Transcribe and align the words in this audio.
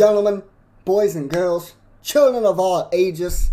gentlemen, 0.00 0.42
boys 0.86 1.14
and 1.14 1.28
girls, 1.28 1.74
children 2.02 2.46
of 2.46 2.58
all 2.58 2.88
ages, 2.90 3.50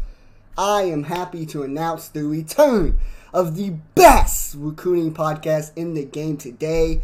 I 0.57 0.83
am 0.83 1.03
happy 1.03 1.45
to 1.47 1.63
announce 1.63 2.07
the 2.07 2.23
return 2.23 2.97
of 3.33 3.57
the 3.57 3.71
best 3.95 4.55
recruiting 4.57 5.13
podcast 5.13 5.73
in 5.75 5.93
the 5.93 6.05
game 6.05 6.37
today. 6.37 7.01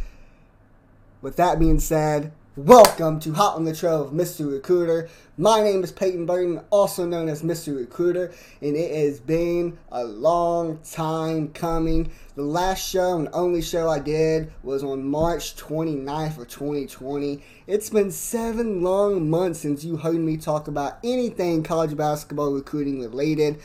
With 1.21 1.35
that 1.35 1.59
being 1.59 1.81
said, 1.81 2.31
welcome 2.55 3.19
to 3.19 3.33
Hot 3.33 3.55
on 3.55 3.63
the 3.63 3.75
Trail 3.75 4.03
of 4.03 4.11
Mr. 4.11 4.51
Recruiter. 4.51 5.09
My 5.39 5.63
name 5.63 5.83
is 5.83 5.91
Peyton 5.91 6.27
Burton, 6.27 6.61
also 6.69 7.03
known 7.03 7.27
as 7.27 7.41
Mr. 7.41 7.75
Recruiter, 7.75 8.31
and 8.61 8.75
it 8.75 8.93
has 8.93 9.19
been 9.19 9.79
a 9.91 10.03
long 10.03 10.77
time 10.79 11.47
coming. 11.47 12.11
The 12.35 12.43
last 12.43 12.87
show 12.87 13.17
and 13.17 13.27
only 13.33 13.63
show 13.63 13.89
I 13.89 13.97
did 13.97 14.53
was 14.61 14.83
on 14.83 15.03
March 15.03 15.55
29th 15.55 16.37
of 16.37 16.47
2020. 16.47 17.41
It's 17.65 17.89
been 17.89 18.11
seven 18.11 18.83
long 18.83 19.31
months 19.31 19.61
since 19.61 19.83
you 19.83 19.97
heard 19.97 20.17
me 20.17 20.37
talk 20.37 20.67
about 20.67 20.99
anything 21.03 21.63
college 21.63 21.97
basketball 21.97 22.51
recruiting 22.51 23.01
related. 23.01 23.59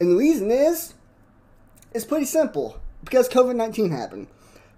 And 0.00 0.12
the 0.12 0.16
reason 0.16 0.50
is, 0.50 0.94
it's 1.92 2.06
pretty 2.06 2.26
simple 2.26 2.80
because 3.04 3.28
COVID 3.28 3.54
19 3.54 3.90
happened. 3.90 4.28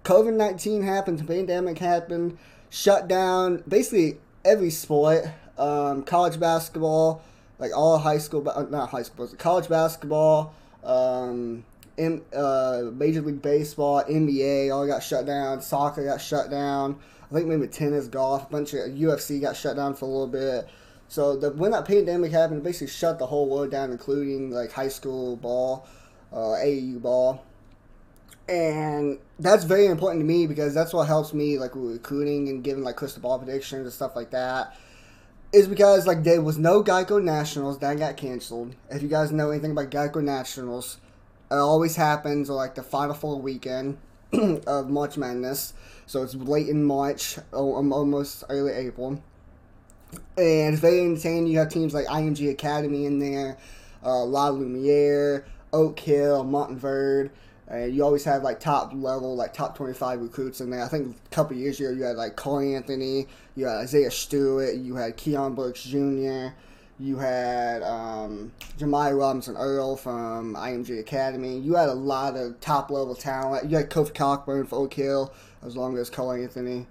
COVID 0.03 0.33
19 0.33 0.83
happened, 0.83 1.19
the 1.19 1.23
pandemic 1.23 1.79
happened, 1.79 2.37
shut 2.69 3.07
down 3.07 3.63
basically 3.67 4.17
every 4.43 4.69
sport, 4.69 5.25
um, 5.57 6.03
college 6.03 6.39
basketball, 6.39 7.21
like 7.59 7.71
all 7.75 7.97
high 7.97 8.17
school, 8.17 8.47
uh, 8.49 8.63
not 8.63 8.89
high 8.89 9.03
school, 9.03 9.27
college 9.37 9.67
basketball, 9.67 10.53
um, 10.83 11.63
M, 11.97 12.21
uh, 12.35 12.83
Major 12.93 13.21
League 13.21 13.41
Baseball, 13.41 14.03
NBA, 14.03 14.73
all 14.73 14.85
got 14.85 15.01
shut 15.01 15.25
down. 15.25 15.61
Soccer 15.61 16.05
got 16.05 16.21
shut 16.21 16.49
down. 16.49 16.99
I 17.29 17.33
think 17.33 17.47
maybe 17.47 17.67
tennis, 17.67 18.07
golf, 18.07 18.47
a 18.47 18.51
bunch 18.51 18.73
of 18.73 18.91
UFC 18.91 19.41
got 19.41 19.57
shut 19.57 19.75
down 19.75 19.95
for 19.95 20.05
a 20.05 20.07
little 20.07 20.27
bit. 20.27 20.69
So 21.09 21.35
the, 21.35 21.51
when 21.51 21.71
that 21.71 21.85
pandemic 21.85 22.31
happened, 22.31 22.63
basically 22.63 22.87
shut 22.87 23.17
the 23.17 23.25
whole 23.25 23.49
world 23.49 23.71
down, 23.71 23.91
including 23.91 24.51
like 24.51 24.71
high 24.71 24.87
school 24.89 25.35
ball, 25.37 25.87
uh, 26.31 26.55
AAU 26.61 27.01
ball 27.01 27.43
and 28.49 29.19
that's 29.39 29.65
very 29.65 29.87
important 29.87 30.21
to 30.21 30.25
me 30.25 30.47
because 30.47 30.73
that's 30.73 30.93
what 30.93 31.07
helps 31.07 31.33
me 31.33 31.59
like 31.59 31.71
recruiting 31.73 32.47
and 32.49 32.63
giving 32.63 32.83
like 32.83 32.95
crystal 32.95 33.21
ball 33.21 33.37
predictions 33.37 33.83
and 33.83 33.93
stuff 33.93 34.15
like 34.15 34.31
that 34.31 34.75
is 35.53 35.67
because 35.67 36.07
like 36.07 36.23
there 36.23 36.41
was 36.41 36.57
no 36.57 36.83
Geico 36.83 37.21
Nationals 37.23 37.79
that 37.79 37.97
got 37.97 38.17
canceled. 38.17 38.75
If 38.89 39.01
you 39.01 39.07
guys 39.07 39.31
know 39.31 39.51
anything 39.51 39.71
about 39.71 39.91
Geico 39.91 40.23
Nationals, 40.23 40.97
it 41.49 41.55
always 41.55 41.95
happens 41.95 42.49
like 42.49 42.75
the 42.75 42.83
final 42.83 43.15
four 43.15 43.39
weekend 43.41 43.97
of 44.67 44.89
March 44.89 45.17
Madness. 45.17 45.73
So 46.05 46.23
it's 46.23 46.35
late 46.35 46.69
in 46.69 46.83
March, 46.83 47.37
um, 47.53 47.91
almost 47.91 48.43
early 48.49 48.73
April, 48.73 49.21
and 50.37 50.73
it's 50.73 50.79
very 50.79 51.01
insane. 51.01 51.47
You 51.47 51.59
have 51.59 51.69
teams 51.69 51.93
like 51.93 52.05
IMG 52.07 52.49
Academy 52.49 53.05
in 53.05 53.19
there, 53.19 53.57
uh, 54.03 54.23
La 54.23 54.49
Lumiere, 54.49 55.45
Oak 55.73 55.99
Hill, 55.99 56.45
Montverde. 56.45 57.29
And 57.69 57.93
you 57.93 58.03
always 58.03 58.23
have 58.23 58.43
like 58.43 58.59
top 58.59 58.93
level, 58.93 59.35
like 59.35 59.53
top 59.53 59.75
25 59.75 60.21
recruits 60.21 60.61
in 60.61 60.69
there. 60.69 60.83
I 60.83 60.87
think 60.87 61.17
a 61.25 61.29
couple 61.35 61.57
years 61.57 61.79
ago 61.79 61.89
you 61.89 62.03
had 62.03 62.15
like 62.15 62.35
Cole 62.35 62.59
Anthony, 62.59 63.27
you 63.55 63.65
had 63.65 63.77
Isaiah 63.77 64.11
Stewart, 64.11 64.75
you 64.75 64.95
had 64.95 65.17
Keion 65.17 65.53
Brooks 65.53 65.83
Jr., 65.83 66.55
you 66.99 67.17
had 67.17 67.83
um, 67.83 68.51
Robinson 68.79 69.55
Earl 69.55 69.97
from 69.97 70.55
IMG 70.55 70.99
Academy. 70.99 71.59
You 71.59 71.75
had 71.75 71.89
a 71.89 71.93
lot 71.93 72.35
of 72.35 72.59
top 72.59 72.89
level 72.89 73.13
talent. 73.13 73.69
You 73.69 73.77
had 73.77 73.91
Kofi 73.91 74.15
Cockburn 74.15 74.65
for 74.65 74.77
Oak 74.77 74.93
Hill, 74.95 75.31
as 75.63 75.77
long 75.77 75.95
as 75.97 76.09
Cole 76.09 76.31
Anthony. 76.31 76.87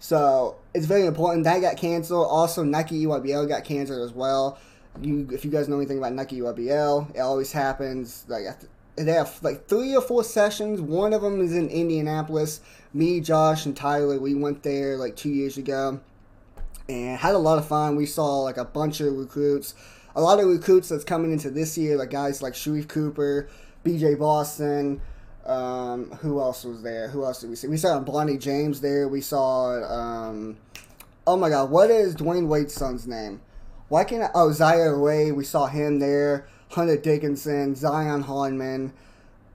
So 0.00 0.56
it's 0.74 0.84
very 0.84 1.06
important. 1.06 1.44
That 1.44 1.60
got 1.60 1.78
canceled. 1.78 2.26
Also, 2.28 2.62
Nike 2.62 3.06
EYBL 3.06 3.48
got 3.48 3.64
canceled 3.64 4.02
as 4.02 4.14
well. 4.14 4.58
You, 5.00 5.26
if 5.32 5.46
you 5.46 5.50
guys 5.50 5.66
know 5.66 5.78
anything 5.78 5.96
about 5.96 6.12
Nike 6.12 6.40
EYBL, 6.40 7.14
it 7.14 7.20
always 7.20 7.52
happens 7.52 8.26
like 8.28 8.44
they 8.96 9.12
have 9.12 9.38
like 9.42 9.66
three 9.66 9.94
or 9.96 10.02
four 10.02 10.24
sessions. 10.24 10.80
One 10.80 11.12
of 11.12 11.22
them 11.22 11.40
is 11.40 11.54
in 11.54 11.68
Indianapolis. 11.68 12.60
Me, 12.92 13.20
Josh, 13.20 13.64
and 13.64 13.76
Tyler, 13.76 14.18
we 14.18 14.34
went 14.34 14.62
there 14.62 14.96
like 14.96 15.16
two 15.16 15.30
years 15.30 15.56
ago 15.56 16.00
and 16.88 17.18
had 17.18 17.34
a 17.34 17.38
lot 17.38 17.58
of 17.58 17.66
fun. 17.66 17.96
We 17.96 18.06
saw 18.06 18.40
like 18.40 18.58
a 18.58 18.64
bunch 18.64 19.00
of 19.00 19.16
recruits, 19.16 19.74
a 20.14 20.20
lot 20.20 20.40
of 20.40 20.46
recruits 20.46 20.88
that's 20.88 21.04
coming 21.04 21.32
into 21.32 21.50
this 21.50 21.78
year, 21.78 21.96
like 21.96 22.10
guys 22.10 22.42
like 22.42 22.52
Sharife 22.52 22.88
Cooper, 22.88 23.48
BJ 23.84 24.18
Boston. 24.18 25.00
Um, 25.46 26.10
who 26.20 26.40
else 26.40 26.64
was 26.64 26.82
there? 26.82 27.08
Who 27.08 27.24
else 27.24 27.40
did 27.40 27.50
we 27.50 27.56
see? 27.56 27.66
We 27.66 27.76
saw 27.76 28.02
Bronny 28.02 28.38
James 28.38 28.80
there. 28.80 29.08
We 29.08 29.20
saw, 29.20 29.82
um, 29.82 30.56
oh 31.26 31.36
my 31.36 31.48
God, 31.48 31.70
what 31.70 31.90
is 31.90 32.14
Dwyane 32.14 32.46
Wade's 32.46 32.74
son's 32.74 33.08
name? 33.08 33.40
Why 33.88 34.04
can't 34.04 34.22
I? 34.22 34.30
Oh, 34.34 34.52
Zaire 34.52 34.96
Ray. 34.96 35.32
We 35.32 35.44
saw 35.44 35.66
him 35.66 35.98
there. 35.98 36.46
Hunter 36.72 36.96
Dickinson, 36.96 37.74
Zion 37.74 38.22
Harmon, 38.22 38.92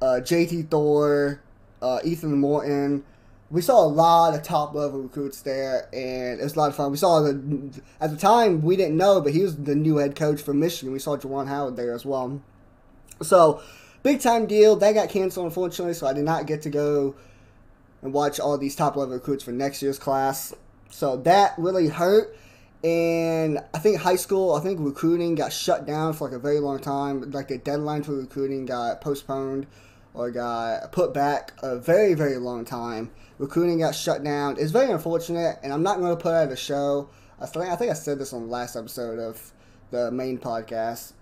uh, 0.01 0.19
JT 0.22 0.69
Thor, 0.69 1.41
uh, 1.81 2.00
Ethan 2.03 2.38
Morton. 2.39 3.03
We 3.50 3.61
saw 3.61 3.85
a 3.85 3.88
lot 3.88 4.33
of 4.33 4.44
top 4.44 4.75
level 4.75 5.01
recruits 5.01 5.41
there, 5.41 5.88
and 5.94 6.39
it 6.39 6.44
was 6.44 6.56
a 6.56 6.59
lot 6.59 6.69
of 6.69 6.75
fun. 6.75 6.91
We 6.91 6.97
saw 6.97 7.22
the 7.22 7.81
at 8.01 8.11
the 8.11 8.17
time 8.17 8.61
we 8.61 8.75
didn't 8.75 8.97
know, 8.97 9.22
but 9.22 9.33
he 9.33 9.41
was 9.41 9.56
the 9.56 9.75
new 9.75 9.97
head 9.97 10.16
coach 10.16 10.41
for 10.41 10.53
Michigan. 10.53 10.91
We 10.91 11.00
saw 11.00 11.16
Juwan 11.17 11.47
Howard 11.47 11.77
there 11.77 11.94
as 11.94 12.06
well. 12.06 12.41
So 13.22 13.61
big 14.03 14.19
time 14.19 14.45
deal. 14.45 14.75
That 14.75 14.94
got 14.94 15.09
canceled 15.09 15.45
unfortunately, 15.45 15.94
so 15.94 16.07
I 16.07 16.13
did 16.13 16.25
not 16.25 16.45
get 16.45 16.61
to 16.63 16.69
go 16.69 17.16
and 18.01 18.13
watch 18.13 18.39
all 18.39 18.57
these 18.57 18.75
top 18.75 18.95
level 18.95 19.13
recruits 19.13 19.44
for 19.44 19.51
next 19.51 19.81
year's 19.81 19.97
class. 19.97 20.53
So 20.89 21.17
that 21.17 21.53
really 21.57 21.88
hurt. 21.88 22.38
And 22.83 23.59
I 23.73 23.79
think 23.79 23.99
high 23.99 24.15
school, 24.15 24.53
I 24.53 24.59
think 24.61 24.79
recruiting 24.79 25.35
got 25.35 25.51
shut 25.51 25.85
down 25.85 26.13
for 26.13 26.27
like 26.27 26.38
a 26.38 26.39
very 26.39 26.59
long 26.59 26.79
time. 26.79 27.31
Like 27.31 27.47
the 27.47 27.57
deadline 27.57 28.03
for 28.03 28.13
recruiting 28.13 28.65
got 28.65 29.01
postponed 29.01 29.65
or 30.13 30.31
got 30.31 30.91
put 30.91 31.13
back 31.13 31.53
a 31.61 31.77
very, 31.77 32.13
very 32.13 32.38
long 32.38 32.65
time. 32.65 33.11
Recruiting 33.39 33.79
got 33.79 33.95
shut 33.95 34.23
down. 34.23 34.57
It's 34.59 34.71
very 34.71 34.91
unfortunate, 34.91 35.59
and 35.63 35.71
I'm 35.71 35.83
not 35.83 35.99
going 35.99 36.15
to 36.15 36.21
put 36.21 36.33
out 36.33 36.51
a 36.51 36.55
show. 36.55 37.09
I 37.39 37.45
think, 37.45 37.65
I 37.65 37.75
think 37.75 37.91
I 37.91 37.93
said 37.93 38.17
this 38.19 38.33
on 38.33 38.43
the 38.43 38.51
last 38.51 38.75
episode 38.75 39.19
of 39.19 39.53
the 39.91 40.11
main 40.11 40.39
podcast. 40.39 41.13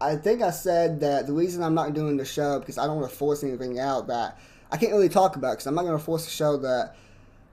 I 0.00 0.16
think 0.16 0.42
I 0.42 0.50
said 0.50 1.00
that 1.00 1.26
the 1.26 1.32
reason 1.32 1.62
I'm 1.62 1.74
not 1.74 1.94
doing 1.94 2.16
the 2.16 2.24
show 2.24 2.58
because 2.58 2.76
I 2.76 2.86
don't 2.86 2.98
want 2.98 3.10
to 3.10 3.16
force 3.16 3.42
anything 3.42 3.78
out 3.78 4.08
that 4.08 4.38
I 4.70 4.76
can't 4.76 4.92
really 4.92 5.08
talk 5.08 5.36
about 5.36 5.52
because 5.52 5.66
I'm 5.66 5.74
not 5.74 5.84
going 5.84 5.96
to 5.96 6.04
force 6.04 6.26
a 6.26 6.30
show 6.30 6.56
that 6.58 6.96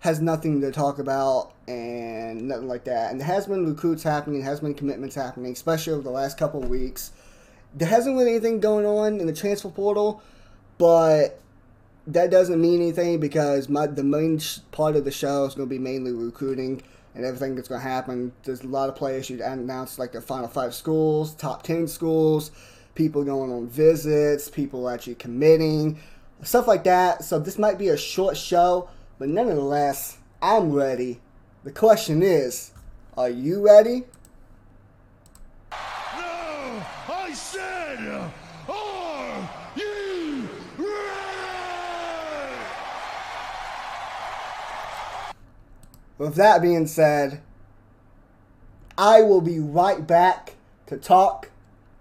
has 0.02 0.20
nothing 0.20 0.62
to 0.62 0.72
talk 0.72 1.00
about 1.00 1.54
and 1.68 2.48
nothing 2.48 2.68
like 2.68 2.84
that. 2.84 3.12
And 3.12 3.20
there 3.20 3.28
has 3.28 3.46
been 3.46 3.66
recruits 3.66 4.04
happening, 4.04 4.42
has 4.42 4.60
been 4.60 4.74
commitments 4.74 5.16
happening, 5.16 5.54
especially 5.54 5.94
over 5.94 6.02
the 6.02 6.12
last 6.12 6.38
couple 6.38 6.62
of 6.62 6.70
weeks. 6.70 7.12
There 7.74 7.88
hasn't 7.88 8.18
been 8.18 8.28
anything 8.28 8.60
going 8.60 8.86
on 8.86 9.20
in 9.20 9.28
the 9.28 9.34
transfer 9.34 9.70
portal, 9.70 10.22
but 10.80 11.40
that 12.08 12.32
doesn't 12.32 12.60
mean 12.60 12.82
anything 12.82 13.20
because 13.20 13.70
my 13.70 13.86
the 13.86 14.04
main 14.04 14.40
sh- 14.40 14.58
part 14.72 14.96
of 14.96 15.06
the 15.06 15.12
show 15.12 15.46
is 15.46 15.54
going 15.54 15.70
to 15.70 15.74
be 15.74 15.80
mainly 15.80 16.12
recruiting 16.12 16.82
and 17.14 17.24
everything 17.24 17.56
that's 17.56 17.68
going 17.68 17.80
to 17.80 17.88
happen. 17.88 18.32
There's 18.44 18.62
a 18.62 18.68
lot 18.68 18.90
of 18.90 18.96
players 18.96 19.30
you 19.30 19.42
announced 19.44 20.00
like 20.00 20.14
the 20.14 20.22
final 20.22 20.48
five 20.48 20.74
schools, 20.74 21.36
top 21.36 21.62
ten 21.62 21.88
schools, 21.88 22.50
people 22.96 23.24
going 23.24 23.52
on 23.52 23.68
visits, 23.68 24.50
people 24.50 24.90
actually 24.90 25.16
committing, 25.16 26.00
stuff 26.42 26.68
like 26.68 26.86
that. 26.86 27.24
So 27.24 27.38
this 27.38 27.60
might 27.60 27.78
be 27.78 27.90
a 27.90 27.98
short 27.98 28.36
show, 28.36 28.90
but 29.22 29.30
nonetheless, 29.30 30.18
I'm 30.42 30.74
ready. 30.74 31.20
The 31.64 31.72
question 31.72 32.24
is, 32.24 32.72
are 33.16 33.30
you 33.30 33.64
ready? 33.64 34.06
No! 35.70 36.84
I 37.08 37.32
said, 37.32 38.00
are 38.68 39.50
you 39.76 40.48
ready? 40.80 40.88
With 46.18 46.34
that 46.34 46.64
being 46.64 46.88
said, 46.88 47.44
I 48.98 49.22
will 49.22 49.42
be 49.42 49.60
right 49.60 50.08
back 50.08 50.56
to 50.88 50.98
talk 50.98 51.52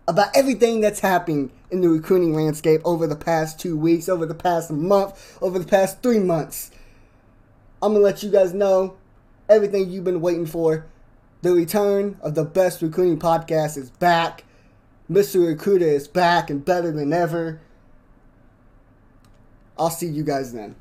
about 0.08 0.34
everything 0.34 0.80
that's 0.80 1.00
happening 1.00 1.50
in 1.70 1.82
the 1.82 1.90
recruiting 1.90 2.32
landscape 2.32 2.80
over 2.82 3.06
the 3.06 3.14
past 3.14 3.60
two 3.60 3.76
weeks, 3.76 4.08
over 4.08 4.24
the 4.24 4.34
past 4.34 4.70
month, 4.70 5.36
over 5.42 5.58
the 5.58 5.66
past 5.66 6.02
three 6.02 6.18
months. 6.18 6.70
I'm 7.82 7.92
gonna 7.92 8.04
let 8.04 8.22
you 8.22 8.30
guys 8.30 8.52
know 8.52 8.96
everything 9.48 9.90
you've 9.90 10.04
been 10.04 10.20
waiting 10.20 10.46
for. 10.46 10.86
The 11.42 11.52
return 11.52 12.18
of 12.20 12.34
the 12.34 12.44
best 12.44 12.82
recruiting 12.82 13.18
podcast 13.18 13.78
is 13.78 13.90
back. 13.90 14.44
Mr. 15.10 15.46
Recruiter 15.46 15.86
is 15.86 16.06
back 16.06 16.50
and 16.50 16.64
better 16.64 16.92
than 16.92 17.12
ever. 17.12 17.60
I'll 19.78 19.90
see 19.90 20.06
you 20.06 20.22
guys 20.22 20.52
then. 20.52 20.76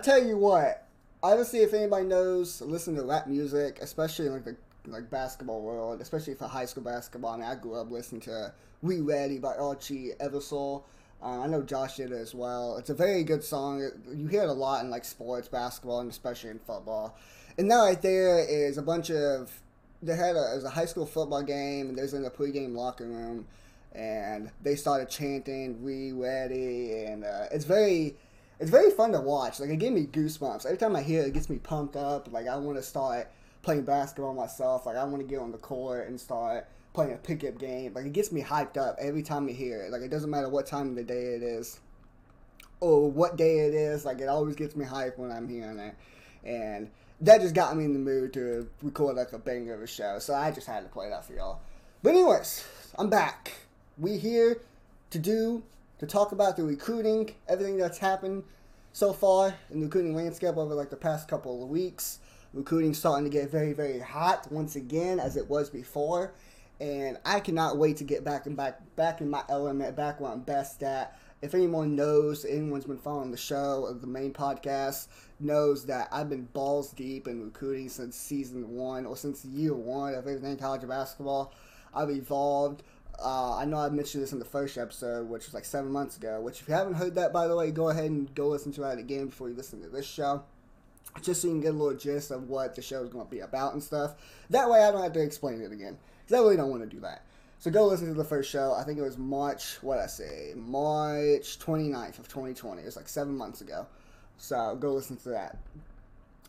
Tell 0.00 0.22
you 0.22 0.36
what. 0.36 0.86
Obviously, 1.22 1.60
if 1.60 1.74
anybody 1.74 2.06
knows, 2.06 2.60
listen 2.62 2.94
to 2.96 3.02
rap 3.02 3.26
music, 3.26 3.78
especially 3.82 4.28
like 4.28 4.44
the 4.44 4.56
like 4.86 5.10
basketball 5.10 5.60
world, 5.60 6.00
especially 6.00 6.34
for 6.34 6.46
high 6.46 6.64
school 6.64 6.82
basketball. 6.82 7.34
I 7.34 7.36
mean, 7.36 7.46
I 7.46 7.54
grew 7.54 7.74
up 7.74 7.90
listening 7.90 8.22
to 8.22 8.52
"We 8.82 9.00
Ready" 9.00 9.38
by 9.38 9.54
Archie 9.54 10.12
Eversole. 10.20 10.84
Uh, 11.22 11.40
I 11.40 11.46
know 11.46 11.62
Josh 11.62 11.96
did 11.96 12.12
as 12.12 12.34
well. 12.34 12.78
It's 12.78 12.88
a 12.88 12.94
very 12.94 13.22
good 13.24 13.44
song. 13.44 13.86
You 14.14 14.26
hear 14.28 14.44
it 14.44 14.48
a 14.48 14.52
lot 14.52 14.82
in 14.82 14.90
like 14.90 15.04
sports, 15.04 15.48
basketball, 15.48 16.00
and 16.00 16.10
especially 16.10 16.50
in 16.50 16.58
football. 16.58 17.16
And 17.58 17.70
that 17.70 17.76
right 17.76 18.00
there 18.00 18.38
is 18.38 18.78
a 18.78 18.82
bunch 18.82 19.10
of. 19.10 19.50
They 20.02 20.16
had 20.16 20.34
a, 20.34 20.52
it 20.52 20.54
was 20.56 20.64
a 20.64 20.70
high 20.70 20.86
school 20.86 21.04
football 21.04 21.42
game, 21.42 21.90
and 21.90 21.98
there's 21.98 22.14
in 22.14 22.22
the 22.22 22.30
pregame 22.30 22.74
locker 22.74 23.06
room, 23.06 23.46
and 23.92 24.50
they 24.62 24.76
started 24.76 25.10
chanting 25.10 25.82
"We 25.82 26.12
Ready," 26.12 27.04
and 27.04 27.24
uh, 27.24 27.46
it's 27.52 27.66
very 27.66 28.16
it's 28.60 28.70
very 28.70 28.90
fun 28.90 29.12
to 29.12 29.20
watch. 29.20 29.58
Like 29.58 29.70
it 29.70 29.78
gave 29.78 29.92
me 29.92 30.06
goosebumps 30.06 30.66
every 30.66 30.76
time 30.76 30.94
I 30.94 31.02
hear 31.02 31.22
it. 31.22 31.28
It 31.28 31.34
gets 31.34 31.48
me 31.48 31.56
pumped 31.56 31.96
up. 31.96 32.30
Like 32.30 32.46
I 32.46 32.56
want 32.56 32.76
to 32.76 32.82
start 32.82 33.30
playing 33.62 33.82
basketball 33.82 34.34
myself. 34.34 34.84
Like 34.84 34.96
I 34.96 35.04
want 35.04 35.22
to 35.22 35.26
get 35.26 35.40
on 35.40 35.50
the 35.50 35.58
court 35.58 36.08
and 36.08 36.20
start 36.20 36.68
playing 36.92 37.12
a 37.12 37.16
pickup 37.16 37.58
game. 37.58 37.94
Like 37.94 38.04
it 38.04 38.12
gets 38.12 38.30
me 38.30 38.42
hyped 38.42 38.76
up 38.76 38.96
every 39.00 39.22
time 39.22 39.48
I 39.48 39.52
hear 39.52 39.80
it. 39.80 39.90
Like 39.90 40.02
it 40.02 40.10
doesn't 40.10 40.30
matter 40.30 40.50
what 40.50 40.66
time 40.66 40.90
of 40.90 40.94
the 40.94 41.02
day 41.02 41.34
it 41.34 41.42
is 41.42 41.80
or 42.80 43.10
what 43.10 43.36
day 43.36 43.60
it 43.60 43.72
is. 43.72 44.04
Like 44.04 44.20
it 44.20 44.28
always 44.28 44.56
gets 44.56 44.76
me 44.76 44.84
hyped 44.84 45.16
when 45.16 45.32
I'm 45.32 45.48
hearing 45.48 45.78
it, 45.78 45.94
and 46.44 46.90
that 47.22 47.40
just 47.40 47.54
got 47.54 47.74
me 47.76 47.84
in 47.84 47.94
the 47.94 47.98
mood 47.98 48.34
to 48.34 48.68
record 48.82 49.16
like 49.16 49.32
a 49.32 49.38
banger 49.38 49.72
of 49.72 49.80
a 49.80 49.86
show. 49.86 50.18
So 50.18 50.34
I 50.34 50.50
just 50.50 50.66
had 50.66 50.82
to 50.82 50.88
play 50.90 51.08
that 51.08 51.24
for 51.24 51.32
y'all. 51.32 51.60
But 52.02 52.10
anyways, 52.10 52.62
I'm 52.98 53.08
back. 53.08 53.52
We 53.96 54.18
here 54.18 54.60
to 55.10 55.18
do 55.18 55.62
to 56.00 56.06
talk 56.06 56.32
about 56.32 56.56
the 56.56 56.64
recruiting, 56.64 57.30
everything 57.46 57.76
that's 57.76 57.98
happened 57.98 58.42
so 58.92 59.12
far 59.12 59.54
in 59.70 59.80
the 59.80 59.86
recruiting 59.86 60.14
landscape 60.14 60.56
over 60.56 60.74
like 60.74 60.88
the 60.88 60.96
past 60.96 61.28
couple 61.28 61.62
of 61.62 61.68
weeks. 61.68 62.20
Recruiting 62.54 62.94
starting 62.94 63.24
to 63.24 63.30
get 63.30 63.50
very, 63.50 63.74
very 63.74 64.00
hot 64.00 64.50
once 64.50 64.76
again 64.76 65.20
as 65.20 65.36
it 65.36 65.48
was 65.50 65.68
before. 65.68 66.32
And 66.80 67.18
I 67.26 67.40
cannot 67.40 67.76
wait 67.76 67.98
to 67.98 68.04
get 68.04 68.24
back 68.24 68.46
and 68.46 68.56
back 68.56 68.80
back 68.96 69.20
in 69.20 69.28
my 69.28 69.44
element, 69.50 69.94
back 69.94 70.20
where 70.20 70.32
I'm 70.32 70.40
best 70.40 70.82
at. 70.82 71.18
If 71.42 71.54
anyone 71.54 71.94
knows, 71.94 72.46
anyone's 72.46 72.86
been 72.86 72.96
following 72.96 73.30
the 73.30 73.36
show 73.36 73.84
or 73.86 73.92
the 73.92 74.06
main 74.06 74.32
podcast, 74.32 75.08
knows 75.38 75.84
that 75.86 76.08
I've 76.10 76.30
been 76.30 76.46
balls 76.46 76.92
deep 76.92 77.28
in 77.28 77.42
recruiting 77.42 77.90
since 77.90 78.16
season 78.16 78.70
one 78.70 79.04
or 79.04 79.18
since 79.18 79.44
year 79.44 79.74
one 79.74 80.14
of 80.14 80.26
everything 80.26 80.56
college 80.56 80.88
basketball. 80.88 81.52
I've 81.92 82.10
evolved. 82.10 82.82
Uh, 83.22 83.56
I 83.56 83.64
know 83.64 83.78
I 83.78 83.88
mentioned 83.90 84.22
this 84.22 84.32
in 84.32 84.38
the 84.38 84.44
first 84.44 84.78
episode, 84.78 85.28
which 85.28 85.46
was 85.46 85.54
like 85.54 85.64
seven 85.64 85.90
months 85.90 86.16
ago. 86.16 86.40
Which, 86.40 86.60
if 86.60 86.68
you 86.68 86.74
haven't 86.74 86.94
heard 86.94 87.14
that, 87.16 87.32
by 87.32 87.46
the 87.46 87.56
way, 87.56 87.70
go 87.70 87.90
ahead 87.90 88.06
and 88.10 88.34
go 88.34 88.48
listen 88.48 88.72
to 88.72 88.80
that 88.82 88.98
again 88.98 89.26
before 89.26 89.48
you 89.48 89.54
listen 89.54 89.82
to 89.82 89.88
this 89.88 90.06
show, 90.06 90.42
just 91.22 91.42
so 91.42 91.48
you 91.48 91.54
can 91.54 91.60
get 91.60 91.74
a 91.74 91.76
little 91.76 91.98
gist 91.98 92.30
of 92.30 92.48
what 92.48 92.74
the 92.74 92.82
show 92.82 93.02
is 93.02 93.10
going 93.10 93.24
to 93.24 93.30
be 93.30 93.40
about 93.40 93.74
and 93.74 93.82
stuff. 93.82 94.14
That 94.48 94.70
way, 94.70 94.82
I 94.82 94.90
don't 94.90 95.02
have 95.02 95.12
to 95.12 95.22
explain 95.22 95.60
it 95.60 95.72
again 95.72 95.98
because 96.24 96.38
I 96.38 96.42
really 96.42 96.56
don't 96.56 96.70
want 96.70 96.82
to 96.82 96.88
do 96.88 97.00
that. 97.00 97.24
So 97.58 97.70
go 97.70 97.86
listen 97.86 98.08
to 98.08 98.14
the 98.14 98.24
first 98.24 98.50
show. 98.50 98.72
I 98.72 98.84
think 98.84 98.98
it 98.98 99.02
was 99.02 99.18
March. 99.18 99.82
What 99.82 99.98
I 99.98 100.06
say, 100.06 100.54
March 100.56 101.58
29th 101.58 102.18
of 102.18 102.28
2020. 102.28 102.80
It 102.80 102.86
was 102.86 102.96
like 102.96 103.08
seven 103.08 103.36
months 103.36 103.60
ago. 103.60 103.86
So 104.38 104.76
go 104.80 104.94
listen 104.94 105.18
to 105.18 105.28
that. 105.30 105.58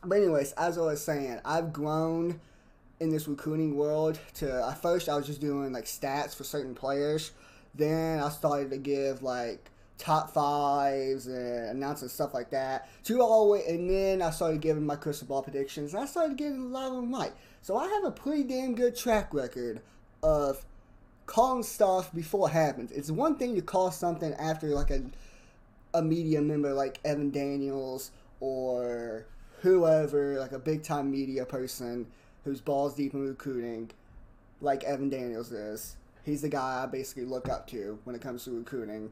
But 0.04 0.20
anyways, 0.20 0.54
as 0.54 0.78
I 0.78 0.82
was 0.82 1.04
saying, 1.04 1.42
I've 1.44 1.74
grown 1.74 2.40
in 3.02 3.10
this 3.10 3.28
recruiting 3.28 3.76
world 3.76 4.20
to 4.36 4.64
at 4.64 4.80
first 4.82 5.10
I 5.10 5.16
was 5.16 5.26
just 5.26 5.42
doing 5.42 5.74
like 5.74 5.86
stats 5.86 6.36
for 6.36 6.44
certain 6.44 6.76
players. 6.76 7.32
Then 7.74 8.20
I 8.20 8.30
started 8.30 8.70
to 8.70 8.78
give 8.78 9.24
like 9.24 9.72
top 9.98 10.34
fives 10.34 11.28
and 11.28 11.70
announcing 11.70 12.10
stuff 12.10 12.34
like 12.34 12.52
that. 12.52 12.90
To 13.06 13.22
all 13.22 13.50
way, 13.50 13.64
and 13.68 13.90
then 13.90 14.22
I 14.22 14.30
started 14.30 14.62
giving 14.62 14.86
my 14.86 14.96
crystal 14.96 15.28
ball 15.28 15.42
predictions, 15.42 15.94
and 15.94 16.04
I 16.04 16.06
started 16.06 16.38
getting 16.38 16.62
a 16.62 16.66
lot 16.66 16.88
of 16.88 16.94
them 16.94 17.14
right. 17.14 17.34
So 17.62 17.78
I 17.78 17.88
have 17.88 18.04
a 18.04 18.12
pretty 18.12 18.44
damn 18.44 18.76
good 18.76 18.96
track 18.96 19.34
record 19.34 19.82
of 20.22 20.64
calling 21.26 21.64
stuff 21.64 22.14
before 22.14 22.50
it 22.50 22.54
happens. 22.54 22.92
It's 22.92 23.10
one 23.10 23.36
thing 23.36 23.56
to 23.56 23.62
call 23.62 23.92
something 23.92 24.34
after 24.36 24.68
like 24.68 24.92
a 24.92 25.04
a 25.94 26.02
media 26.02 26.42
member 26.42 26.74
like 26.74 27.00
Evan 27.04 27.32
Daniels 27.32 28.12
or 28.40 29.26
whoever, 29.62 30.40
like 30.40 30.52
a 30.52 30.60
big 30.60 30.84
time 30.84 31.12
media 31.12 31.46
person 31.46 32.08
who's 32.44 32.62
balls 32.62 32.96
deep 32.96 33.14
in 33.14 33.28
recruiting, 33.28 33.92
like 34.62 34.84
Evan 34.84 35.10
Daniels 35.10 35.52
is. 35.52 35.96
He's 36.24 36.42
the 36.42 36.50
guy 36.50 36.84
I 36.84 36.86
basically 36.86 37.26
look 37.26 37.50
up 37.50 37.68
to 37.68 38.00
when 38.04 38.16
it 38.16 38.22
comes 38.22 38.44
to 38.46 38.52
recruiting. 38.52 39.12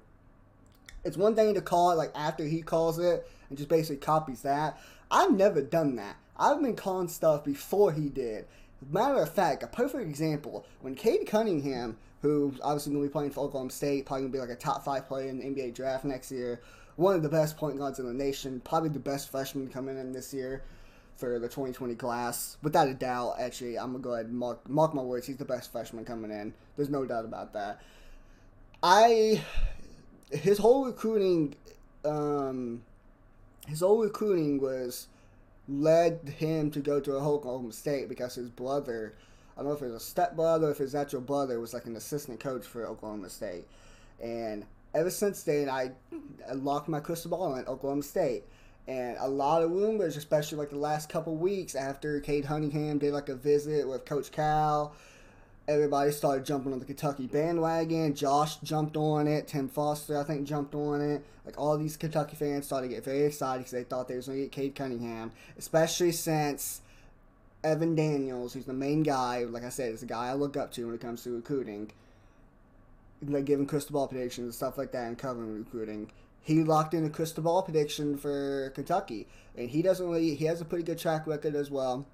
It's 1.03 1.17
one 1.17 1.35
thing 1.35 1.53
to 1.53 1.61
call 1.61 1.91
it 1.91 1.95
like 1.95 2.11
after 2.13 2.43
he 2.45 2.61
calls 2.61 2.99
it 2.99 3.27
and 3.49 3.57
just 3.57 3.69
basically 3.69 3.97
copies 3.97 4.41
that. 4.41 4.79
I've 5.09 5.31
never 5.31 5.61
done 5.61 5.95
that. 5.95 6.17
I've 6.37 6.61
been 6.61 6.75
calling 6.75 7.07
stuff 7.07 7.43
before 7.43 7.91
he 7.91 8.09
did. 8.09 8.45
Matter 8.89 9.21
of 9.21 9.33
fact, 9.33 9.63
a 9.63 9.67
perfect 9.67 10.07
example 10.07 10.65
when 10.81 10.95
Cade 10.95 11.27
Cunningham, 11.27 11.97
who's 12.21 12.59
obviously 12.61 12.93
going 12.93 13.03
to 13.03 13.09
be 13.09 13.11
playing 13.11 13.31
for 13.31 13.43
Oklahoma 13.45 13.71
State, 13.71 14.05
probably 14.05 14.23
going 14.23 14.31
to 14.31 14.37
be 14.37 14.41
like 14.41 14.57
a 14.57 14.59
top 14.59 14.85
five 14.85 15.07
player 15.07 15.29
in 15.29 15.39
the 15.39 15.45
NBA 15.45 15.73
draft 15.73 16.05
next 16.05 16.31
year, 16.31 16.61
one 16.95 17.15
of 17.15 17.23
the 17.23 17.29
best 17.29 17.57
point 17.57 17.77
guards 17.77 17.99
in 17.99 18.05
the 18.05 18.13
nation, 18.13 18.61
probably 18.63 18.89
the 18.89 18.99
best 18.99 19.29
freshman 19.29 19.67
coming 19.67 19.97
in 19.97 20.13
this 20.13 20.33
year 20.33 20.63
for 21.19 21.37
the 21.37 21.47
2020 21.47 21.95
class. 21.95 22.57
Without 22.63 22.87
a 22.87 22.93
doubt, 22.93 23.35
actually, 23.39 23.77
I'm 23.77 23.93
to 23.93 23.99
go 23.99 24.13
ahead 24.13 24.27
and 24.27 24.35
mark, 24.35 24.67
mark 24.69 24.93
my 24.93 25.01
words, 25.01 25.27
he's 25.27 25.37
the 25.37 25.45
best 25.45 25.71
freshman 25.71 26.05
coming 26.05 26.31
in. 26.31 26.53
There's 26.77 26.89
no 26.89 27.05
doubt 27.05 27.25
about 27.25 27.53
that. 27.53 27.81
I, 28.81 29.43
his 30.31 30.57
whole 30.57 30.85
recruiting, 30.85 31.55
um, 32.05 32.83
his 33.67 33.81
whole 33.81 34.01
recruiting 34.01 34.61
was 34.61 35.07
led 35.67 36.35
him 36.37 36.71
to 36.71 36.79
go 36.79 37.01
to 37.01 37.11
Oklahoma 37.11 37.73
State 37.73 38.07
because 38.07 38.35
his 38.35 38.49
brother, 38.49 39.13
I 39.57 39.61
don't 39.61 39.69
know 39.69 39.75
if 39.75 39.81
it 39.81 39.87
was 39.87 40.01
a 40.01 40.05
stepbrother, 40.05 40.67
or 40.67 40.71
if 40.71 40.77
his 40.77 40.95
actual 40.95 41.21
brother 41.21 41.59
was 41.59 41.73
like 41.73 41.85
an 41.85 41.97
assistant 41.97 42.39
coach 42.39 42.65
for 42.65 42.87
Oklahoma 42.87 43.29
State. 43.29 43.65
And 44.23 44.65
ever 44.93 45.09
since 45.09 45.43
then, 45.43 45.69
I, 45.69 45.91
I 46.49 46.53
locked 46.53 46.87
my 46.87 47.01
crystal 47.01 47.31
ball 47.31 47.55
in 47.55 47.65
Oklahoma 47.65 48.03
State. 48.03 48.43
And 48.89 49.17
a 49.19 49.27
lot 49.27 49.61
of 49.61 49.69
rumors, 49.69 50.17
especially 50.17 50.57
like 50.57 50.71
the 50.71 50.77
last 50.77 51.09
couple 51.09 51.35
weeks 51.35 51.75
after 51.75 52.19
Cade 52.21 52.45
Cunningham 52.45 52.97
did 52.97 53.13
like 53.13 53.29
a 53.29 53.35
visit 53.35 53.87
with 53.87 54.03
Coach 54.03 54.31
Cal, 54.31 54.95
everybody 55.67 56.11
started 56.11 56.43
jumping 56.43 56.73
on 56.73 56.79
the 56.79 56.85
Kentucky 56.85 57.27
bandwagon. 57.27 58.15
Josh 58.15 58.55
jumped 58.63 58.97
on 58.97 59.27
it. 59.27 59.47
Tim 59.47 59.67
Foster, 59.67 60.19
I 60.19 60.23
think, 60.23 60.47
jumped 60.47 60.73
on 60.73 61.01
it. 61.01 61.23
Like 61.45 61.59
all 61.59 61.77
these 61.77 61.97
Kentucky 61.97 62.35
fans 62.35 62.65
started 62.65 62.87
to 62.87 62.95
get 62.95 63.05
very 63.05 63.25
excited 63.25 63.59
because 63.59 63.73
they 63.73 63.83
thought 63.83 64.07
they 64.07 64.15
was 64.15 64.25
going 64.25 64.39
to 64.39 64.45
get 64.45 64.51
Cade 64.51 64.73
Cunningham, 64.73 65.33
especially 65.59 66.11
since 66.11 66.81
Evan 67.63 67.93
Daniels, 67.93 68.53
who's 68.53 68.65
the 68.65 68.73
main 68.73 69.03
guy, 69.03 69.43
like 69.43 69.63
I 69.63 69.69
said, 69.69 69.93
is 69.93 69.99
the 69.99 70.07
guy 70.07 70.29
I 70.29 70.33
look 70.33 70.57
up 70.57 70.71
to 70.73 70.85
when 70.87 70.95
it 70.95 71.01
comes 71.01 71.23
to 71.25 71.35
recruiting, 71.35 71.91
like 73.21 73.45
giving 73.45 73.67
crystal 73.67 73.93
ball 73.93 74.07
predictions 74.07 74.45
and 74.45 74.55
stuff 74.55 74.79
like 74.79 74.93
that 74.93 75.07
and 75.07 75.15
covering 75.15 75.59
recruiting. 75.59 76.09
He 76.41 76.63
locked 76.63 76.93
in 76.93 77.05
a 77.05 77.09
crystal 77.09 77.43
ball 77.43 77.61
prediction 77.61 78.17
for 78.17 78.71
Kentucky, 78.75 79.27
and 79.55 79.69
he 79.69 79.81
doesn't 79.81 80.07
really. 80.07 80.35
He 80.35 80.45
has 80.45 80.61
a 80.61 80.65
pretty 80.65 80.83
good 80.83 80.97
track 80.97 81.27
record 81.27 81.55
as 81.55 81.69
well. 81.69 82.05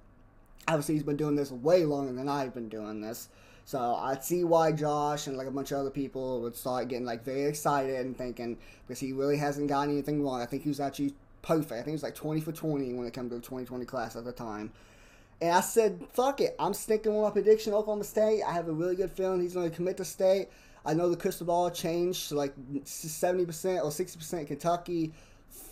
Obviously, 0.68 0.94
he's 0.94 1.04
been 1.04 1.16
doing 1.16 1.36
this 1.36 1.50
way 1.50 1.84
longer 1.84 2.12
than 2.12 2.28
I've 2.28 2.52
been 2.52 2.68
doing 2.68 3.00
this. 3.00 3.28
So 3.66 3.96
I 3.96 4.16
see 4.18 4.44
why 4.44 4.70
Josh 4.70 5.26
and 5.26 5.36
like 5.36 5.48
a 5.48 5.50
bunch 5.50 5.72
of 5.72 5.78
other 5.78 5.90
people 5.90 6.40
would 6.42 6.54
start 6.54 6.86
getting 6.86 7.04
like 7.04 7.24
very 7.24 7.46
excited 7.46 7.96
and 8.06 8.16
thinking 8.16 8.58
because 8.86 9.00
he 9.00 9.12
really 9.12 9.36
hasn't 9.36 9.68
gotten 9.68 9.92
anything 9.92 10.22
wrong. 10.22 10.40
I 10.40 10.46
think 10.46 10.62
he 10.62 10.68
was 10.68 10.78
actually 10.78 11.14
perfect. 11.42 11.72
I 11.72 11.76
think 11.76 11.88
he 11.88 11.92
was 11.92 12.04
like 12.04 12.14
20 12.14 12.40
for 12.42 12.52
20 12.52 12.94
when 12.94 13.08
it 13.08 13.12
came 13.12 13.28
to 13.28 13.34
the 13.34 13.40
2020 13.40 13.84
class 13.84 14.14
at 14.14 14.24
the 14.24 14.30
time. 14.30 14.70
And 15.40 15.50
I 15.50 15.62
said, 15.62 16.06
fuck 16.12 16.40
it. 16.40 16.54
I'm 16.60 16.74
sticking 16.74 17.12
with 17.12 17.24
my 17.24 17.30
prediction, 17.30 17.74
Oklahoma 17.74 18.04
State. 18.04 18.42
I 18.42 18.52
have 18.52 18.68
a 18.68 18.72
really 18.72 18.94
good 18.94 19.10
feeling 19.10 19.40
he's 19.40 19.54
going 19.54 19.68
to 19.68 19.74
commit 19.74 19.96
to 19.96 20.04
state. 20.04 20.48
I 20.86 20.94
know 20.94 21.10
the 21.10 21.16
crystal 21.16 21.46
ball 21.46 21.68
changed 21.70 22.28
to 22.28 22.36
like 22.36 22.54
70% 22.84 23.82
or 23.82 23.90
60% 23.90 24.46
Kentucky, 24.46 25.12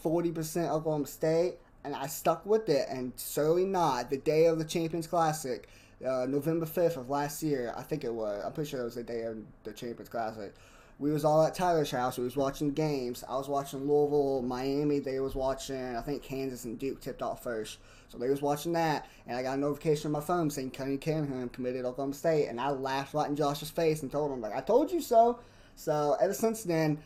40% 0.05 0.69
Oklahoma 0.71 1.07
State. 1.07 1.55
And 1.85 1.95
I 1.95 2.09
stuck 2.09 2.45
with 2.45 2.69
it. 2.69 2.89
And 2.89 3.13
certainly 3.17 3.65
not. 3.65 4.11
The 4.11 4.17
day 4.17 4.47
of 4.47 4.59
the 4.59 4.65
Champions 4.65 5.07
Classic, 5.07 5.69
uh, 6.05 6.27
November 6.27 6.67
5th 6.67 6.97
of 6.97 7.11
last 7.11 7.43
year, 7.43 7.73
I 7.77 7.83
think 7.83 8.03
it 8.03 8.13
was. 8.13 8.43
I'm 8.45 8.53
pretty 8.53 8.71
sure 8.71 8.81
it 8.81 8.85
was 8.85 8.97
the 8.97 9.05
day 9.05 9.23
of 9.23 9.39
the 9.63 9.73
Champions 9.73 10.09
Classic. 10.09 10.53
We 10.99 11.13
was 11.13 11.25
all 11.25 11.45
at 11.45 11.55
Tyler's 11.55 11.91
house. 11.91 12.19
We 12.19 12.25
was 12.25 12.37
watching 12.37 12.73
games. 12.73 13.23
I 13.29 13.37
was 13.37 13.49
watching 13.49 13.81
Louisville, 13.81 14.43
Miami. 14.43 14.99
They 14.99 15.21
was 15.21 15.35
watching. 15.35 15.97
I 15.97 16.01
think 16.01 16.23
Kansas 16.23 16.65
and 16.65 16.79
Duke 16.79 17.01
tipped 17.01 17.23
off 17.23 17.43
first. 17.43 17.79
So 18.15 18.21
they 18.21 18.31
was 18.31 18.41
watching 18.41 18.75
that, 18.75 19.09
and 19.27 19.37
I 19.37 19.43
got 19.43 19.59
a 19.59 19.61
notification 19.61 20.07
on 20.07 20.13
my 20.13 20.21
phone 20.21 20.49
saying 20.49 20.71
Kenny 20.71 20.99
Cunningham 20.99 21.49
committed 21.49 21.85
Oklahoma 21.85 22.15
State, 22.15 22.47
and 22.47 22.61
I 22.61 22.71
laughed 22.71 23.13
right 23.13 23.29
in 23.29 23.35
Josh's 23.35 23.71
face 23.71 24.03
and 24.03 24.13
told 24.13 24.31
him 24.31 24.41
like, 24.41 24.55
"I 24.55 24.61
told 24.61 24.93
you 24.93 25.01
so." 25.01 25.41
So 25.75 26.17
ever 26.21 26.33
since 26.33 26.63
then, 26.63 27.01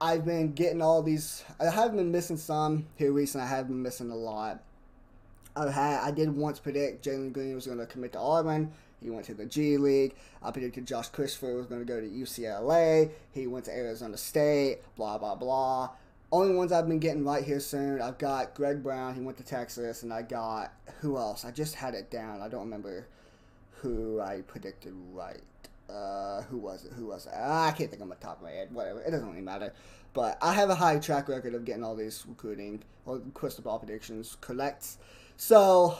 I've 0.00 0.24
been 0.24 0.52
getting 0.52 0.82
all 0.82 1.02
these. 1.02 1.42
I 1.58 1.64
have 1.64 1.96
been 1.96 2.12
missing 2.12 2.36
some 2.36 2.86
here 2.94 3.10
recently. 3.10 3.44
I 3.44 3.50
have 3.50 3.66
been 3.66 3.82
missing 3.82 4.10
a 4.12 4.16
lot. 4.16 4.62
I 5.56 5.68
had 5.68 6.00
I 6.00 6.12
did 6.12 6.34
once 6.36 6.60
predict 6.60 7.04
Jalen 7.04 7.32
Green 7.32 7.56
was 7.56 7.66
going 7.66 7.78
to 7.78 7.86
commit 7.86 8.12
to 8.12 8.20
Auburn. 8.20 8.72
He 9.02 9.10
went 9.10 9.26
to 9.26 9.34
the 9.34 9.46
G 9.46 9.78
League. 9.78 10.14
I 10.42 10.52
predicted 10.52 10.86
Josh 10.86 11.08
Christopher 11.08 11.56
was 11.56 11.66
going 11.66 11.80
to 11.80 11.86
go 11.86 12.00
to 12.00 12.06
UCLA. 12.06 13.10
He 13.32 13.48
went 13.48 13.64
to 13.64 13.72
Arizona 13.72 14.16
State. 14.16 14.78
Blah 14.94 15.18
blah 15.18 15.34
blah. 15.34 15.90
Only 16.32 16.54
ones 16.54 16.70
I've 16.70 16.86
been 16.86 17.00
getting 17.00 17.24
right 17.24 17.42
here 17.44 17.58
soon. 17.58 18.00
I've 18.00 18.18
got 18.18 18.54
Greg 18.54 18.82
Brown. 18.82 19.14
He 19.14 19.20
went 19.20 19.36
to 19.38 19.44
Texas, 19.44 20.04
and 20.04 20.12
I 20.12 20.22
got 20.22 20.72
who 21.00 21.16
else? 21.16 21.44
I 21.44 21.50
just 21.50 21.74
had 21.74 21.94
it 21.94 22.10
down. 22.10 22.40
I 22.40 22.48
don't 22.48 22.60
remember 22.60 23.08
who 23.72 24.20
I 24.20 24.42
predicted 24.42 24.94
right. 25.12 25.42
Uh, 25.88 26.42
who 26.42 26.58
was 26.58 26.84
it? 26.84 26.92
Who 26.92 27.06
was 27.06 27.26
it? 27.26 27.32
Ah, 27.34 27.66
I 27.66 27.72
can't 27.72 27.90
think 27.90 28.00
on 28.00 28.08
the 28.08 28.14
top 28.16 28.36
of 28.36 28.44
my 28.44 28.52
head. 28.52 28.72
Whatever. 28.72 29.02
It 29.02 29.10
doesn't 29.10 29.28
really 29.28 29.40
matter. 29.40 29.72
But 30.12 30.38
I 30.40 30.52
have 30.52 30.70
a 30.70 30.74
high 30.76 30.98
track 30.98 31.28
record 31.28 31.54
of 31.54 31.64
getting 31.64 31.82
all 31.82 31.96
these 31.96 32.24
recruiting 32.28 32.82
or 33.06 33.20
crystal 33.34 33.64
ball 33.64 33.80
predictions 33.80 34.36
correct. 34.40 34.86
So 35.36 35.96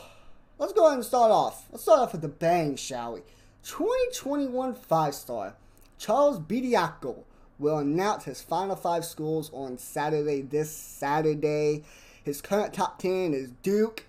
let's 0.58 0.72
go 0.72 0.86
ahead 0.86 0.98
and 0.98 1.04
start 1.04 1.32
off. 1.32 1.66
Let's 1.72 1.82
start 1.82 2.00
off 2.00 2.12
with 2.12 2.22
the 2.22 2.28
bang, 2.28 2.76
shall 2.76 3.14
we? 3.14 3.20
2021 3.64 4.74
five 4.74 5.14
star 5.14 5.54
Charles 5.98 6.38
Bediako 6.38 7.24
will 7.60 7.78
announce 7.78 8.24
his 8.24 8.40
final 8.40 8.74
five 8.74 9.04
schools 9.04 9.50
on 9.52 9.78
Saturday. 9.78 10.40
This 10.40 10.70
Saturday, 10.70 11.84
his 12.24 12.40
current 12.40 12.72
top 12.72 12.98
ten 12.98 13.34
is 13.34 13.50
Duke, 13.62 14.06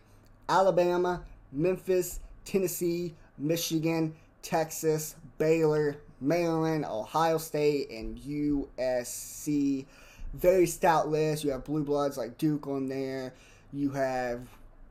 Alabama, 0.50 1.24
Memphis, 1.52 2.22
Tennessee, 2.46 3.14
Michigan, 3.38 4.16
Texas, 4.42 5.16
Baylor, 5.38 5.98
Maryland, 6.22 6.86
Ohio 6.86 7.38
State, 7.38 7.92
and 7.92 8.18
USC. 8.18 9.86
Very 10.34 10.66
stout 10.66 11.10
list. 11.10 11.44
You 11.44 11.52
have 11.52 11.66
blue 11.66 11.84
bloods 11.84 12.18
like 12.18 12.38
Duke 12.38 12.68
on 12.68 12.88
there. 12.88 13.34
You 13.74 13.90
have 13.92 14.48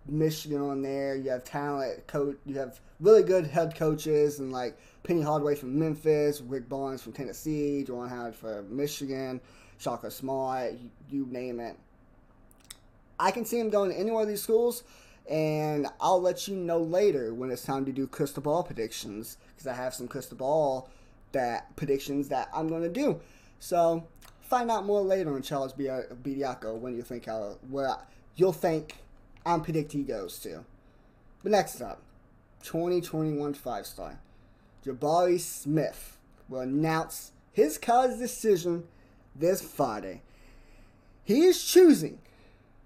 Michigan 0.06 0.60
on 0.60 0.82
there. 0.82 1.16
You 1.16 1.30
have 1.30 1.44
talent 1.44 2.06
coach. 2.06 2.36
You 2.44 2.58
have 2.58 2.78
really 3.00 3.22
good 3.22 3.46
head 3.46 3.74
coaches 3.74 4.38
and 4.38 4.52
like 4.52 4.78
Penny 5.02 5.22
Hardaway 5.22 5.54
from 5.54 5.78
Memphis, 5.78 6.40
Rick 6.40 6.68
Barnes 6.68 7.02
from 7.02 7.12
Tennessee, 7.12 7.84
Juwan 7.86 8.08
Howard 8.08 8.34
from 8.34 8.76
Michigan, 8.76 9.40
Shaka 9.78 10.10
Smart. 10.10 10.72
You, 10.72 10.90
you 11.10 11.26
name 11.30 11.60
it. 11.60 11.76
I 13.18 13.30
can 13.30 13.44
see 13.44 13.58
him 13.58 13.70
going 13.70 13.90
to 13.90 13.98
any 13.98 14.10
one 14.10 14.22
of 14.22 14.28
these 14.28 14.42
schools, 14.42 14.82
and 15.28 15.86
I'll 16.00 16.20
let 16.20 16.48
you 16.48 16.56
know 16.56 16.78
later 16.78 17.34
when 17.34 17.50
it's 17.50 17.62
time 17.62 17.84
to 17.84 17.92
do 17.92 18.06
crystal 18.06 18.42
ball 18.42 18.62
predictions 18.62 19.36
because 19.50 19.66
I 19.66 19.74
have 19.74 19.94
some 19.94 20.08
crystal 20.08 20.36
ball 20.36 20.88
that 21.32 21.76
predictions 21.76 22.28
that 22.28 22.48
I'm 22.54 22.68
going 22.68 22.82
to 22.82 22.88
do. 22.88 23.20
So 23.58 24.06
find 24.40 24.70
out 24.70 24.84
more 24.84 25.02
later 25.02 25.34
on 25.34 25.42
Charles 25.42 25.72
Bediako 25.72 26.78
when 26.78 26.96
you 26.96 27.02
think 27.02 27.26
how 27.26 27.58
where 27.68 27.96
you'll 28.36 28.52
think 28.52 28.96
I'm 29.44 29.62
predict 29.62 29.92
he 29.92 30.02
goes 30.02 30.38
to. 30.40 30.64
But 31.42 31.52
next 31.52 31.80
up, 31.80 32.02
2021 32.62 33.54
five 33.54 33.86
star 33.86 34.18
Jabari 34.84 35.38
Smith 35.38 36.18
will 36.48 36.60
announce 36.60 37.32
his 37.52 37.78
college 37.78 38.18
decision 38.18 38.84
this 39.34 39.60
Friday. 39.62 40.22
He 41.24 41.42
is 41.42 41.62
choosing 41.62 42.18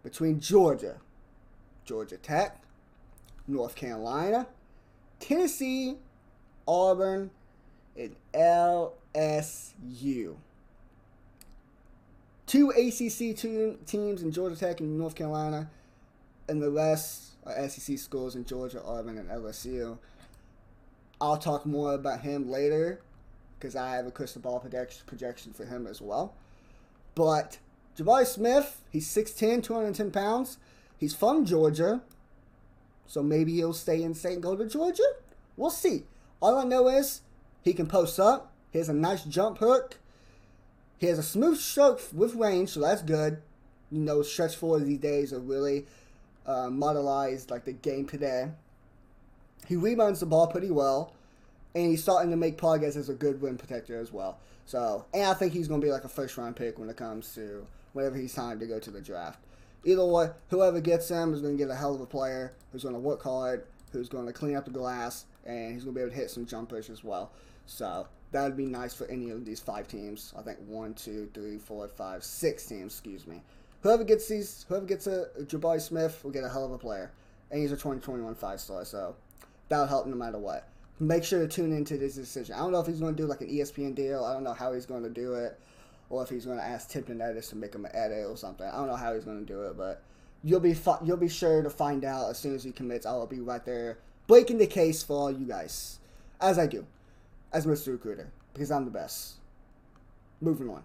between 0.03 0.41
Georgia, 0.41 0.97
Georgia 1.85 2.17
Tech, 2.17 2.61
North 3.47 3.75
Carolina, 3.75 4.47
Tennessee, 5.21 5.97
Auburn, 6.67 7.31
and 7.97 8.17
LSU. 8.35 8.93
Two 12.47 12.71
ACC 12.71 13.35
teams 13.87 14.23
in 14.23 14.33
Georgia 14.33 14.57
Tech 14.57 14.81
and 14.81 14.99
North 14.99 15.15
Carolina, 15.15 15.71
and 16.49 16.61
the 16.61 16.71
rest 16.71 17.35
are 17.47 17.57
uh, 17.57 17.69
SEC 17.69 17.99
schools 17.99 18.37
in 18.37 18.45
Georgia, 18.45 18.83
Auburn, 18.85 19.19
and 19.19 19.29
LSU. 19.29 19.99
I'll 21.21 21.39
talk 21.39 21.65
more 21.65 21.95
about 21.95 22.21
him 22.21 22.51
later 22.51 23.01
because 23.59 23.77
I 23.77 23.97
have 23.97 24.07
a 24.07 24.11
crystal 24.11 24.43
ball 24.43 24.61
projection 25.07 25.53
for 25.53 25.65
him 25.65 25.87
as 25.87 26.01
well. 26.03 26.35
But 27.15 27.59
Jabari 27.97 28.27
Smith, 28.27 28.83
he's 28.91 29.07
6'10, 29.09 29.63
210 29.63 30.11
pounds. 30.11 30.59
He's 30.99 31.15
from 31.15 31.45
Georgia. 31.45 32.03
So 33.07 33.23
maybe 33.23 33.55
he'll 33.55 33.73
stay 33.73 34.03
in 34.03 34.15
state 34.15 34.35
and 34.35 34.43
go 34.43 34.57
to 34.57 34.67
Georgia. 34.67 35.03
We'll 35.57 35.71
see. 35.71 36.05
All 36.41 36.59
I 36.59 36.65
know 36.65 36.89
is 36.89 37.21
he 37.63 37.73
can 37.73 37.87
post 37.87 38.19
up. 38.19 38.53
He 38.71 38.79
has 38.79 38.89
a 38.89 38.95
nice 38.95 39.25
jump 39.25 39.59
hook. 39.59 39.99
He 40.99 41.07
has 41.07 41.19
a 41.19 41.23
smooth 41.23 41.59
stroke 41.59 42.01
with 42.13 42.35
range, 42.35 42.71
so 42.71 42.81
that's 42.81 43.03
good. 43.03 43.41
You 43.91 44.01
know, 44.01 44.23
stretch 44.23 44.57
forward 44.57 44.87
these 44.87 44.99
days 44.99 45.33
are 45.33 45.41
really 45.41 45.87
uh, 46.47 46.69
modelized 46.69 47.51
like 47.51 47.65
the 47.65 47.73
game 47.73 48.07
today. 48.07 48.51
He 49.67 49.77
rebounds 49.77 50.21
the 50.21 50.27
ball 50.27 50.47
pretty 50.47 50.71
well, 50.71 51.13
and 51.75 51.91
he's 51.91 52.03
starting 52.03 52.31
to 52.31 52.37
make 52.37 52.57
progress 52.57 52.97
as 52.97 53.09
a 53.09 53.15
good 53.15 53.43
rim 53.43 53.57
protector 53.57 53.99
as 53.99 54.13
well. 54.13 54.39
So, 54.67 55.05
and 55.13 55.25
I 55.25 55.35
think 55.35 55.53
he's 55.53 55.69
going 55.69 55.81
to 55.81 55.87
be 55.87 55.93
like 55.93 56.05
a 56.05 56.09
first 56.09 56.37
round 56.37 56.57
pick 56.57 56.79
when 56.79 56.89
it 56.89 56.97
comes 56.97 57.35
to 57.35 57.67
whenever 57.93 58.17
he's 58.17 58.35
time 58.35 58.59
to 58.61 58.67
go 58.67 58.79
to 58.79 58.91
the 58.91 59.01
draft. 59.01 59.41
Either 59.85 60.05
way, 60.05 60.31
whoever 60.49 60.81
gets 60.81 61.09
him 61.09 61.35
is 61.35 61.43
going 61.43 61.57
to 61.57 61.63
get 61.63 61.71
a 61.71 61.77
hell 61.77 61.95
of 61.95 62.01
a 62.01 62.07
player 62.07 62.55
who's 62.73 62.83
going 62.83 62.95
to 62.95 63.01
work 63.01 63.23
hard, 63.23 63.67
who's 63.93 64.09
going 64.09 64.27
to 64.27 64.33
clean 64.33 64.57
up 64.57 64.65
the 64.65 64.71
glass, 64.71 65.27
and 65.45 65.75
he's 65.75 65.85
going 65.85 65.95
to 65.95 65.99
be 65.99 66.03
able 66.03 66.11
to 66.11 66.17
hit 66.17 66.31
some 66.31 66.47
jumpers 66.47 66.89
as 66.89 67.05
well. 67.05 67.33
So 67.67 68.09
that 68.33 68.43
would 68.43 68.57
be 68.57 68.67
nice 68.67 68.95
for 68.95 69.07
any 69.07 69.31
of 69.31 69.45
these 69.45 69.61
five 69.61 69.87
teams. 69.87 70.33
I 70.37 70.43
think 70.43 70.59
one, 70.67 70.95
two, 70.95 71.31
three, 71.35 71.59
four, 71.59 71.87
five, 71.89 72.25
six 72.25 72.67
teams. 72.67 72.93
Excuse 72.93 73.27
me. 73.27 73.43
Whoever 73.83 74.05
gets 74.05 74.27
these, 74.27 74.65
whoever 74.69 74.87
gets 74.87 75.07
a, 75.07 75.27
Jabari 75.41 75.81
Smith 75.81 76.25
will 76.25 76.31
get 76.31 76.45
a 76.45 76.49
hell 76.49 76.65
of 76.65 76.73
a 76.73 76.79
player, 76.79 77.13
and 77.51 77.61
he's 77.61 77.71
a 77.71 77.77
2021 77.77 78.35
five 78.35 78.61
star. 78.61 78.85
So 78.87 79.15
that'll 79.69 79.87
help 79.87 80.07
no 80.07 80.17
matter 80.17 80.39
what. 80.39 80.69
Make 81.01 81.25
sure 81.25 81.41
to 81.41 81.49
tune 81.49 81.73
into 81.73 81.97
this 81.97 82.15
decision. 82.15 82.55
I 82.55 82.59
don't 82.59 82.73
know 82.73 82.81
if 82.81 82.87
he's 82.87 83.01
going 83.01 83.17
to 83.17 83.23
do 83.23 83.27
like 83.27 83.41
an 83.41 83.49
ESPN 83.49 83.95
deal. 83.95 84.25
I 84.25 84.33
don't 84.33 84.45
know 84.45 84.55
how 84.55 84.73
he's 84.73 84.87
going 84.87 85.03
to 85.03 85.11
do 85.11 85.35
it, 85.35 85.59
or 86.09 86.23
if 86.23 86.29
he's 86.29 86.47
going 86.47 86.59
to 86.59 86.65
ask 86.65 86.89
Tipton 86.89 87.21
Edits 87.21 87.49
to 87.49 87.57
make 87.57 87.75
him 87.75 87.85
an 87.85 87.91
edit 87.95 88.27
or 88.27 88.37
something. 88.37 88.67
I 88.67 88.77
don't 88.77 88.87
know 88.87 88.97
how 88.97 89.15
he's 89.15 89.25
going 89.25 89.45
to 89.45 89.53
do 89.53 89.63
it, 89.63 89.77
but 89.77 90.03
you'll 90.45 90.61
be 90.61 90.75
fu- 90.75 91.05
you'll 91.05 91.17
be 91.17 91.29
sure 91.29 91.63
to 91.63 91.71
find 91.71 92.05
out 92.05 92.31
as 92.31 92.39
soon 92.39 92.55
as 92.55 92.63
he 92.63 92.71
commits. 92.71 93.07
I 93.07 93.13
will 93.13 93.27
be 93.27 93.41
right 93.41 93.65
there 93.65 93.99
breaking 94.27 94.59
the 94.59 94.67
case 94.67 95.03
for 95.03 95.17
all 95.17 95.31
you 95.31 95.47
guys, 95.47 95.99
as 96.41 96.59
I 96.59 96.67
do, 96.67 96.87
as 97.53 97.67
Mr. 97.67 97.89
Recruiter, 97.89 98.31
because 98.53 98.71
I'm 98.71 98.85
the 98.85 98.91
best. 98.91 99.35
Moving 100.41 100.69
on. 100.69 100.83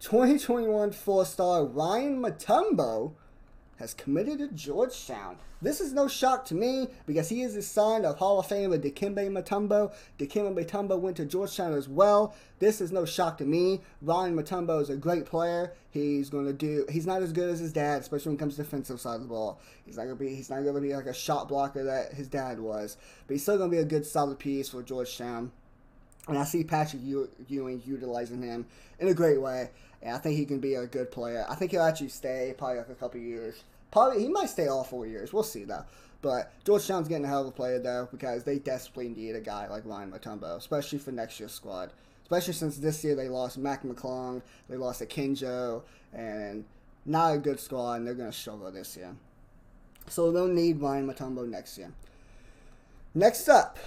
2021 0.00 0.92
four 0.92 1.24
star 1.24 1.64
Ryan 1.64 2.22
Mutombo 2.22 3.12
has 3.78 3.94
committed 3.94 4.38
to 4.38 4.48
Georgetown. 4.48 5.38
This 5.62 5.80
is 5.80 5.92
no 5.92 6.08
shock 6.08 6.44
to 6.46 6.54
me 6.54 6.88
because 7.06 7.28
he 7.28 7.42
is 7.42 7.54
the 7.54 7.62
son 7.62 8.04
of 8.04 8.18
Hall 8.18 8.38
of 8.38 8.46
Famer 8.46 8.78
Dikembe 8.78 9.28
Mutombo. 9.28 9.92
Dikembe 10.18 10.54
Mutombo 10.54 10.98
went 10.98 11.16
to 11.16 11.24
Georgetown 11.24 11.72
as 11.72 11.88
well. 11.88 12.34
This 12.58 12.80
is 12.80 12.92
no 12.92 13.04
shock 13.04 13.38
to 13.38 13.44
me. 13.44 13.80
Ryan 14.02 14.36
Mutombo 14.36 14.80
is 14.80 14.90
a 14.90 14.96
great 14.96 15.26
player. 15.26 15.72
He's 15.90 16.30
going 16.30 16.46
to 16.46 16.52
do. 16.52 16.86
He's 16.90 17.06
not 17.06 17.22
as 17.22 17.32
good 17.32 17.50
as 17.50 17.60
his 17.60 17.72
dad, 17.72 18.00
especially 18.02 18.30
when 18.30 18.36
it 18.36 18.40
comes 18.40 18.56
to 18.56 18.62
defensive 18.62 19.00
side 19.00 19.16
of 19.16 19.22
the 19.22 19.28
ball. 19.28 19.60
He's 19.84 19.96
not 19.96 20.04
going 20.04 20.18
to 20.18 20.24
be. 20.24 20.34
He's 20.34 20.50
not 20.50 20.62
going 20.62 20.74
to 20.74 20.80
be 20.80 20.94
like 20.94 21.06
a 21.06 21.14
shot 21.14 21.48
blocker 21.48 21.84
that 21.84 22.12
his 22.12 22.28
dad 22.28 22.60
was. 22.60 22.96
But 23.26 23.34
he's 23.34 23.42
still 23.42 23.58
going 23.58 23.70
to 23.70 23.76
be 23.76 23.82
a 23.82 23.86
good 23.86 24.06
solid 24.06 24.38
piece 24.38 24.68
for 24.68 24.82
Georgetown. 24.82 25.52
And 26.28 26.38
I 26.38 26.44
see 26.44 26.62
Patrick 26.62 27.02
Ewing 27.02 27.82
utilizing 27.86 28.42
him 28.42 28.66
in 28.98 29.08
a 29.08 29.14
great 29.14 29.40
way. 29.40 29.70
And 30.02 30.14
I 30.14 30.18
think 30.18 30.36
he 30.36 30.44
can 30.44 30.60
be 30.60 30.74
a 30.74 30.86
good 30.86 31.10
player. 31.10 31.44
I 31.48 31.54
think 31.54 31.72
he'll 31.72 31.82
actually 31.82 32.10
stay 32.10 32.54
probably 32.56 32.78
like 32.78 32.88
a 32.88 32.94
couple 32.94 33.20
years. 33.20 33.64
Probably 33.90 34.20
he 34.20 34.28
might 34.28 34.50
stay 34.50 34.68
all 34.68 34.84
four 34.84 35.06
years. 35.06 35.32
We'll 35.32 35.42
see 35.42 35.64
though. 35.64 35.84
But 36.20 36.52
Georgetown's 36.64 37.08
getting 37.08 37.24
a 37.24 37.28
hell 37.28 37.42
of 37.42 37.48
a 37.48 37.52
player 37.52 37.78
though 37.78 38.08
because 38.10 38.44
they 38.44 38.58
desperately 38.58 39.08
need 39.08 39.34
a 39.34 39.40
guy 39.40 39.66
like 39.68 39.84
Ryan 39.86 40.12
Mutombo, 40.12 40.56
especially 40.56 40.98
for 40.98 41.12
next 41.12 41.40
year's 41.40 41.52
squad. 41.52 41.90
Especially 42.22 42.52
since 42.52 42.76
this 42.76 43.02
year 43.02 43.14
they 43.14 43.28
lost 43.28 43.56
Mac 43.56 43.82
McClung, 43.82 44.42
they 44.68 44.76
lost 44.76 45.00
Akinjo, 45.00 45.82
and 46.12 46.64
not 47.06 47.34
a 47.34 47.38
good 47.38 47.58
squad, 47.58 47.94
and 47.94 48.06
they're 48.06 48.14
going 48.14 48.30
to 48.30 48.36
struggle 48.36 48.70
this 48.70 48.96
year. 48.96 49.14
So 50.08 50.30
they'll 50.30 50.46
need 50.46 50.80
Ryan 50.80 51.10
Mutombo 51.10 51.48
next 51.48 51.78
year. 51.78 51.92
Next 53.14 53.48
up, 53.48 53.78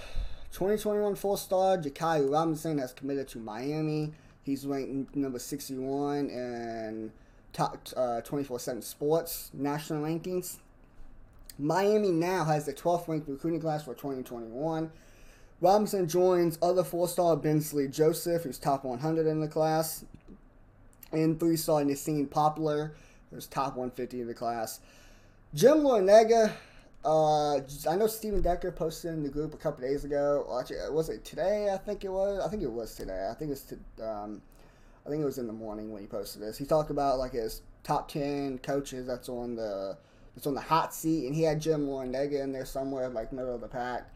2021 0.51 1.15
four 1.15 1.37
star 1.37 1.77
Jakai 1.77 2.29
Robinson 2.29 2.77
has 2.77 2.91
committed 2.93 3.27
to 3.29 3.39
Miami. 3.39 4.11
He's 4.43 4.65
ranked 4.65 5.15
number 5.15 5.39
61 5.39 6.29
in 6.29 7.11
top 7.53 7.77
uh, 7.95 8.21
24 8.21 8.59
7 8.59 8.81
sports 8.81 9.49
national 9.53 10.03
rankings. 10.03 10.57
Miami 11.57 12.11
now 12.11 12.43
has 12.43 12.65
the 12.65 12.73
12th 12.73 13.07
ranked 13.07 13.29
recruiting 13.29 13.61
class 13.61 13.83
for 13.83 13.93
2021. 13.93 14.91
Robinson 15.61 16.07
joins 16.07 16.57
other 16.61 16.83
four 16.83 17.07
star 17.07 17.37
Bensley 17.37 17.87
Joseph, 17.87 18.43
who's 18.43 18.57
top 18.57 18.83
100 18.83 19.27
in 19.27 19.39
the 19.39 19.47
class, 19.47 20.03
and 21.11 21.39
three 21.39 21.55
star 21.55 21.81
Nassim 21.83 22.29
Poplar, 22.29 22.93
who's 23.29 23.47
top 23.47 23.77
150 23.77 24.21
in 24.21 24.27
the 24.27 24.33
class. 24.33 24.79
Jim 25.53 25.79
Larrañaga 25.79 26.53
uh, 27.03 27.55
I 27.89 27.95
know 27.95 28.07
Steven 28.07 28.41
Decker 28.41 28.71
posted 28.71 29.13
in 29.13 29.23
the 29.23 29.29
group 29.29 29.53
a 29.53 29.57
couple 29.57 29.81
days 29.81 30.03
ago. 30.03 30.57
Actually, 30.59 30.89
was 30.91 31.09
it 31.09 31.25
today? 31.25 31.69
I 31.73 31.77
think 31.77 32.03
it 32.03 32.09
was. 32.09 32.39
I 32.45 32.49
think 32.49 32.61
it 32.61 32.71
was 32.71 32.95
today. 32.95 33.27
I 33.29 33.33
think 33.33 33.49
it 33.49 33.53
was. 33.53 33.63
To, 33.63 34.07
um, 34.07 34.41
I 35.05 35.09
think 35.09 35.21
it 35.21 35.25
was 35.25 35.39
in 35.39 35.47
the 35.47 35.53
morning 35.53 35.91
when 35.91 36.01
he 36.01 36.07
posted 36.07 36.41
this. 36.41 36.57
He 36.57 36.65
talked 36.65 36.91
about 36.91 37.17
like 37.17 37.31
his 37.31 37.61
top 37.83 38.07
ten 38.07 38.59
coaches 38.59 39.07
that's 39.07 39.29
on 39.29 39.55
the 39.55 39.97
that's 40.35 40.45
on 40.45 40.53
the 40.53 40.61
hot 40.61 40.93
seat, 40.93 41.25
and 41.25 41.35
he 41.35 41.41
had 41.41 41.59
Jim 41.59 41.87
Larrañaga 41.87 42.41
in 42.41 42.51
there 42.51 42.65
somewhere, 42.65 43.09
like 43.09 43.33
middle 43.33 43.55
of 43.55 43.61
the 43.61 43.67
pack. 43.67 44.13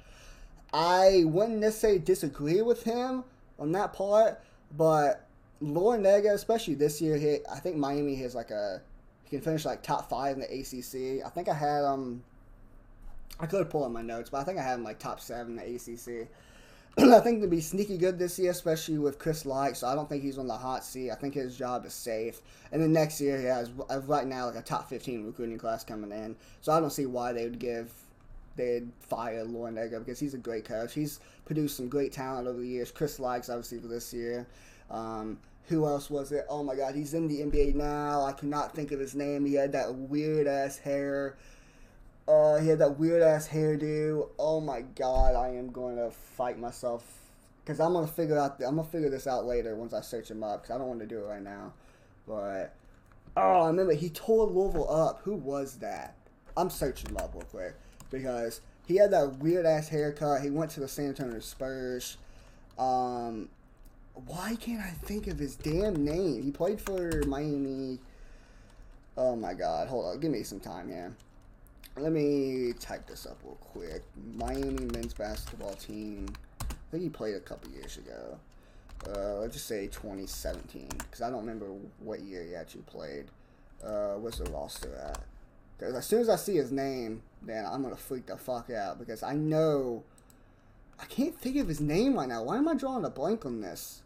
I 0.72 1.24
wouldn't 1.25 1.60
necessarily 1.60 2.00
disagree 2.00 2.62
with 2.62 2.84
him 2.84 3.24
on 3.58 3.72
that 3.72 3.94
part, 3.94 4.42
but 4.77 5.25
Larrañaga, 5.62 6.34
especially 6.34 6.75
this 6.75 7.01
year, 7.01 7.18
he, 7.18 7.38
I 7.51 7.60
think 7.60 7.77
Miami 7.77 8.15
has 8.18 8.36
like 8.36 8.51
a 8.51 8.82
He 9.24 9.32
can 9.32 9.42
finish 9.42 9.65
like 9.65 9.82
top 9.82 10.10
five 10.10 10.38
in 10.38 10.42
the 10.42 10.48
ACC. 10.48 11.25
I 11.25 11.30
think 11.30 11.50
I 11.50 11.54
had 11.54 11.84
um. 11.84 12.24
I 13.39 13.46
could 13.46 13.70
pull 13.70 13.84
up 13.84 13.91
my 13.91 14.01
notes, 14.01 14.29
but 14.29 14.39
I 14.39 14.44
think 14.44 14.60
I 14.60 14.63
had 14.63 14.75
him 14.75 14.84
like 14.84 15.00
top 15.00 15.20
seven 15.20 15.55
the 15.55 15.63
ACC. 15.63 16.29
I 16.98 17.20
think 17.20 17.41
to 17.41 17.48
be 17.48 17.60
sneaky 17.60 17.98
good 17.98 18.17
this 18.17 18.39
year, 18.39 18.51
especially 18.51 18.98
with 18.98 19.20
Chris 19.20 19.44
Lykes. 19.44 19.77
So 19.77 19.88
I 19.88 19.96
don't 19.96 20.08
think 20.08 20.24
he's 20.24 20.38
on 20.38 20.48
the 20.48 20.55
hot 20.55 20.86
seat. 20.86 21.12
I 21.12 21.15
think 21.15 21.34
his 21.34 21.58
job 21.58 21.86
is 21.86 21.94
safe. 21.94 22.41
And 22.72 22.82
then 22.82 22.94
next 22.94 23.20
year 23.20 23.38
he 23.38 23.46
has 23.46 23.70
right 24.07 24.25
now 24.25 24.46
like 24.46 24.55
a 24.55 24.61
top 24.61 24.88
fifteen 24.90 25.25
recruiting 25.25 25.57
class 25.57 25.83
coming 25.83 26.11
in. 26.11 26.38
So 26.61 26.72
I 26.72 26.79
don't 26.79 26.92
see 26.92 27.05
why 27.05 27.33
they 27.33 27.44
would 27.44 27.59
give 27.59 27.92
they'd 28.55 28.90
fire 29.01 29.42
Egger 29.77 30.00
because 30.00 30.20
he's 30.20 30.33
a 30.33 30.38
great 30.38 30.66
coach. 30.66 30.94
He's 30.94 31.20
produced 31.44 31.75
some 31.77 31.90
great 31.90 32.14
talent 32.14 32.48
over 32.48 32.59
the 32.59 32.68
years. 32.68 32.92
Chris 32.92 33.20
Lykes 33.20 33.50
obviously 33.50 33.79
for 33.79 33.88
this 33.88 34.14
year. 34.14 34.48
Um, 34.90 35.40
who 35.68 35.85
else 35.85 36.09
was 36.09 36.31
it? 36.31 36.46
Oh 36.48 36.64
my 36.64 36.75
God, 36.75 36.96
he's 36.96 37.14
in 37.14 37.27
the 37.27 37.40
NBA 37.40 37.75
now. 37.75 38.24
I 38.24 38.31
cannot 38.31 38.75
think 38.75 38.92
of 38.92 39.00
his 39.00 39.16
name. 39.16 39.46
He 39.46 39.55
had 39.55 39.72
that 39.72 39.94
weird 39.94 40.48
ass 40.48 40.77
hair. 40.77 41.35
Uh, 42.27 42.57
he 42.57 42.70
had 42.70 42.79
that 42.79 42.98
weird 42.98 43.22
ass 43.22 43.48
hairdo. 43.48 44.29
Oh 44.40 44.59
my 44.59 44.81
God, 44.81 45.35
I 45.35 45.50
am 45.50 45.72
going 45.72 45.98
to 45.98 46.09
fight 46.09 46.57
myself 46.59 47.03
because 47.66 47.79
I'm 47.79 47.94
gonna 47.94 48.07
figure 48.07 48.38
out. 48.38 48.61
I'm 48.66 48.75
gonna 48.75 48.88
figure 48.88 49.09
this 49.09 49.25
out 49.25 49.46
later 49.46 49.75
once 49.75 49.94
I 49.94 50.01
search 50.01 50.29
him 50.29 50.44
up 50.44 50.61
because 50.61 50.75
I 50.75 50.77
don't 50.77 50.88
want 50.88 51.00
to 51.00 51.07
do 51.07 51.20
it 51.20 51.25
right 51.25 51.42
now. 51.42 51.74
But 52.27 52.75
oh, 53.35 53.61
I 53.61 53.68
remember 53.68 53.94
he 53.94 54.09
tore 54.09 54.46
Louisville 54.46 54.90
up. 54.90 55.22
Who 55.24 55.33
was 55.33 55.77
that? 55.77 56.16
I'm 56.55 56.70
searching 56.70 57.09
him 57.09 57.18
up 57.18 57.33
real 57.33 57.44
quick 57.46 57.75
because 58.11 58.61
he 58.88 58.98
had 58.98 59.11
that 59.11 59.40
weird 59.40 59.66
ass 59.66 59.90
haircut. 59.90 60.42
He 60.42 60.51
went 60.51 60.72
to 60.72 60.79
the 60.79 60.88
San 60.88 61.07
Antonio 61.07 61.40
Spurs. 61.40 62.18
Um, 62.77 63.50
why 64.14 64.55
can't 64.55 64.81
I 64.81 64.92
think 64.92 65.27
of 65.27 65.40
his 65.40 65.55
damn 65.55 66.05
name? 66.05 66.44
He 66.44 66.51
played 66.51 66.79
for 66.79 67.24
Miami. 67.25 68.00
Oh 69.18 69.35
my 69.35 69.53
god, 69.53 69.88
hold 69.88 70.05
on, 70.05 70.20
give 70.20 70.31
me 70.31 70.44
some 70.44 70.59
time 70.59 70.90
here. 70.90 71.16
Let 71.98 72.12
me 72.12 72.74
type 72.77 73.08
this 73.08 73.25
up 73.25 73.38
real 73.44 73.55
quick. 73.55 74.03
Miami 74.36 74.86
men's 74.86 75.14
basketball 75.14 75.74
team. 75.75 76.27
I 76.62 76.66
think 76.92 77.03
he 77.03 77.10
played 77.10 77.36
a 77.36 77.40
couple 77.40 77.72
years 77.72 77.98
ago. 77.98 78.38
Uh, 79.08 79.36
let's 79.40 79.53
just 79.53 79.68
say 79.68 79.88
2017, 79.88 80.90
because 80.98 81.22
I 81.22 81.29
don't 81.29 81.40
remember 81.40 81.68
what 82.00 82.20
year 82.20 82.44
he 82.44 82.53
actually 82.53 82.81
played. 82.81 83.25
Uh, 83.84 84.16
what's 84.16 84.40
the 84.40 84.50
roster 84.51 84.94
at? 84.96 85.22
Because 85.77 85.96
as 85.96 86.05
soon 86.05 86.20
as 86.20 86.27
I 86.27 86.36
see 86.36 86.55
his 86.55 86.72
name, 86.72 87.22
then 87.42 87.66
I'm 87.66 87.81
gonna 87.81 87.96
freak 87.96 88.25
the 88.25 88.38
fuck 88.38 88.70
out 88.70 89.00
because 89.00 89.24
I 89.24 89.34
know 89.34 90.03
I 91.00 91.05
can't 91.05 91.40
think 91.40 91.58
of 91.58 91.68
his 91.68 91.79
name 91.79 92.16
right 92.16 92.27
now. 92.27 92.44
Why 92.44 92.58
am 92.58 92.68
I 92.68 92.75
drawing 92.75 93.05
a 93.05 93.10
blank 93.10 93.46
on 93.46 93.62
this? 93.62 94.01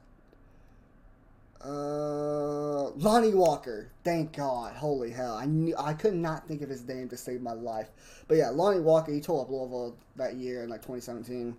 Uh, 1.64 2.90
Lonnie 2.92 3.34
Walker. 3.34 3.92
Thank 4.04 4.36
God. 4.36 4.76
Holy 4.76 5.12
hell. 5.12 5.36
I 5.36 5.46
knew 5.46 5.76
I 5.78 5.94
could 5.94 6.14
not 6.14 6.48
think 6.48 6.62
of 6.62 6.70
his 6.70 6.88
name 6.88 7.10
to 7.10 7.18
save 7.18 7.42
my 7.42 7.54
life. 7.54 7.90
But 8.28 8.38
yeah, 8.38 8.50
Lonnie 8.50 8.80
Walker. 8.80 9.12
He 9.12 9.20
tore 9.20 9.42
up 9.42 9.50
Louisville 9.50 9.96
that 10.16 10.36
year 10.36 10.64
in 10.64 10.70
like 10.70 10.82
2017. 10.82 11.56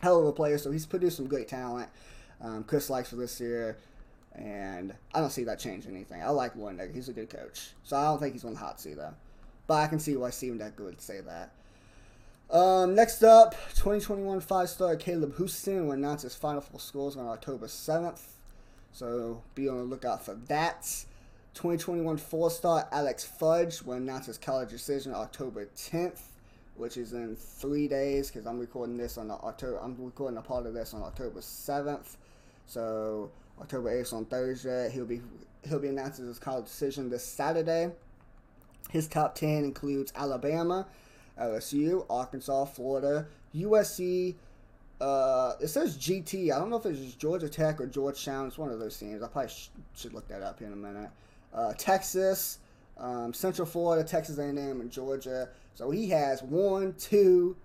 Hell 0.00 0.20
of 0.20 0.26
a 0.26 0.32
player. 0.32 0.58
So 0.58 0.70
he's 0.70 0.86
produced 0.86 1.16
some 1.16 1.26
great 1.26 1.48
talent. 1.48 1.88
Um, 2.40 2.64
Chris 2.64 2.88
Lykes 2.88 3.08
for 3.08 3.16
this 3.16 3.38
year. 3.40 3.76
And 4.34 4.94
I 5.14 5.20
don't 5.20 5.30
see 5.30 5.44
that 5.44 5.58
changing 5.58 5.94
anything. 5.94 6.22
I 6.22 6.30
like 6.30 6.56
Warren 6.56 6.80
He's 6.94 7.08
a 7.10 7.12
good 7.12 7.28
coach. 7.28 7.70
So 7.84 7.96
I 7.96 8.04
don't 8.04 8.18
think 8.18 8.32
he's 8.32 8.44
on 8.44 8.54
the 8.54 8.58
hot 8.58 8.80
seat, 8.80 8.96
though. 8.96 9.14
But 9.66 9.74
I 9.74 9.86
can 9.88 10.00
see 10.00 10.16
why 10.16 10.30
Stephen 10.30 10.58
Decker 10.58 10.84
would 10.84 11.00
say 11.00 11.20
that. 11.20 11.52
Um, 12.50 12.94
next 12.94 13.22
up, 13.22 13.52
2021 13.74 14.40
five 14.40 14.68
star 14.68 14.94
Caleb 14.96 15.36
Houston 15.36 15.86
will 15.86 15.92
announce 15.92 16.22
his 16.22 16.34
final 16.34 16.60
four 16.60 16.80
scores 16.80 17.16
on 17.16 17.26
October 17.26 17.66
7th. 17.66 18.20
So 18.92 19.42
be 19.54 19.68
on 19.68 19.78
the 19.78 19.84
lookout 19.84 20.24
for 20.24 20.34
that. 20.48 21.04
2021 21.54 22.16
four 22.16 22.50
star 22.50 22.88
Alex 22.92 23.24
Fudge 23.24 23.82
will 23.82 23.94
announce 23.94 24.26
his 24.26 24.38
college 24.38 24.70
decision 24.70 25.12
October 25.14 25.68
10th, 25.76 26.20
which 26.76 26.96
is 26.96 27.12
in 27.12 27.36
three 27.36 27.88
days 27.88 28.30
because 28.30 28.46
I'm 28.46 28.58
recording 28.58 28.96
this 28.96 29.18
on 29.18 29.30
October. 29.30 29.78
I'm 29.82 29.96
recording 29.98 30.38
a 30.38 30.42
part 30.42 30.66
of 30.66 30.74
this 30.74 30.94
on 30.94 31.02
October 31.02 31.40
7th. 31.40 32.16
So 32.66 33.30
October 33.60 34.02
8th 34.02 34.12
on 34.12 34.24
Thursday. 34.26 34.90
He'll 34.92 35.06
be 35.06 35.22
he'll 35.68 35.78
be 35.78 35.88
announcing 35.88 36.26
his 36.26 36.38
college 36.38 36.66
decision 36.66 37.10
this 37.10 37.24
Saturday. 37.24 37.90
His 38.90 39.08
top 39.08 39.34
10 39.34 39.64
includes 39.64 40.12
Alabama, 40.14 40.86
LSU, 41.40 42.04
Arkansas, 42.10 42.66
Florida, 42.66 43.26
USC. 43.54 44.34
Uh, 45.02 45.56
it 45.60 45.68
says 45.68 45.98
GT. 45.98 46.52
I 46.52 46.58
don't 46.58 46.70
know 46.70 46.76
if 46.76 46.86
it's 46.86 47.14
Georgia 47.14 47.48
Tech 47.48 47.80
or 47.80 47.86
Georgetown. 47.86 48.46
It's 48.46 48.58
one 48.58 48.70
of 48.70 48.78
those 48.78 48.96
teams. 48.96 49.22
I 49.22 49.28
probably 49.28 49.50
sh- 49.50 49.70
should 49.96 50.14
look 50.14 50.28
that 50.28 50.42
up 50.42 50.60
in 50.60 50.72
a 50.72 50.76
minute. 50.76 51.10
Uh, 51.52 51.72
Texas, 51.76 52.58
um, 52.98 53.34
Central 53.34 53.66
Florida, 53.66 54.08
Texas 54.08 54.38
A&M, 54.38 54.58
and 54.58 54.90
Georgia. 54.90 55.48
So 55.74 55.90
he 55.90 56.08
has 56.10 56.42
one, 56.42 56.94
two, 56.94 57.56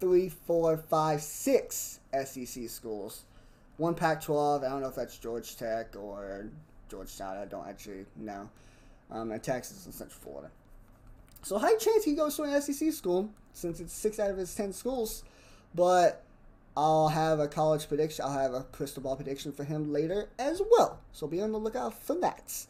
three, 0.00 0.30
four, 0.30 0.76
five, 0.78 1.20
six 1.20 2.00
SEC 2.24 2.68
schools 2.68 3.24
one 3.76 3.94
Pac-12. 3.94 4.64
I 4.64 4.68
don't 4.68 4.82
know 4.82 4.88
if 4.88 4.94
that's 4.94 5.18
Georgia 5.18 5.56
Tech 5.56 5.96
or 5.96 6.46
Georgetown. 6.88 7.36
I 7.36 7.44
don't 7.44 7.66
actually 7.66 8.06
know. 8.16 8.48
Um, 9.10 9.32
and 9.32 9.42
Texas 9.42 9.84
and 9.84 9.94
Central 9.94 10.20
Florida. 10.20 10.50
So 11.42 11.58
high 11.58 11.76
chance 11.76 12.04
he 12.04 12.14
goes 12.14 12.36
to 12.36 12.44
an 12.44 12.60
SEC 12.60 12.92
school 12.92 13.30
since 13.52 13.80
it's 13.80 13.92
six 13.92 14.18
out 14.18 14.30
of 14.30 14.36
his 14.36 14.54
ten 14.54 14.72
schools. 14.72 15.24
But 15.74 16.24
I'll 16.76 17.08
have 17.08 17.38
a 17.38 17.46
college 17.46 17.88
prediction. 17.88 18.24
I'll 18.24 18.32
have 18.32 18.54
a 18.54 18.64
crystal 18.64 19.02
ball 19.02 19.16
prediction 19.16 19.52
for 19.52 19.64
him 19.64 19.92
later 19.92 20.28
as 20.38 20.60
well. 20.72 21.00
So 21.12 21.26
be 21.26 21.40
on 21.40 21.52
the 21.52 21.58
lookout 21.58 21.94
for 21.94 22.14
that. 22.16 22.66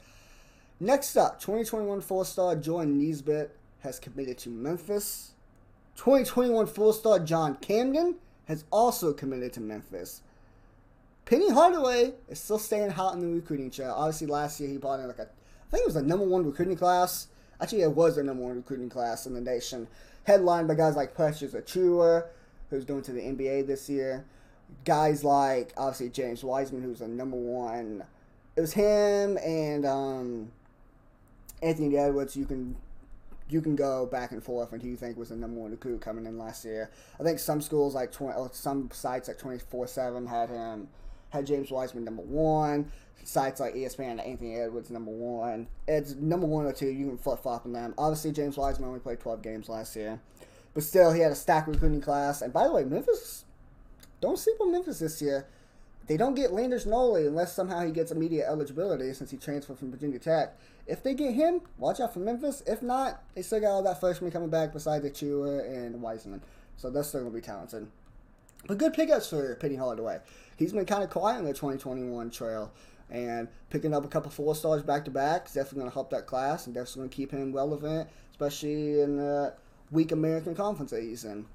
Next 0.79 1.17
up, 1.17 1.41
2021 1.41 2.01
four-star 2.03 2.57
Jordan 2.57 2.99
Nesbitt 2.99 3.57
has 3.81 3.99
committed 3.99 4.37
to 4.39 4.51
Memphis. 4.51 5.33
2021 5.97 6.67
four-star 6.67 7.21
John 7.21 7.57
Camden 7.57 8.17
has 8.47 8.65
also 8.71 9.13
committed 9.13 9.53
to 9.55 9.61
Memphis. 9.61 10.21
Penny 11.25 11.51
Hardaway 11.51 12.13
is 12.29 12.39
still 12.39 12.59
staying 12.59 12.91
hot 12.91 13.15
in 13.15 13.21
the 13.21 13.27
recruiting 13.29 13.71
trail. 13.71 13.95
Obviously, 13.97 14.27
last 14.27 14.61
year 14.61 14.69
he 14.69 14.77
brought 14.77 15.01
in 15.01 15.07
like 15.07 15.19
a, 15.19 15.23
I 15.23 15.71
think 15.71 15.83
it 15.83 15.87
was 15.87 15.95
the 15.95 16.03
number 16.03 16.27
one 16.27 16.45
recruiting 16.45 16.77
class. 16.77 17.29
Actually, 17.61 17.83
it 17.83 17.93
was 17.93 18.17
the 18.17 18.23
number 18.23 18.43
one 18.43 18.57
recruiting 18.57 18.91
class 18.91 19.25
in 19.25 19.33
the 19.33 19.41
nation, 19.41 19.87
headlined 20.25 20.69
by 20.69 20.75
guys 20.75 20.97
like 20.97 21.15
Precious 21.15 21.55
Achiuwa, 21.55 22.25
who's 22.71 22.85
going 22.85 23.03
to 23.03 23.13
the 23.13 23.21
NBA 23.21 23.67
this 23.67 23.89
year. 23.89 24.25
Guys 24.85 25.23
like 25.23 25.73
obviously 25.77 26.09
James 26.09 26.43
Wiseman, 26.43 26.83
who's 26.83 27.01
the 27.01 27.09
number 27.09 27.37
one. 27.37 28.05
It 28.57 28.61
was 28.61 28.73
him 28.73 29.37
and 29.39 29.85
um, 29.85 30.53
Anthony 31.63 31.97
Edwards. 31.97 32.37
You 32.37 32.47
can 32.47 32.77
you 33.49 33.61
can 33.61 33.77
go 33.77 34.07
back 34.07 34.33
and 34.33 34.43
forth 34.43 34.73
and 34.73 34.83
who 34.83 34.89
you 34.89 34.97
think 34.97 35.17
was 35.17 35.29
the 35.29 35.37
number 35.37 35.61
one 35.61 35.71
recruit 35.71 36.01
coming 36.01 36.27
in 36.27 36.39
last 36.39 36.65
year. 36.65 36.91
I 37.21 37.23
think 37.23 37.39
some 37.39 37.61
schools 37.61 37.95
like 37.95 38.11
20, 38.11 38.49
some 38.53 38.91
sites 38.93 39.29
like 39.29 39.39
twenty 39.39 39.59
four 39.59 39.87
seven 39.87 40.27
had 40.27 40.49
him 40.49 40.89
had 41.35 41.47
James 41.47 41.71
Wiseman 41.71 42.05
number 42.05 42.23
one. 42.23 42.91
Sites 43.25 43.59
like 43.59 43.75
ESPN, 43.75 44.25
Anthony 44.27 44.57
Edwards 44.57 44.91
number 44.91 45.11
one. 45.11 45.67
It's 45.89 46.15
number 46.15 46.47
one 46.47 46.67
or 46.67 46.73
two. 46.73 46.89
You 46.89 47.07
can 47.09 47.19
flip 47.19 47.41
flop 47.41 47.65
on 47.65 47.73
them. 47.73 47.95
Obviously, 47.97 48.33
James 48.33 48.57
Wiseman 48.57 48.89
only 48.89 49.01
played 49.01 49.21
12 49.21 49.41
games 49.41 49.69
last 49.69 49.97
year, 49.97 50.21
but 50.75 50.83
still, 50.83 51.13
he 51.13 51.21
had 51.21 51.33
a 51.33 51.37
stacked 51.37 51.69
recruiting 51.69 52.01
class. 52.01 52.43
And 52.43 52.53
by 52.53 52.65
the 52.65 52.73
way, 52.73 52.85
Memphis, 52.85 53.45
don't 54.21 54.39
sleep 54.39 54.57
on 54.61 54.73
Memphis 54.73 54.99
this 54.99 55.23
year. 55.23 55.47
They 56.07 56.17
don't 56.19 56.35
get 56.35 56.53
Landers 56.53 56.85
Nolley 56.85 57.27
unless 57.27 57.55
somehow 57.55 57.85
he 57.85 57.91
gets 57.91 58.13
immediate 58.13 58.47
eligibility 58.47 59.13
since 59.15 59.31
he 59.31 59.39
transferred 59.39 59.79
from 59.79 59.91
Virginia 59.91 60.19
Tech. 60.19 60.55
If 60.87 61.03
they 61.03 61.15
get 61.15 61.33
him, 61.33 61.63
watch 61.79 61.99
out 61.99 62.13
for 62.13 62.19
Memphis. 62.19 62.63
If 62.67 62.83
not, 62.83 63.23
they 63.35 63.41
still 63.41 63.61
got 63.61 63.71
all 63.71 63.83
that 63.85 64.01
freshman 64.01 64.31
coming 64.31 64.51
back 64.51 64.75
besides 64.75 65.05
Achiuwa 65.07 65.67
and 65.67 66.03
Wiseman. 66.03 66.43
So 66.77 66.91
that's 66.91 67.09
still 67.09 67.21
going 67.21 67.33
to 67.33 67.39
be 67.39 67.47
talented. 67.47 67.87
But 68.67 68.77
good 68.77 68.93
pickups 68.93 69.31
for 69.31 69.55
Penny 69.57 69.77
Hardaway 69.77 70.21
he's 70.57 70.73
been 70.73 70.87
kind 70.87 71.03
of 71.03 71.11
quiet 71.11 71.39
in 71.39 71.45
the 71.45 71.53
2021 71.53 72.31
trail. 72.31 72.73
And 73.11 73.49
picking 73.71 73.95
up 73.95 74.05
a 74.05 74.09
couple 74.09 74.31
four 74.31 74.55
stars 74.55 74.83
back 74.83 75.05
to 75.05 75.11
back 75.11 75.47
is 75.47 75.53
definitely 75.53 75.81
going 75.81 75.91
to 75.91 75.95
help 75.95 76.11
that 76.11 76.27
class 76.27 76.67
and 76.67 76.75
definitely 76.75 77.01
going 77.01 77.11
to 77.11 77.17
keep 77.17 77.31
him 77.31 77.53
relevant, 77.53 78.09
especially 78.31 79.01
in 79.01 79.17
the 79.17 79.53
weak 79.95 80.13
American 80.13 80.55
Conference 80.55 80.93
in. 80.93 81.47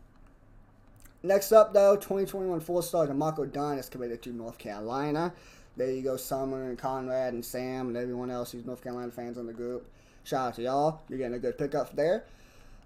Next 1.22 1.52
up, 1.52 1.74
though, 1.74 1.96
2021 1.96 2.62
four 2.62 2.82
star 2.82 3.06
D'Marco 3.06 3.46
Dunn 3.46 3.78
is 3.78 3.90
committed 3.90 4.22
to 4.24 4.30
North 4.30 4.58
Carolina. 4.58 5.34
There 5.76 5.92
you 5.92 6.02
go, 6.02 6.18
Summer 6.18 6.70
and 6.70 6.78
Conrad 6.78 7.34
and 7.34 7.44
Sam 7.44 7.90
and 7.90 7.98
everyone 7.98 8.32
else 8.32 8.52
who's 8.52 8.66
North 8.66 8.82
Carolina 8.82 9.12
fans 9.12 9.38
in 9.38 9.46
the 9.46 9.54
group. 9.54 9.90
Shout 10.24 10.48
out 10.48 10.56
to 10.56 10.62
y'all. 10.62 11.02
You're 11.10 11.18
getting 11.18 11.36
a 11.36 11.40
good 11.40 11.58
pickup 11.58 11.96
there. 11.96 12.26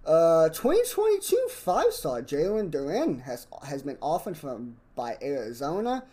Uh, 0.05 0.49
2022 0.49 1.47
five 1.49 1.93
star 1.93 2.21
Jalen 2.21 2.71
Duren 2.71 3.21
has 3.21 3.47
has 3.63 3.83
been 3.83 3.97
offered 4.01 4.37
from 4.37 4.75
by 4.95 5.17
Arizona. 5.21 6.03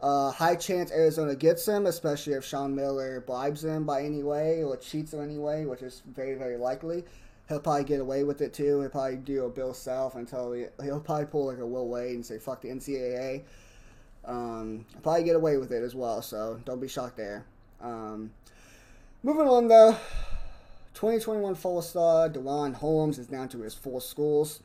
Uh, 0.00 0.30
high 0.30 0.56
chance 0.56 0.90
Arizona 0.92 1.34
gets 1.34 1.66
him, 1.66 1.86
especially 1.86 2.34
if 2.34 2.44
Sean 2.44 2.74
Miller 2.74 3.20
bribes 3.20 3.64
him 3.64 3.84
by 3.84 4.02
any 4.02 4.22
way 4.22 4.62
or 4.62 4.76
cheats 4.76 5.12
him 5.12 5.22
anyway, 5.22 5.64
which 5.64 5.82
is 5.82 6.02
very 6.06 6.34
very 6.34 6.56
likely. 6.56 7.04
He'll 7.48 7.60
probably 7.60 7.84
get 7.84 8.00
away 8.00 8.24
with 8.24 8.40
it 8.40 8.54
too. 8.54 8.80
He'll 8.80 8.88
probably 8.88 9.16
do 9.16 9.44
a 9.44 9.50
Bill 9.50 9.74
Self 9.74 10.14
until 10.14 10.52
he, 10.52 10.64
he'll 10.82 11.00
probably 11.00 11.26
pull 11.26 11.46
like 11.46 11.58
a 11.58 11.66
Will 11.66 11.88
Wade 11.88 12.14
and 12.14 12.24
say 12.24 12.38
fuck 12.38 12.62
the 12.62 12.68
NCAA. 12.68 13.42
Um, 14.24 14.86
probably 15.02 15.24
get 15.24 15.36
away 15.36 15.58
with 15.58 15.70
it 15.70 15.82
as 15.82 15.94
well, 15.94 16.22
so 16.22 16.60
don't 16.64 16.80
be 16.80 16.88
shocked 16.88 17.18
there. 17.18 17.44
Um, 17.82 18.30
moving 19.22 19.46
on 19.46 19.68
though, 19.68 19.92
2021 20.94 21.54
four 21.54 21.82
star 21.82 22.30
DaRon 22.30 22.74
Holmes 22.74 23.18
is 23.18 23.26
down 23.26 23.48
to 23.50 23.60
his 23.60 23.74
four 23.74 24.00
schools. 24.00 24.60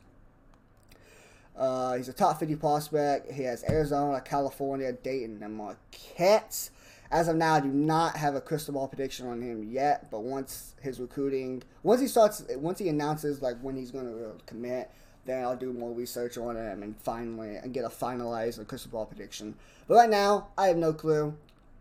Uh, 1.56 1.96
he's 1.96 2.08
a 2.08 2.12
top 2.14 2.40
50 2.40 2.56
prospect. 2.56 3.30
He 3.30 3.42
has 3.42 3.62
Arizona, 3.68 4.22
California, 4.22 4.92
Dayton, 4.92 5.42
and 5.42 5.54
Marquette. 5.54 6.70
As 7.10 7.26
of 7.26 7.36
now, 7.36 7.54
I 7.54 7.60
do 7.60 7.68
not 7.68 8.16
have 8.16 8.36
a 8.36 8.40
crystal 8.40 8.74
ball 8.74 8.86
prediction 8.86 9.26
on 9.26 9.42
him 9.42 9.68
yet. 9.70 10.10
But 10.10 10.22
once 10.22 10.74
his 10.80 11.00
recruiting, 11.00 11.62
once 11.82 12.00
he 12.00 12.06
starts, 12.06 12.44
once 12.56 12.78
he 12.78 12.88
announces 12.88 13.42
like 13.42 13.58
when 13.60 13.76
he's 13.76 13.90
going 13.90 14.06
to 14.06 14.32
commit, 14.46 14.90
then 15.24 15.42
I'll 15.42 15.56
do 15.56 15.72
more 15.72 15.92
research 15.92 16.38
on 16.38 16.56
him 16.56 16.82
and 16.82 16.96
finally 16.96 17.56
and 17.56 17.74
get 17.74 17.84
a 17.84 17.88
finalized 17.88 18.64
crystal 18.68 18.92
ball 18.92 19.06
prediction. 19.06 19.54
But 19.88 19.96
right 19.96 20.10
now, 20.10 20.48
I 20.56 20.68
have 20.68 20.76
no 20.76 20.92
clue. 20.92 21.36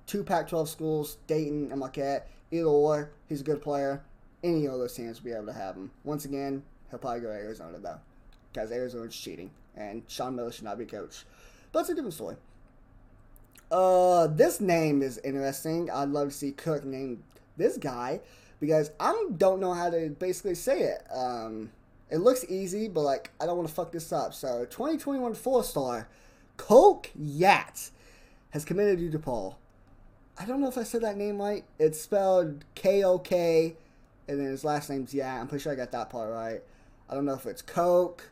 Two 0.08 0.24
Pac-12 0.24 0.68
schools, 0.68 1.18
Dayton 1.28 1.70
and 1.70 1.80
Marquette. 1.80 2.28
Either 2.52 2.66
or, 2.66 3.12
he's 3.28 3.42
a 3.42 3.44
good 3.44 3.62
player. 3.62 4.02
Any 4.44 4.66
of 4.66 4.80
those 4.80 4.96
teams 4.96 5.22
will 5.22 5.30
be 5.30 5.36
able 5.36 5.46
to 5.46 5.54
have 5.54 5.76
him. 5.76 5.92
Once 6.04 6.26
again, 6.26 6.64
he'll 6.90 6.98
probably 6.98 7.22
go 7.22 7.28
to 7.28 7.34
Arizona 7.34 7.78
though, 7.78 8.00
because 8.52 8.72
Arizona's 8.72 9.16
cheating, 9.16 9.52
and 9.76 10.02
Sean 10.08 10.36
Miller 10.36 10.52
should 10.52 10.64
not 10.64 10.80
be 10.80 10.86
coach. 10.86 11.26
But 11.72 11.82
it's 11.82 11.90
a 11.90 11.94
different 11.94 12.16
story. 12.16 12.38
Uh, 13.72 14.26
this 14.28 14.60
name 14.60 15.02
is 15.02 15.20
interesting. 15.20 15.92
I'd 15.92 16.10
love 16.10 16.30
to 16.30 16.34
see 16.34 16.52
Cook 16.52 16.84
name 16.84 17.24
this 17.56 17.78
guy 17.78 18.22
because 18.60 18.92
I 19.00 19.28
don't 19.38 19.60
know 19.60 19.74
how 19.74 19.90
to 19.90 20.10
basically 20.10 20.56
say 20.56 20.82
it. 20.82 21.08
Um, 21.14 21.72
it 22.10 22.18
looks 22.18 22.44
easy, 22.50 22.88
but 22.88 23.02
like 23.02 23.32
I 23.40 23.46
don't 23.46 23.58
want 23.58 23.70
to 23.70 23.74
fuck 23.74 23.92
this 23.92 24.12
up. 24.12 24.34
So, 24.34 24.66
2021 24.66 25.36
four 25.36 25.64
star 25.64 26.08
Coke 26.58 27.12
Yat 27.16 27.92
has 28.52 28.66
committed 28.66 29.12
to 29.12 29.20
Paul. 29.20 29.58
I 30.38 30.46
don't 30.46 30.62
know 30.62 30.70
if 30.70 30.78
I 30.78 30.84
said 30.84 31.02
that 31.02 31.18
name 31.18 31.40
right. 31.40 31.64
It's 31.78 32.02
spelled 32.02 32.66
K 32.74 33.04
O 33.04 33.20
K, 33.20 33.76
and 34.28 34.40
then 34.40 34.48
his 34.48 34.64
last 34.64 34.90
name's 34.90 35.14
Yat. 35.14 35.42
I'm 35.42 35.48
pretty 35.48 35.62
sure 35.62 35.74
I 35.74 35.76
got 35.76 35.92
that 35.92 36.10
part 36.10 36.32
right. 36.32 36.62
I 37.08 37.14
don't 37.14 37.26
know 37.26 37.34
if 37.34 37.46
it's 37.46 37.62
Coke. 37.62 38.30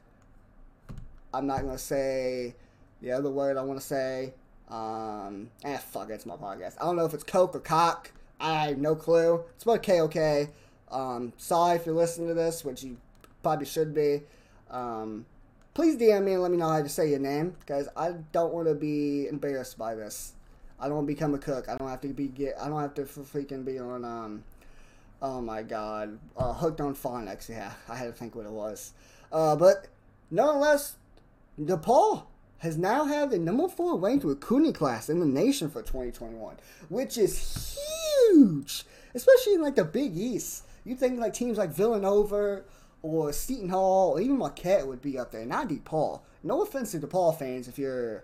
I'm 1.32 1.45
not 1.45 1.62
gonna 1.62 1.78
say 1.78 2.56
the 3.02 3.12
other 3.12 3.30
word 3.30 3.58
I 3.58 3.62
want 3.62 3.80
to 3.80 3.86
say. 3.86 4.34
Um, 4.69 5.49
eh, 5.63 5.77
fuck 5.77 6.10
it's 6.10 6.25
my 6.25 6.36
podcast. 6.36 6.75
I 6.82 6.86
don't 6.86 6.95
know 6.95 7.06
if 7.06 7.13
it's 7.13 7.23
Coke 7.23 7.56
or 7.56 7.60
Cock. 7.60 8.12
I 8.39 8.67
have 8.67 8.77
no 8.77 8.95
clue. 8.95 9.43
It's 9.56 9.63
about 9.63 9.84
K-O-K. 9.84 10.49
Um, 10.91 11.34
sorry 11.38 11.77
if 11.77 11.86
you're 11.86 11.95
listening 11.95 12.27
to 12.27 12.34
this, 12.34 12.63
which 12.63 12.84
you 12.84 12.97
probably 13.43 13.65
should 13.65 13.93
be. 13.93 14.21
Um, 14.69 15.25
please 15.73 15.95
DM 15.95 16.23
me 16.23 16.34
and 16.34 16.41
let 16.41 16.51
me 16.51 16.58
know 16.58 16.69
how 16.69 16.82
to 16.82 16.89
say 16.89 17.10
your 17.10 17.19
name, 17.19 17.56
because 17.60 17.88
I 17.95 18.12
don't 18.32 18.53
want 18.53 18.67
to 18.67 18.75
be 18.75 19.27
embarrassed 19.27 19.77
by 19.77 19.95
this. 19.95 20.34
I 20.80 20.86
don't 20.88 20.95
want 20.95 21.08
to 21.08 21.13
become 21.13 21.34
a 21.34 21.39
cook. 21.39 21.67
I 21.69 21.75
don't 21.77 21.88
have 21.88 22.01
to 22.01 22.10
be 22.10 22.27
get. 22.27 22.56
I 22.62 22.69
don't 22.69 22.82
have 22.82 22.93
to 22.95 23.03
freaking 23.03 23.65
be 23.65 23.80
on. 23.80 24.06
Um, 24.06 24.43
oh 25.21 25.41
my 25.41 25.63
god, 25.63 26.19
uh, 26.38 26.53
hooked 26.53 26.82
on 26.82 26.93
phonics. 26.95 27.49
Yeah, 27.49 27.71
I 27.89 27.95
had 27.95 28.06
to 28.06 28.12
think 28.12 28.36
what 28.36 28.45
it 28.45 28.51
was. 28.51 28.93
Uh, 29.32 29.56
but 29.56 29.88
nonetheless, 30.30 30.97
DePaul 31.60 32.25
has 32.60 32.78
now 32.78 33.06
had 33.06 33.30
the 33.30 33.39
number 33.39 33.67
four 33.67 33.98
ranked 33.98 34.26
recruiting 34.26 34.74
class 34.74 35.10
in 35.10 35.20
the 35.20 35.26
nation 35.26 35.70
for 35.70 35.82
2021, 35.82 36.58
which 36.89 37.17
is 37.17 37.78
huge, 38.30 38.86
especially 39.13 39.54
in 39.54 39.62
like 39.62 39.76
the 39.76 39.86
Big 39.86 40.17
East. 40.17 40.63
You 40.84 40.96
think 40.96 41.20
like 41.20 41.34
teams 41.34 41.58
like 41.58 41.72
Villanova 41.72 42.63
or 43.02 43.32
Seton 43.32 43.70
Hall 43.70 44.12
or 44.12 44.22
even 44.22 44.38
Marquette 44.38 44.88
would 44.88 45.02
be 45.02 45.20
up 45.20 45.32
there, 45.32 45.46
not 45.46 45.70
DePaul. 45.70 46.22
No 46.43 46.62
offense 46.62 46.91
to 46.91 47.00
DePaul 47.00 47.38
fans 47.38 47.67
if 47.67 47.78
you're 47.78 48.24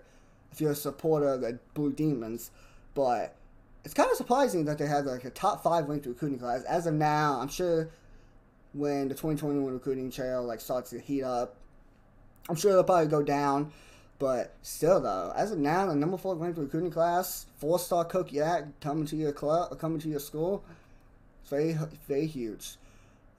if 0.50 0.60
you're 0.60 0.72
a 0.72 0.76
supporter 0.76 1.34
of 1.34 1.40
the 1.40 1.58
Blue 1.74 1.92
Demons, 1.92 2.50
but 2.94 3.36
it's 3.84 3.94
kind 3.94 4.10
of 4.10 4.16
surprising 4.16 4.64
that 4.64 4.78
they 4.78 4.86
have 4.86 5.04
like 5.04 5.24
a 5.24 5.30
top 5.30 5.62
five 5.62 5.88
ranked 5.88 6.06
recruiting 6.06 6.38
class. 6.38 6.62
As 6.64 6.86
of 6.86 6.94
now, 6.94 7.38
I'm 7.40 7.48
sure 7.48 7.90
when 8.72 9.08
the 9.08 9.14
2021 9.14 9.72
recruiting 9.72 10.10
trail 10.10 10.42
like 10.42 10.60
starts 10.60 10.90
to 10.90 11.00
heat 11.00 11.22
up, 11.22 11.56
I'm 12.48 12.56
sure 12.56 12.72
they'll 12.72 12.84
probably 12.84 13.06
go 13.06 13.22
down. 13.22 13.72
But 14.24 14.54
still, 14.62 15.02
though, 15.02 15.34
as 15.36 15.52
of 15.52 15.58
now, 15.58 15.84
the 15.84 15.94
number 15.94 16.16
four 16.16 16.34
ranked 16.34 16.58
recruiting 16.58 16.90
class, 16.90 17.44
four 17.58 17.78
star 17.78 18.06
Coke 18.06 18.32
Yak 18.32 18.64
coming 18.80 19.04
to 19.08 19.16
your 19.16 19.32
club, 19.32 19.78
coming 19.78 19.98
to 19.98 20.08
your 20.08 20.18
school, 20.18 20.64
very, 21.50 21.76
very 22.08 22.24
huge. 22.24 22.76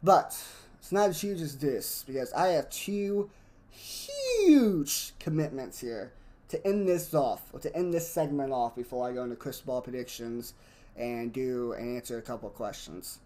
But 0.04 0.40
it's 0.78 0.92
not 0.92 1.10
as 1.10 1.22
huge 1.22 1.42
as 1.42 1.58
this 1.58 2.04
because 2.06 2.32
I 2.34 2.50
have 2.50 2.70
two 2.70 3.32
huge 3.72 5.14
commitments 5.20 5.80
here 5.80 6.12
to 6.50 6.68
end 6.68 6.88
this 6.88 7.16
off, 7.16 7.42
or 7.52 7.60
to 7.62 7.76
end 7.76 7.92
this 7.92 8.08
segment 8.08 8.54
off 8.54 8.76
before 8.76 9.10
I 9.10 9.14
go 9.14 9.24
into 9.24 9.36
crystal 9.36 9.66
ball 9.66 9.82
predictions 9.82 10.54
and 10.96 11.34
do 11.34 11.74
and 11.74 11.98
answer 11.98 12.20
a 12.20 12.22
couple 12.22 12.48
questions. 12.52 13.18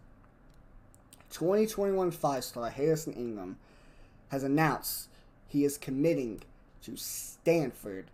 2021 1.32 2.12
five 2.12 2.45
star 2.45 2.69
Harrison 2.69 3.12
Ingram 3.12 3.58
has 4.30 4.43
announced 4.43 5.10
he 5.50 5.65
is 5.65 5.78
committing 5.78 6.41
to 6.83 6.95
Stanford. 6.95 8.05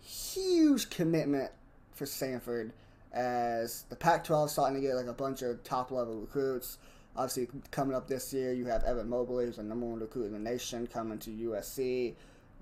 Huge 0.00 0.90
commitment 0.90 1.50
for 1.92 2.06
Stanford 2.06 2.72
as 3.12 3.82
the 3.88 3.96
Pac 3.96 4.24
12 4.24 4.50
starting 4.50 4.80
to 4.80 4.86
get 4.86 4.94
like 4.94 5.06
a 5.06 5.12
bunch 5.12 5.42
of 5.42 5.62
top 5.64 5.90
level 5.90 6.16
recruits. 6.16 6.78
Obviously, 7.16 7.48
coming 7.70 7.96
up 7.96 8.06
this 8.06 8.32
year, 8.32 8.52
you 8.52 8.66
have 8.66 8.84
Evan 8.84 9.08
Mobley, 9.08 9.46
who's 9.46 9.56
the 9.56 9.62
number 9.62 9.86
one 9.86 10.00
recruit 10.00 10.26
in 10.26 10.32
the 10.32 10.38
nation, 10.38 10.86
coming 10.86 11.18
to 11.20 11.30
USC. 11.30 12.14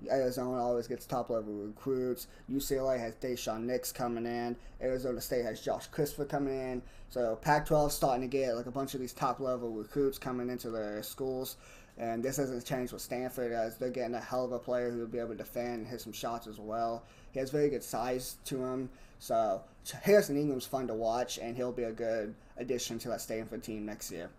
Arizona 0.09 0.61
always 0.61 0.87
gets 0.87 1.05
top 1.05 1.29
level 1.29 1.53
recruits. 1.53 2.27
UCLA 2.51 2.99
has 2.99 3.15
Daishen 3.15 3.63
Nix 3.63 3.91
coming 3.91 4.25
in. 4.25 4.55
Arizona 4.81 5.19
State 5.21 5.43
has 5.43 5.61
Josh 5.61 5.87
Christopher 5.87 6.25
coming 6.25 6.53
in. 6.53 6.81
So 7.09 7.37
Pac 7.41 7.65
12 7.65 7.91
starting 7.91 8.21
to 8.21 8.27
get 8.27 8.55
like 8.55 8.65
a 8.65 8.71
bunch 8.71 8.93
of 8.93 8.99
these 8.99 9.13
top 9.13 9.39
level 9.39 9.71
recruits 9.71 10.17
coming 10.17 10.49
into 10.49 10.69
their 10.69 11.01
schools. 11.03 11.57
And 11.97 12.21
this 12.21 12.37
hasn't 12.37 12.65
changed 12.65 12.91
with 12.91 13.01
Stanford 13.01 13.53
as 13.53 13.77
they're 13.77 13.89
getting 13.89 14.15
a 14.15 14.19
hell 14.19 14.43
of 14.43 14.51
a 14.51 14.59
player 14.59 14.91
who 14.91 14.99
will 14.99 15.07
be 15.07 15.19
able 15.19 15.29
to 15.29 15.35
defend 15.35 15.79
and 15.79 15.87
hit 15.87 16.01
some 16.01 16.11
shots 16.11 16.45
as 16.45 16.59
well. 16.59 17.03
He 17.31 17.39
has 17.39 17.51
very 17.51 17.69
good 17.69 17.83
size 17.83 18.35
to 18.45 18.63
him. 18.63 18.89
So 19.19 19.61
Harrison 20.03 20.37
Ingram's 20.37 20.65
fun 20.65 20.87
to 20.87 20.93
watch, 20.93 21.37
and 21.37 21.55
he'll 21.55 21.71
be 21.71 21.83
a 21.83 21.91
good 21.91 22.35
addition 22.57 22.99
to 22.99 23.09
that 23.09 23.21
Stanford 23.21 23.63
team 23.63 23.85
next 23.85 24.11
year. 24.11 24.29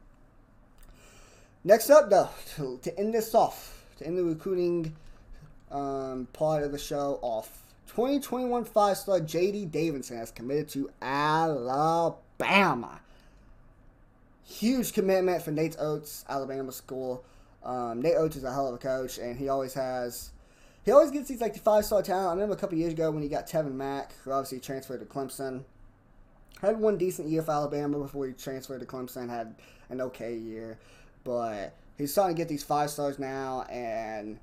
Next 1.65 1.91
up, 1.91 2.11
though, 2.11 2.31
to, 2.57 2.79
to 2.83 2.99
end 2.99 3.15
this 3.15 3.35
off, 3.35 3.85
to 3.99 4.07
end 4.07 4.19
the 4.19 4.25
recruiting 4.25 4.95
um, 5.71 6.29
part 6.33 6.63
of 6.63 6.73
the 6.73 6.79
show 6.79 7.19
off, 7.23 7.63
2021 7.89 8.65
five 8.65 8.97
star 8.97 9.21
JD 9.21 9.71
Davidson 9.71 10.19
has 10.19 10.31
committed 10.31 10.69
to 10.71 10.91
Alabama. 11.01 13.01
Huge 14.45 14.93
commitment 14.93 15.43
for 15.43 15.51
Nate 15.51 15.77
Oats, 15.79 16.25
Alabama 16.29 16.71
school. 16.71 17.25
Um, 17.67 18.01
Nate 18.01 18.15
Oats 18.17 18.37
is 18.37 18.45
a 18.45 18.53
hell 18.53 18.69
of 18.69 18.75
a 18.75 18.79
coach, 18.79 19.19
and 19.19 19.37
he 19.37 19.49
always 19.49 19.75
has. 19.75 20.31
He 20.85 20.93
always 20.93 21.11
gets 21.11 21.29
these 21.29 21.41
like 21.41 21.53
the 21.53 21.59
five 21.59 21.85
star 21.85 22.01
talent. 22.01 22.29
I 22.29 22.31
remember 22.31 22.55
a 22.55 22.59
couple 22.59 22.79
years 22.79 22.93
ago 22.93 23.11
when 23.11 23.23
he 23.23 23.29
got 23.29 23.49
Tevin 23.49 23.75
Mack, 23.75 24.15
who 24.23 24.31
obviously 24.31 24.61
transferred 24.61 25.01
to 25.01 25.07
Clemson. 25.07 25.65
Had 26.63 26.79
one 26.79 26.97
decent 26.97 27.29
year 27.29 27.43
for 27.43 27.51
Alabama 27.51 27.99
before 27.99 28.29
he 28.29 28.33
transferred 28.33 28.81
to 28.81 28.87
Clemson. 28.87 29.29
Had 29.29 29.57
an 29.91 30.01
okay 30.01 30.37
year, 30.37 30.79
but 31.25 31.75
he's 31.99 32.13
starting 32.13 32.37
to 32.37 32.41
get 32.41 32.49
these 32.49 32.63
five 32.63 32.89
stars 32.89 33.19
now, 33.19 33.63
and 33.63 34.39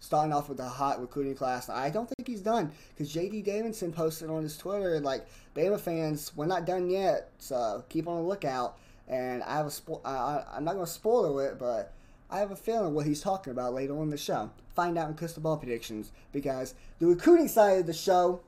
starting 0.00 0.32
off 0.32 0.48
with 0.48 0.58
a 0.58 0.68
hot 0.68 1.00
recruiting 1.02 1.34
class. 1.34 1.68
I 1.68 1.90
don't 1.90 2.08
think 2.08 2.26
he's 2.26 2.40
done 2.40 2.72
because 2.94 3.12
J.D. 3.12 3.42
Davidson 3.42 3.92
posted 3.92 4.30
on 4.30 4.42
his 4.42 4.56
Twitter 4.56 4.98
like, 5.00 5.26
"Bama 5.54 5.78
fans, 5.78 6.32
we're 6.34 6.46
not 6.46 6.64
done 6.64 6.88
yet, 6.88 7.30
so 7.38 7.84
keep 7.90 8.08
on 8.08 8.22
the 8.22 8.26
lookout." 8.26 8.78
And 9.06 9.42
I 9.42 9.56
have 9.56 9.66
a 9.66 9.70
spo- 9.70 10.00
I, 10.04 10.44
I'm 10.50 10.64
not 10.64 10.74
going 10.74 10.86
to 10.86 10.92
spoil 10.92 11.38
it, 11.40 11.58
but 11.58 11.92
I 12.30 12.38
have 12.40 12.50
a 12.50 12.56
feeling 12.56 12.94
what 12.94 13.06
he's 13.06 13.20
talking 13.20 13.52
about 13.52 13.72
later 13.72 13.96
on 13.96 14.04
in 14.04 14.10
the 14.10 14.18
show. 14.18 14.50
Find 14.74 14.98
out 14.98 15.08
in 15.08 15.14
crystal 15.14 15.42
ball 15.42 15.56
predictions 15.56 16.12
because 16.32 16.74
the 16.98 17.06
recruiting 17.06 17.48
side 17.48 17.80
of 17.80 17.86
the 17.86 17.94
show 17.94 18.40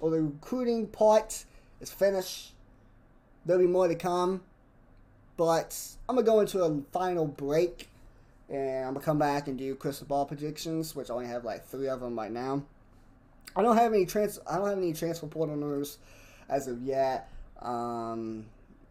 or 0.00 0.10
the 0.10 0.22
recruiting 0.22 0.88
part 0.88 1.44
is 1.80 1.90
finished. 1.90 2.52
There'll 3.46 3.62
be 3.62 3.68
more 3.68 3.88
to 3.88 3.94
come, 3.94 4.42
but 5.36 5.78
I'm 6.08 6.16
gonna 6.16 6.26
go 6.26 6.40
into 6.40 6.62
a 6.62 6.82
final 6.92 7.26
break 7.26 7.88
and 8.48 8.86
I'm 8.86 8.94
gonna 8.94 9.04
come 9.04 9.18
back 9.18 9.46
and 9.46 9.56
do 9.56 9.74
crystal 9.76 10.06
ball 10.06 10.26
predictions, 10.26 10.96
which 10.96 11.08
I 11.08 11.14
only 11.14 11.26
have 11.26 11.44
like 11.44 11.64
three 11.64 11.88
of 11.88 12.00
them 12.00 12.18
right 12.18 12.32
now. 12.32 12.64
I 13.54 13.62
don't 13.62 13.76
have 13.76 13.92
any 13.92 14.04
trans. 14.04 14.38
I 14.50 14.58
don't 14.58 14.68
have 14.68 14.78
any 14.78 14.92
transfer 14.92 15.26
portal 15.26 15.56
news 15.56 15.98
as 16.48 16.66
of 16.66 16.82
yet. 16.82 17.30
Um, 17.60 18.46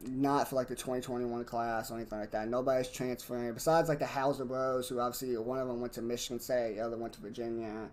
not 0.06 0.48
for 0.48 0.56
like 0.56 0.68
the 0.68 0.76
2021 0.76 1.44
class 1.46 1.92
or 1.92 1.96
anything 1.96 2.20
like 2.20 2.32
that. 2.32 2.48
Nobody's 2.48 2.90
transferring 2.90 3.54
besides 3.54 3.90
like 3.90 4.00
the 4.00 4.06
Hauser 4.06 4.46
Bros, 4.46 4.88
who 4.88 5.00
obviously 5.00 5.36
one 5.38 5.60
of 5.60 5.68
them 5.68 5.82
went 5.82 5.94
to 5.94 6.02
Michigan 6.02 6.40
State, 6.40 6.76
the 6.76 6.82
other 6.82 6.98
went 6.98 7.14
to 7.14 7.22
Virginia. 7.22 7.90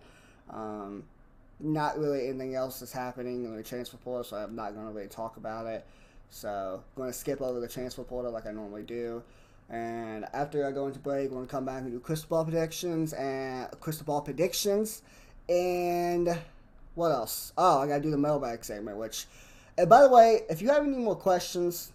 Um, 0.51 1.05
not 1.61 1.99
really 1.99 2.29
anything 2.29 2.55
else 2.55 2.83
is 2.83 2.93
happening 2.93 3.45
in 3.45 3.57
the 3.57 3.63
transfer 3.63 3.97
portal, 3.97 4.25
so 4.25 4.37
I'm 4.37 4.55
not 4.55 4.75
going 4.75 4.87
to 4.87 4.93
really 4.93 5.09
talk 5.09 5.37
about 5.37 5.67
it. 5.67 5.87
So 6.31 6.83
I'm 6.97 7.01
going 7.01 7.13
to 7.13 7.17
skip 7.17 7.41
over 7.41 7.61
the 7.61 7.69
transfer 7.69 8.03
portal 8.03 8.33
like 8.33 8.47
I 8.47 8.51
normally 8.51 8.83
do. 8.83 9.23
And 9.71 10.27
after 10.35 10.67
I 10.67 10.73
go 10.73 10.87
into 10.87 10.99
break, 10.99 11.31
we're 11.31 11.37
going 11.37 11.47
to 11.47 11.51
come 11.51 11.65
back 11.65 11.83
and 11.83 11.91
do 11.91 12.01
crystal 12.01 12.29
ball 12.29 12.45
predictions 12.45 13.13
and 13.13 13.69
crystal 13.81 14.05
ball 14.05 14.21
predictions. 14.21 15.03
And 15.49 16.39
what 16.95 17.13
else? 17.13 17.53
Oh, 17.57 17.81
I 17.81 17.87
got 17.87 17.97
to 17.97 18.03
do 18.03 18.11
the 18.11 18.19
mailbag 18.19 18.65
segment, 18.65 18.99
which, 18.99 19.27
and 19.77 19.89
by 19.89 20.03
the 20.03 20.09
way, 20.09 20.43
if 20.49 20.63
you 20.63 20.69
have 20.69 20.85
any 20.85 20.97
more 20.97 21.17
questions, 21.17 21.93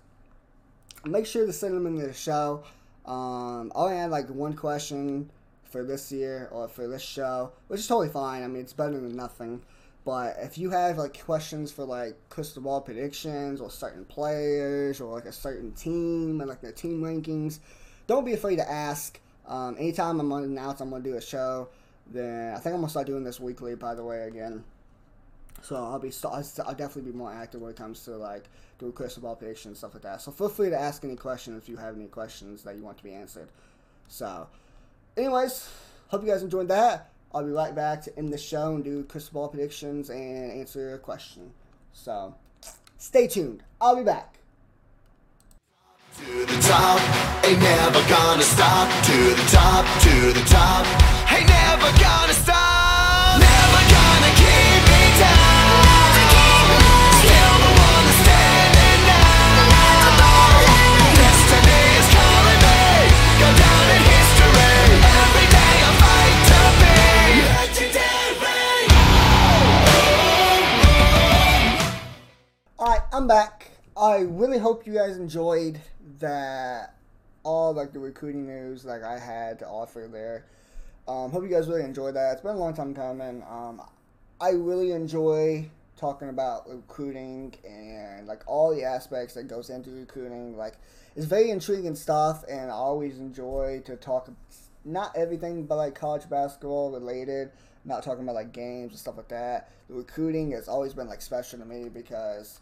make 1.06 1.26
sure 1.26 1.46
to 1.46 1.54
send 1.54 1.76
them 1.76 1.88
into 1.88 2.06
the 2.06 2.13
show. 2.13 2.63
Um, 3.06 3.72
I 3.76 3.80
only 3.80 3.98
had 3.98 4.12
like 4.12 4.30
one 4.30 4.54
question 4.54 5.30
for 5.63 5.84
this 5.84 6.12
year 6.12 6.50
or 6.52 6.68
for 6.68 6.88
this 6.88 7.02
show, 7.02 7.52
which 7.68 7.80
is 7.80 7.88
totally 7.88 8.10
fine. 8.10 8.44
I 8.44 8.48
mean, 8.48 8.62
it's 8.62 8.74
better 8.74 9.00
than 9.00 9.15
nothing. 9.15 9.62
But 10.06 10.38
if 10.39 10.58
you 10.58 10.70
have 10.72 10.98
like 10.98 11.24
questions 11.24 11.72
for 11.72 11.86
like 11.86 12.15
crystal 12.30 12.63
ball 12.63 12.82
predictions 12.82 13.62
or 13.62 13.70
certain 13.70 14.06
players 14.06 15.02
or 15.02 15.13
like 15.13 15.26
a 15.26 15.32
certain 15.32 15.72
team 15.74 16.42
and 16.42 16.50
like 16.50 16.62
their 16.62 16.72
team 16.72 17.02
rankings, 17.02 17.60
don't 18.08 18.26
be 18.26 18.34
afraid 18.34 18.58
to 18.58 18.70
ask. 18.70 19.20
Um, 19.48 19.76
anytime 19.78 20.20
I'm 20.20 20.30
gonna 20.30 20.46
announce 20.46 20.82
I'm 20.82 20.89
gonna 20.89 21.04
do 21.04 21.15
a 21.15 21.22
show, 21.22 21.70
then 22.08 22.54
I 22.54 22.60
think 22.60 22.74
I'm 22.74 22.82
gonna 22.82 22.89
start 22.89 23.08
doing 23.08 23.24
this 23.24 23.39
weekly. 23.39 23.76
By 23.76 23.94
the 23.96 24.04
way, 24.04 24.22
again. 24.28 24.63
So 25.62 25.76
I'll 25.76 26.00
be 26.00 26.12
I'll 26.24 26.43
definitely 26.76 27.12
be 27.12 27.17
more 27.17 27.32
active 27.32 27.62
when 27.62 27.72
it 27.72 27.78
comes 27.78 28.04
to 28.06 28.12
like 28.12 28.45
doing 28.80 28.93
crystal 28.93 29.22
ball 29.22 29.36
predictions 29.36 29.65
and 29.65 29.78
stuff 29.78 29.93
like 29.93 30.04
that. 30.04 30.22
So 30.22 30.32
feel 30.32 30.50
free 30.50 30.69
to 30.69 30.80
ask 30.80 31.04
any 31.04 31.15
questions 31.15 31.62
if 31.62 31.69
you 31.69 31.78
have 31.78 31.95
any 31.95 32.08
questions 32.08 32.63
that 32.63 32.76
you 32.76 32.84
want 32.84 32.98
to 32.98 33.04
be 33.04 33.13
answered. 33.13 33.50
So, 34.08 34.48
anyways, 35.17 35.69
hope 36.08 36.24
you 36.24 36.30
guys 36.30 36.41
enjoyed 36.41 36.67
that. 36.69 37.12
I'll 37.34 37.43
be 37.43 37.52
right 37.52 37.76
back 37.76 38.02
to 38.04 38.17
end 38.17 38.34
the 38.34 38.38
show 38.38 38.74
and 38.74 38.84
do 38.84 39.04
crystal 39.04 39.34
ball 39.34 39.50
predictions 39.50 40.10
and 40.10 40.52
answer 40.52 40.80
your 40.89 40.98
question. 40.98 41.52
So, 41.93 42.34
stay 42.98 43.28
tuned. 43.28 43.63
I'll 43.80 43.95
be 43.95 44.04
back. 44.04 44.36
To 46.17 46.45
the 46.45 46.62
top, 46.62 47.45
ain't 47.45 47.62
never 47.62 48.10
gonna 48.10 48.41
stop. 48.41 48.89
To 49.06 49.12
the 49.12 49.48
top, 49.52 49.86
to 50.02 50.34
the 50.34 50.45
top, 50.50 51.32
ain't 51.32 51.48
never 51.48 51.98
gonna 52.00 52.34
stop. 52.34 52.59
I'm 73.19 73.27
back. 73.27 73.71
I 73.97 74.19
really 74.19 74.60
hope 74.60 74.88
you 74.88 74.93
guys 74.93 75.17
enjoyed 75.17 75.82
that 76.19 76.95
all 77.43 77.73
like 77.73 77.91
the 77.91 77.99
recruiting 77.99 78.47
news 78.47 78.86
like 78.86 79.03
I 79.03 79.19
had 79.19 79.60
to 79.60 79.67
offer 79.67 80.08
there. 80.10 80.45
Um, 81.05 81.29
hope 81.29 81.43
you 81.43 81.49
guys 81.49 81.67
really 81.67 81.84
enjoyed 81.84 82.15
that. 82.15 82.32
It's 82.32 82.41
been 82.41 82.55
a 82.55 82.58
long 82.58 82.73
time 82.73 82.95
coming. 82.95 83.43
Um, 83.49 83.82
I 84.39 84.51
really 84.51 84.93
enjoy 84.93 85.69
talking 85.97 86.29
about 86.29 86.69
recruiting 86.69 87.55
and 87.67 88.25
like 88.25 88.41
all 88.47 88.73
the 88.73 88.86
aspects 88.86 89.34
that 89.34 89.49
goes 89.49 89.69
into 89.69 89.89
recruiting. 89.89 90.55
Like 90.55 90.75
it's 91.17 91.25
very 91.25 91.49
intriguing 91.49 91.95
stuff, 91.95 92.45
and 92.49 92.71
I 92.71 92.75
always 92.75 93.19
enjoy 93.19 93.82
to 93.84 93.97
talk 93.97 94.32
not 94.86 95.12
everything 95.17 95.65
but 95.65 95.75
like 95.75 95.93
college 95.93 96.29
basketball 96.29 96.91
related. 96.91 97.51
Not 97.84 98.01
talking 98.01 98.23
about 98.23 98.36
like 98.36 98.53
games 98.53 98.91
and 98.91 98.99
stuff 98.99 99.17
like 99.17 99.27
that. 99.27 99.71
The 99.89 99.95
recruiting 99.95 100.51
has 100.51 100.69
always 100.69 100.93
been 100.93 101.10
like 101.10 101.21
special 101.21 101.60
to 101.60 101.65
me 101.65 101.89
because 101.89 102.62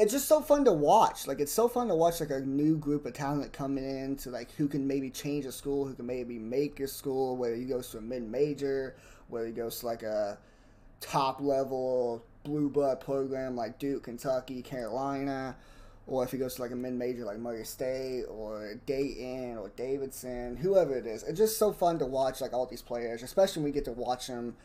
it's 0.00 0.12
just 0.12 0.26
so 0.26 0.40
fun 0.40 0.64
to 0.64 0.72
watch. 0.72 1.26
Like 1.26 1.40
it's 1.40 1.52
so 1.52 1.68
fun 1.68 1.88
to 1.88 1.94
watch 1.94 2.20
like 2.20 2.30
a 2.30 2.40
new 2.40 2.78
group 2.78 3.04
of 3.04 3.12
talent 3.12 3.52
coming 3.52 3.84
in 3.84 4.16
to 4.16 4.30
like 4.30 4.50
who 4.52 4.66
can 4.66 4.86
maybe 4.86 5.10
change 5.10 5.44
a 5.44 5.52
school, 5.52 5.86
who 5.86 5.92
can 5.92 6.06
maybe 6.06 6.38
make 6.38 6.80
a 6.80 6.88
school, 6.88 7.36
whether 7.36 7.54
he 7.54 7.66
goes 7.66 7.90
to 7.90 7.98
a 7.98 8.00
mid 8.00 8.22
major, 8.22 8.96
whether 9.28 9.46
he 9.46 9.52
goes 9.52 9.80
to 9.80 9.86
like 9.86 10.02
a 10.02 10.38
top 11.02 11.42
level 11.42 12.24
blue 12.44 12.70
blood 12.70 12.98
program 13.00 13.54
like 13.54 13.78
Duke, 13.78 14.04
Kentucky, 14.04 14.62
Carolina, 14.62 15.54
or 16.06 16.24
if 16.24 16.32
he 16.32 16.38
goes 16.38 16.54
to 16.54 16.62
like 16.62 16.70
a 16.70 16.76
mid 16.76 16.94
major 16.94 17.26
like 17.26 17.38
Murray 17.38 17.66
State 17.66 18.24
or 18.24 18.80
Dayton 18.86 19.58
or 19.58 19.68
Davidson, 19.76 20.56
whoever 20.56 20.96
it 20.96 21.06
is. 21.06 21.24
It's 21.24 21.38
just 21.38 21.58
so 21.58 21.74
fun 21.74 21.98
to 21.98 22.06
watch 22.06 22.40
like 22.40 22.54
all 22.54 22.64
these 22.64 22.80
players, 22.80 23.22
especially 23.22 23.60
when 23.60 23.70
we 23.70 23.74
get 23.74 23.84
to 23.84 23.92
watch 23.92 24.28
them 24.28 24.56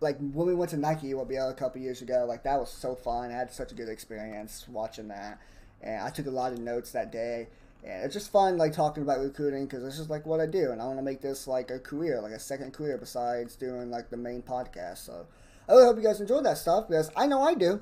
like 0.00 0.16
when 0.18 0.46
we 0.46 0.54
went 0.54 0.70
to 0.70 0.76
Nike 0.76 1.12
UWL 1.12 1.50
a 1.50 1.54
couple 1.54 1.80
years 1.80 2.02
ago, 2.02 2.24
like 2.26 2.42
that 2.44 2.58
was 2.58 2.70
so 2.70 2.94
fun. 2.94 3.30
I 3.30 3.34
had 3.34 3.52
such 3.52 3.72
a 3.72 3.74
good 3.74 3.88
experience 3.88 4.66
watching 4.68 5.08
that, 5.08 5.38
and 5.82 6.02
I 6.02 6.10
took 6.10 6.26
a 6.26 6.30
lot 6.30 6.52
of 6.52 6.58
notes 6.58 6.92
that 6.92 7.12
day. 7.12 7.48
And 7.82 8.04
it's 8.04 8.12
just 8.12 8.30
fun, 8.30 8.58
like 8.58 8.74
talking 8.74 9.02
about 9.02 9.20
recruiting, 9.20 9.64
because 9.64 9.84
it's 9.84 9.96
just 9.96 10.10
like 10.10 10.26
what 10.26 10.40
I 10.40 10.46
do, 10.46 10.70
and 10.70 10.80
I 10.80 10.86
want 10.86 10.98
to 10.98 11.02
make 11.02 11.20
this 11.20 11.46
like 11.46 11.70
a 11.70 11.78
career, 11.78 12.20
like 12.20 12.32
a 12.32 12.38
second 12.38 12.72
career 12.72 12.98
besides 12.98 13.56
doing 13.56 13.90
like 13.90 14.10
the 14.10 14.16
main 14.16 14.42
podcast. 14.42 14.98
So 14.98 15.26
I 15.68 15.72
really 15.72 15.84
hope 15.84 15.96
you 15.96 16.02
guys 16.02 16.20
enjoyed 16.20 16.44
that 16.44 16.58
stuff 16.58 16.88
because 16.88 17.10
I 17.16 17.26
know 17.26 17.42
I 17.42 17.54
do. 17.54 17.80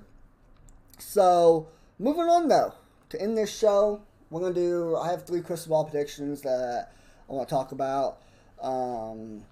So 0.98 1.68
moving 1.98 2.24
on 2.24 2.48
though, 2.48 2.74
to 3.11 3.20
end 3.20 3.37
this 3.38 3.57
show, 3.57 4.02
we're 4.31 4.40
gonna 4.40 4.54
do. 4.54 4.96
I 4.96 5.11
have 5.11 5.24
three 5.24 5.40
crystal 5.40 5.70
ball 5.70 5.85
predictions 5.85 6.42
that 6.42 6.92
I 7.28 7.33
want 7.33 7.48
to 7.48 7.54
talk 7.54 7.72
about. 7.72 8.18
Um, 8.61 9.44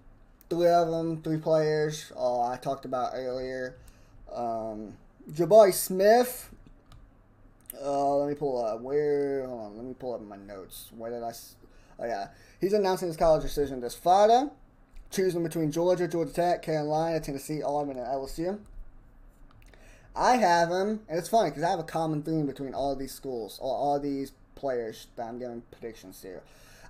three 0.48 0.68
of 0.68 0.90
them, 0.90 1.22
three 1.22 1.38
players. 1.38 2.12
Uh, 2.16 2.42
I 2.42 2.56
talked 2.56 2.84
about 2.84 3.12
earlier. 3.14 3.76
Um, 4.34 4.94
Jabari 5.30 5.72
Smith. 5.72 6.50
Uh, 7.82 8.16
let 8.16 8.28
me 8.28 8.34
pull 8.34 8.64
up 8.64 8.80
where. 8.80 9.46
Hold 9.46 9.60
on, 9.60 9.76
let 9.76 9.84
me 9.86 9.94
pull 9.94 10.14
up 10.14 10.22
my 10.22 10.36
notes. 10.36 10.90
Where 10.96 11.10
did 11.10 11.22
I? 11.22 11.32
Oh 11.98 12.06
yeah, 12.06 12.28
he's 12.60 12.72
announcing 12.72 13.08
his 13.08 13.16
college 13.16 13.42
decision 13.42 13.80
this 13.80 13.94
Friday, 13.94 14.44
choosing 15.10 15.42
between 15.42 15.70
Georgia, 15.70 16.08
Georgia 16.08 16.32
Tech, 16.32 16.62
Carolina, 16.62 17.20
Tennessee, 17.20 17.62
Auburn, 17.62 17.98
and 17.98 18.06
LSU. 18.06 18.58
I 20.14 20.36
have 20.36 20.70
him, 20.70 21.00
and 21.08 21.18
it's 21.18 21.28
funny 21.28 21.50
because 21.50 21.62
I 21.62 21.70
have 21.70 21.78
a 21.78 21.84
common 21.84 22.22
theme 22.22 22.46
between 22.46 22.72
all 22.72 22.96
these 22.96 23.12
schools, 23.12 23.58
or 23.60 23.74
all 23.74 24.00
these 24.00 24.32
players 24.54 25.08
that 25.16 25.24
I'm 25.24 25.38
giving 25.38 25.62
predictions 25.70 26.20
to. 26.22 26.40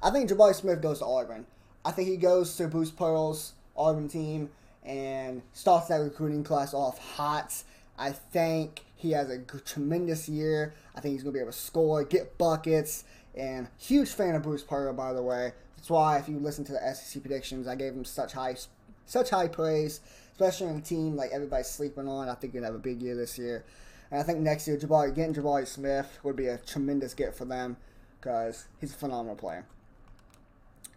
I 0.03 0.11
think 0.11 0.31
Jabari 0.31 0.55
Smith 0.55 0.81
goes 0.81 1.01
to 1.01 1.07
Auburn. 1.07 1.47
I 1.87 1.93
think 1.93 2.09
he 2.09 2.17
goes 2.17 2.57
to 2.57 2.67
Bruce 2.67 2.91
Pearl's 2.91 3.53
Auburn 3.77 4.09
team 4.09 4.51
and 4.85 5.41
starts 5.53 5.87
that 5.87 5.99
recruiting 5.99 6.43
class 6.43 6.75
off 6.75 6.99
hot. 6.99 7.63
I 7.97 8.11
think 8.11 8.83
he 8.97 9.13
has 9.13 9.31
a 9.31 9.39
tremendous 9.39 10.29
year. 10.29 10.75
I 10.97 11.01
think 11.01 11.13
he's 11.13 11.23
going 11.23 11.33
to 11.33 11.39
be 11.39 11.43
able 11.43 11.53
to 11.53 11.57
score, 11.57 12.03
get 12.03 12.37
buckets, 12.39 13.05
and 13.37 13.69
huge 13.79 14.09
fan 14.09 14.35
of 14.35 14.43
Bruce 14.43 14.65
Pearl, 14.65 14.93
by 14.95 15.13
the 15.13 15.23
way. 15.23 15.53
That's 15.77 15.89
why 15.89 16.19
if 16.19 16.29
you 16.29 16.41
listen 16.41 16.65
to 16.65 16.73
the 16.73 16.93
SEC 16.93 17.23
predictions, 17.23 17.69
I 17.69 17.77
gave 17.77 17.93
him 17.93 18.05
such 18.05 18.33
high, 18.33 18.57
such 19.05 19.31
high 19.31 19.47
praise, 19.47 20.01
especially 20.33 20.67
on 20.67 20.77
a 20.79 20.81
team 20.81 21.15
like 21.15 21.31
everybody's 21.31 21.69
sleeping 21.69 22.09
on. 22.09 22.29
I 22.29 22.35
think 22.35 22.53
he'll 22.53 22.65
have 22.65 22.75
a 22.75 22.79
big 22.79 23.01
year 23.01 23.15
this 23.15 23.39
year. 23.39 23.65
And 24.11 24.19
I 24.19 24.25
think 24.25 24.41
next 24.41 24.67
year, 24.67 24.77
Jabari 24.77 25.15
getting 25.15 25.37
Jabari 25.37 25.69
Smith 25.69 26.19
would 26.25 26.35
be 26.35 26.49
a 26.49 26.59
tremendous 26.59 27.15
get 27.15 27.33
for 27.33 27.45
them 27.45 27.77
because 28.21 28.67
he's 28.81 28.93
a 28.93 28.97
phenomenal 28.97 29.37
player. 29.37 29.65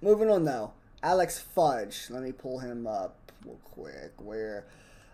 Moving 0.02 0.32
on 0.32 0.46
though, 0.46 0.72
Alex 1.02 1.40
Fudge. 1.40 2.08
Let 2.10 2.24
me 2.24 2.32
pull 2.32 2.60
him 2.60 2.88
up 2.88 3.32
real 3.46 3.60
quick. 3.64 4.14
Where 4.18 4.66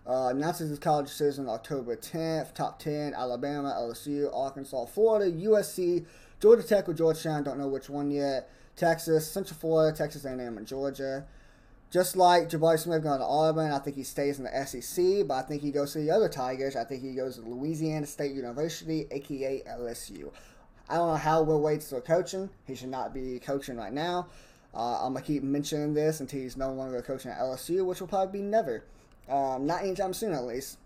uh, 0.08 0.28
announces 0.28 0.70
his 0.70 0.80
college 0.80 1.08
decision 1.08 1.48
October 1.50 1.96
10th. 1.96 2.54
Top 2.54 2.80
10: 2.80 3.14
Alabama, 3.14 3.76
LSU, 3.78 4.30
Arkansas, 4.36 4.86
Florida, 4.86 5.32
USC, 5.32 6.06
Georgia 6.40 6.64
Tech 6.64 6.90
or 6.90 6.94
Georgetown. 6.94 7.44
Don't 7.44 7.60
know 7.60 7.68
which 7.68 7.90
one 7.90 8.12
yet. 8.12 8.50
Texas, 8.76 9.32
Central 9.32 9.58
Florida, 9.58 9.96
Texas 9.96 10.26
A&M, 10.26 10.58
and 10.58 10.68
Georgia. 10.68 11.26
Just 11.92 12.18
like 12.18 12.50
Jabari 12.50 12.78
Smith 12.78 13.04
going 13.04 13.20
to 13.20 13.26
Auburn, 13.26 13.72
I 13.72 13.80
think 13.80 13.96
he 13.96 14.04
stays 14.04 14.38
in 14.38 14.46
the 14.46 14.66
SEC, 14.66 15.28
but 15.28 15.36
I 15.36 15.42
think 15.44 15.62
he 15.62 15.72
goes 15.72 15.94
to 15.94 16.00
the 16.00 16.12
other 16.12 16.28
Tigers. 16.28 16.76
I 16.76 16.84
think 16.84 17.02
he 17.02 17.14
goes 17.14 17.38
to 17.38 17.42
Louisiana 17.42 18.06
State 18.06 18.34
University, 18.34 19.08
aka 19.12 19.64
LSU. 19.66 20.32
I 20.90 20.96
don't 20.96 21.08
know 21.08 21.16
how 21.16 21.42
Will 21.44 21.62
Wade's 21.62 21.86
still 21.86 22.02
coaching. 22.02 22.50
He 22.66 22.76
should 22.76 22.90
not 22.90 23.14
be 23.14 23.40
coaching 23.40 23.78
right 23.78 23.94
now. 23.94 24.28
Uh, 24.76 25.00
I'm 25.02 25.14
gonna 25.14 25.26
keep 25.26 25.42
mentioning 25.42 25.94
this 25.94 26.20
until 26.20 26.42
he's 26.42 26.58
no 26.58 26.74
longer 26.74 27.02
coaching 27.02 27.32
at 27.32 27.40
LSU, 27.40 27.86
which 27.86 28.02
will 28.02 28.08
probably 28.08 28.40
be 28.40 28.46
never. 28.46 28.84
Um, 29.30 29.66
not 29.66 29.84
anytime 29.84 30.14
soon, 30.14 30.34
at 30.34 30.44
least. 30.44 30.78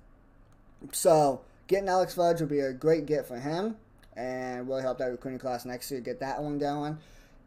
So 0.91 1.41
getting 1.67 1.89
Alex 1.89 2.13
Fudge 2.13 2.39
will 2.39 2.47
be 2.47 2.59
a 2.59 2.71
great 2.71 3.05
get 3.05 3.27
for 3.27 3.39
him, 3.39 3.77
and 4.15 4.67
really 4.67 4.83
help 4.83 4.99
that 4.99 5.05
recruiting 5.05 5.39
class 5.39 5.65
next 5.65 5.89
year 5.89 6.01
get 6.01 6.19
that 6.19 6.41
one 6.41 6.59
going. 6.59 6.97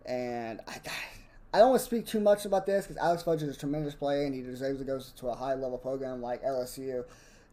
And 0.05 0.61
I, 0.67 0.81
I 1.55 1.59
don't 1.59 1.71
want 1.71 1.81
to 1.81 1.87
speak 1.87 2.07
too 2.07 2.21
much 2.21 2.45
about 2.45 2.67
this 2.67 2.87
because 2.87 3.01
Alex 3.01 3.23
Fudge 3.23 3.43
is 3.43 3.55
a 3.55 3.59
tremendous 3.59 3.95
player, 3.95 4.27
and 4.27 4.35
he 4.35 4.43
deserves 4.43 4.81
to 4.81 4.85
go 4.85 5.01
to 5.19 5.29
a 5.29 5.35
high 5.35 5.55
level 5.55 5.79
program 5.79 6.21
like 6.21 6.43
LSU 6.43 7.05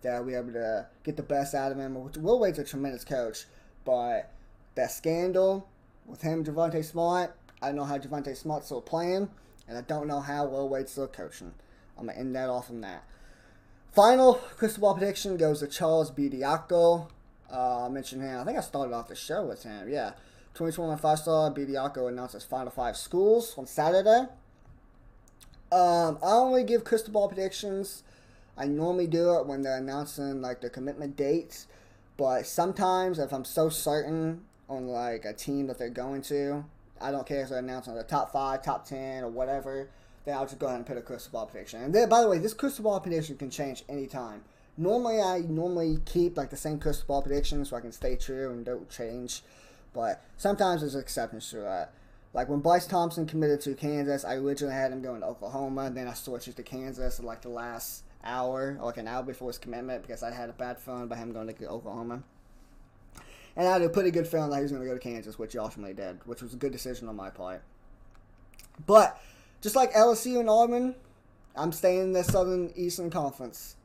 that 0.01 0.25
we 0.25 0.35
able 0.35 0.53
to 0.53 0.87
get 1.03 1.15
the 1.17 1.23
best 1.23 1.53
out 1.53 1.71
of 1.71 1.77
him. 1.77 1.95
Will 2.17 2.39
Wade's 2.39 2.57
a 2.57 2.63
tremendous 2.63 3.03
coach, 3.03 3.45
but 3.85 4.31
that 4.75 4.91
scandal 4.91 5.67
with 6.05 6.21
him, 6.21 6.43
Javonte 6.43 6.83
Smart, 6.83 7.35
I 7.61 7.71
know 7.71 7.83
how 7.83 7.97
Javonte 7.97 8.35
Smart's 8.35 8.67
still 8.67 8.81
playing, 8.81 9.29
and 9.67 9.77
I 9.77 9.81
don't 9.81 10.07
know 10.07 10.21
how 10.21 10.45
Will 10.45 10.69
Wade's 10.69 10.91
still 10.91 11.07
coaching. 11.07 11.53
I'm 11.97 12.07
gonna 12.07 12.17
end 12.17 12.35
that 12.35 12.49
off 12.49 12.69
on 12.69 12.81
that. 12.81 13.03
Final 13.91 14.35
crystal 14.35 14.81
ball 14.81 14.95
prediction 14.95 15.35
goes 15.37 15.59
to 15.59 15.67
Charles 15.67 16.11
Bediako. 16.11 17.07
Uh, 17.51 17.85
I 17.85 17.89
mentioned 17.89 18.21
him. 18.21 18.39
I 18.39 18.43
think 18.43 18.57
I 18.57 18.61
started 18.61 18.93
off 18.93 19.07
the 19.07 19.15
show 19.15 19.45
with 19.45 19.63
him. 19.63 19.89
Yeah. 19.89 20.11
2021 20.53 20.97
five 20.97 21.19
star 21.19 21.51
Bediako 21.51 22.09
announced 22.09 22.33
his 22.33 22.43
final 22.43 22.71
five 22.71 22.97
schools 22.97 23.55
on 23.57 23.65
Saturday. 23.65 24.27
Um, 25.71 26.17
I 26.23 26.31
only 26.31 26.63
give 26.63 26.83
crystal 26.83 27.13
ball 27.13 27.27
predictions. 27.27 28.03
I 28.57 28.65
normally 28.65 29.07
do 29.07 29.35
it 29.35 29.45
when 29.45 29.61
they're 29.61 29.77
announcing 29.77 30.41
like 30.41 30.61
the 30.61 30.69
commitment 30.69 31.15
dates, 31.15 31.67
but 32.17 32.45
sometimes 32.45 33.19
if 33.19 33.31
I'm 33.31 33.45
so 33.45 33.69
certain 33.69 34.41
on 34.67 34.87
like 34.87 35.25
a 35.25 35.33
team 35.33 35.67
that 35.67 35.77
they're 35.77 35.89
going 35.89 36.21
to, 36.23 36.65
I 37.01 37.11
don't 37.11 37.25
care 37.25 37.43
if 37.43 37.49
they're 37.49 37.59
announcing 37.59 37.95
the 37.95 38.03
top 38.03 38.31
five, 38.31 38.63
top 38.63 38.85
ten, 38.85 39.23
or 39.23 39.29
whatever. 39.29 39.89
Then 40.25 40.35
I'll 40.35 40.45
just 40.45 40.59
go 40.59 40.67
ahead 40.67 40.77
and 40.77 40.85
put 40.85 40.97
a 40.97 41.01
crystal 41.01 41.31
ball 41.31 41.45
prediction. 41.45 41.81
And 41.81 41.93
then, 41.93 42.09
by 42.09 42.21
the 42.21 42.29
way, 42.29 42.39
this 42.39 42.53
crystal 42.53 42.83
ball 42.83 42.99
prediction 42.99 43.37
can 43.37 43.49
change 43.49 43.83
anytime. 43.87 44.43
Normally, 44.77 45.19
I 45.21 45.39
normally 45.39 45.99
keep 46.05 46.37
like 46.37 46.49
the 46.49 46.57
same 46.57 46.79
crystal 46.79 47.05
ball 47.07 47.21
prediction 47.21 47.63
so 47.65 47.75
I 47.75 47.81
can 47.81 47.91
stay 47.91 48.15
true 48.15 48.51
and 48.51 48.65
don't 48.65 48.89
change. 48.89 49.43
But 49.93 50.23
sometimes 50.37 50.81
there's 50.81 50.95
exceptions 50.95 51.49
to 51.51 51.57
that. 51.57 51.93
Like 52.33 52.47
when 52.47 52.59
Bryce 52.59 52.85
Thompson 52.85 53.25
committed 53.25 53.61
to 53.61 53.73
Kansas, 53.73 54.23
I 54.23 54.35
originally 54.35 54.75
had 54.75 54.91
him 54.91 55.01
going 55.01 55.21
to 55.21 55.27
Oklahoma, 55.27 55.85
and 55.85 55.97
then 55.97 56.07
I 56.07 56.13
switched 56.13 56.47
it 56.47 56.55
to 56.57 56.63
Kansas 56.63 57.19
in 57.19 57.25
like 57.25 57.41
the 57.41 57.49
last 57.49 58.03
hour, 58.23 58.77
like 58.81 58.97
an 58.97 59.07
hour 59.07 59.23
before 59.23 59.49
his 59.49 59.57
commitment, 59.57 60.03
because 60.03 60.21
I 60.21 60.31
had 60.31 60.49
a 60.49 60.53
bad 60.53 60.77
feeling 60.77 61.03
about 61.03 61.17
him 61.17 61.33
going 61.33 61.47
to 61.47 61.67
Oklahoma. 61.67 62.23
And 63.59 63.67
I 63.67 63.73
had 63.73 63.81
a 63.81 63.89
pretty 63.89 64.09
good 64.09 64.25
feeling 64.25 64.51
that 64.51 64.55
he 64.55 64.61
was 64.61 64.71
going 64.71 64.83
to 64.83 64.87
go 64.87 64.93
to 64.93 65.01
Kansas, 65.01 65.37
which 65.37 65.51
he 65.51 65.59
ultimately 65.59 65.93
did, 65.93 66.21
which 66.25 66.41
was 66.41 66.53
a 66.53 66.55
good 66.55 66.71
decision 66.71 67.09
on 67.09 67.17
my 67.17 67.29
part. 67.29 67.61
But 68.85 69.21
just 69.59 69.75
like 69.75 69.91
LSU 69.91 70.39
and 70.39 70.49
Auburn, 70.49 70.95
I'm 71.57 71.73
staying 71.73 71.99
in 71.99 72.13
the 72.13 72.23
Southern 72.23 72.71
Eastern 72.77 73.09
Conference. 73.09 73.75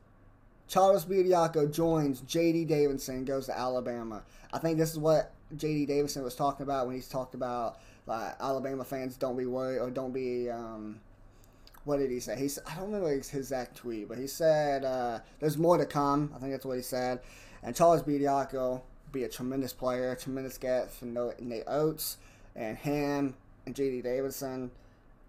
Charles 0.69 1.03
Bediako 1.03 1.73
joins 1.73 2.21
J.D. 2.21 2.63
Davidson, 2.63 3.25
goes 3.25 3.47
to 3.47 3.57
Alabama. 3.59 4.23
I 4.53 4.59
think 4.59 4.77
this 4.77 4.93
is 4.93 4.97
what 4.97 5.33
J.D. 5.57 5.87
Davidson 5.87 6.23
was 6.23 6.35
talking 6.35 6.63
about 6.63 6.87
when 6.87 6.95
he's 6.95 7.09
talked 7.09 7.35
about 7.35 7.77
like 8.05 8.33
Alabama 8.39 8.85
fans 8.85 9.17
don't 9.17 9.35
be 9.35 9.45
worried 9.45 9.79
or 9.79 9.89
don't 9.89 10.13
be. 10.13 10.49
Um, 10.49 11.01
what 11.83 11.97
did 11.97 12.11
he 12.11 12.21
say? 12.21 12.39
He 12.39 12.47
said, 12.47 12.63
I 12.65 12.75
don't 12.75 12.85
remember 12.85 13.09
his 13.09 13.33
exact 13.33 13.75
tweet, 13.75 14.07
but 14.07 14.17
he 14.17 14.27
said 14.27 14.85
uh, 14.85 15.19
there's 15.41 15.57
more 15.57 15.77
to 15.77 15.85
come. 15.85 16.31
I 16.33 16.39
think 16.39 16.53
that's 16.53 16.65
what 16.65 16.77
he 16.77 16.81
said. 16.81 17.19
And 17.61 17.75
Charles 17.75 18.03
Bediako 18.03 18.81
be 19.15 19.23
a 19.23 19.29
tremendous 19.29 19.73
player, 19.73 20.15
tremendous 20.15 20.57
get 20.57 20.91
for 20.91 21.05
Nate 21.05 21.63
Oats 21.67 22.17
and 22.55 22.77
him 22.77 23.33
and 23.65 23.73
J.D. 23.73 24.01
Davidson 24.01 24.69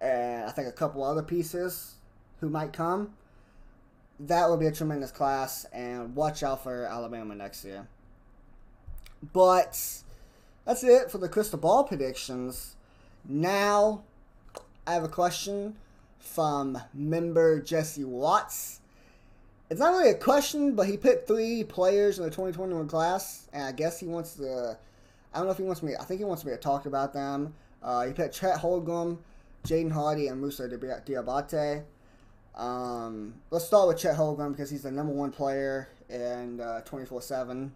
and 0.01 0.45
I 0.45 0.51
think 0.51 0.67
a 0.67 0.71
couple 0.71 1.03
other 1.03 1.23
pieces 1.23 1.95
who 2.39 2.49
might 2.49 2.73
come. 2.73 3.13
That 4.19 4.49
would 4.49 4.59
be 4.59 4.67
a 4.67 4.71
tremendous 4.71 5.11
class, 5.11 5.65
and 5.65 6.15
watch 6.15 6.41
out 6.41 6.63
for 6.63 6.85
Alabama 6.85 7.35
next 7.35 7.63
year. 7.63 7.87
But 9.33 10.03
that's 10.65 10.83
it 10.83 11.11
for 11.11 11.19
the 11.19 11.29
crystal 11.29 11.59
ball 11.59 11.83
predictions. 11.83 12.75
Now, 13.27 14.03
I 14.85 14.93
have 14.93 15.03
a 15.03 15.09
question 15.09 15.75
from 16.19 16.79
member 16.93 17.61
Jesse 17.61 18.03
Watts. 18.03 18.81
It's 19.69 19.81
not 19.81 19.91
really 19.91 20.11
a 20.11 20.15
question, 20.15 20.75
but 20.75 20.87
he 20.87 20.95
picked 20.95 21.27
three 21.27 21.63
players 21.63 22.19
in 22.19 22.23
the 22.23 22.29
2021 22.29 22.87
class, 22.87 23.49
and 23.51 23.63
I 23.63 23.73
guess 23.73 23.99
he 23.99 24.07
wants 24.07 24.35
to. 24.35 24.77
I 25.33 25.37
don't 25.37 25.45
know 25.45 25.51
if 25.51 25.57
he 25.57 25.63
wants 25.63 25.83
me. 25.83 25.93
I 25.99 26.05
think 26.05 26.19
he 26.19 26.25
wants 26.25 26.45
me 26.45 26.51
to 26.51 26.57
talk 26.57 26.85
about 26.85 27.13
them. 27.13 27.53
Uh, 27.83 28.05
he 28.05 28.13
picked 28.13 28.33
Chet 28.33 28.59
Holmgren, 28.59 29.17
Jaden 29.65 29.91
Hardy, 29.91 30.27
and 30.27 30.39
Moussa 30.39 30.69
Diabate. 30.69 31.83
Um, 32.55 33.35
let's 33.51 33.65
start 33.65 33.89
with 33.89 33.97
Chet 33.97 34.15
Holmgren 34.15 34.51
because 34.51 34.69
he's 34.69 34.83
the 34.83 34.91
number 34.91 35.11
one 35.11 35.31
player 35.31 35.89
in 36.09 36.61
uh, 36.61 36.81
24 36.81 37.21
7. 37.21 37.71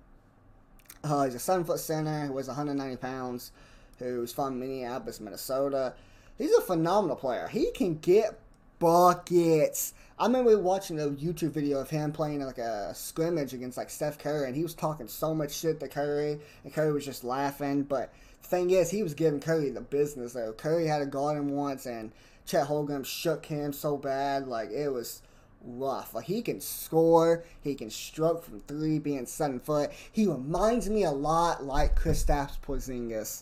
Uh, 1.04 1.26
he's 1.26 1.36
a 1.36 1.40
seven 1.40 1.66
foot 1.66 1.80
center 1.80 2.28
who 2.28 2.34
weighs 2.34 2.48
190 2.48 2.96
pounds, 2.98 3.52
who's 4.00 4.32
from 4.32 4.60
Minneapolis, 4.60 5.20
Minnesota. 5.20 5.94
He's 6.38 6.54
a 6.54 6.62
phenomenal 6.62 7.18
player. 7.18 7.50
He 7.50 7.72
can 7.72 7.98
get 7.98 8.40
buckets. 8.80 9.94
I 10.22 10.28
remember 10.28 10.56
watching 10.60 11.00
a 11.00 11.08
YouTube 11.08 11.50
video 11.50 11.80
of 11.80 11.90
him 11.90 12.12
playing 12.12 12.46
like 12.46 12.60
a 12.60 12.94
scrimmage 12.94 13.56
against 13.56 13.76
like 13.76 13.90
Steph 13.90 14.20
Curry, 14.20 14.46
and 14.46 14.56
he 14.56 14.62
was 14.62 14.76
talking 14.76 15.08
so 15.08 15.34
much 15.34 15.52
shit 15.52 15.80
to 15.80 15.88
Curry, 15.88 16.40
and 16.64 16.72
Curry 16.72 16.94
was 16.94 17.06
just 17.06 17.24
laughing. 17.24 17.82
But 17.82 18.14
the 18.44 18.48
thing 18.48 18.70
is, 18.70 18.92
he 18.92 19.02
was 19.02 19.16
giving 19.16 19.40
Curry 19.40 19.72
the 19.72 19.82
business 19.82 20.34
though. 20.34 20.54
Curry 20.54 20.86
had 20.86 21.02
a 21.02 21.08
guard 21.08 21.40
him 21.40 21.50
once, 21.50 21.88
and 21.88 22.12
Chet 22.46 22.68
Holmgren 22.68 23.04
shook 23.04 23.48
him 23.48 23.74
so 23.74 23.98
bad, 23.98 24.48
like 24.48 24.70
it 24.70 24.90
was 24.90 25.24
rough. 25.64 26.14
Like 26.14 26.26
he 26.26 26.44
can 26.44 26.62
score, 26.62 27.44
he 27.60 27.74
can 27.74 27.90
stroke 27.90 28.44
from 28.44 28.60
three, 28.60 29.00
being 29.00 29.26
seven 29.26 29.60
foot. 29.60 29.90
He 30.12 30.28
reminds 30.28 30.88
me 30.88 31.04
a 31.04 31.10
lot 31.10 31.64
like 31.64 32.00
Kristaps 32.00 32.60
Porzingis. 32.62 33.42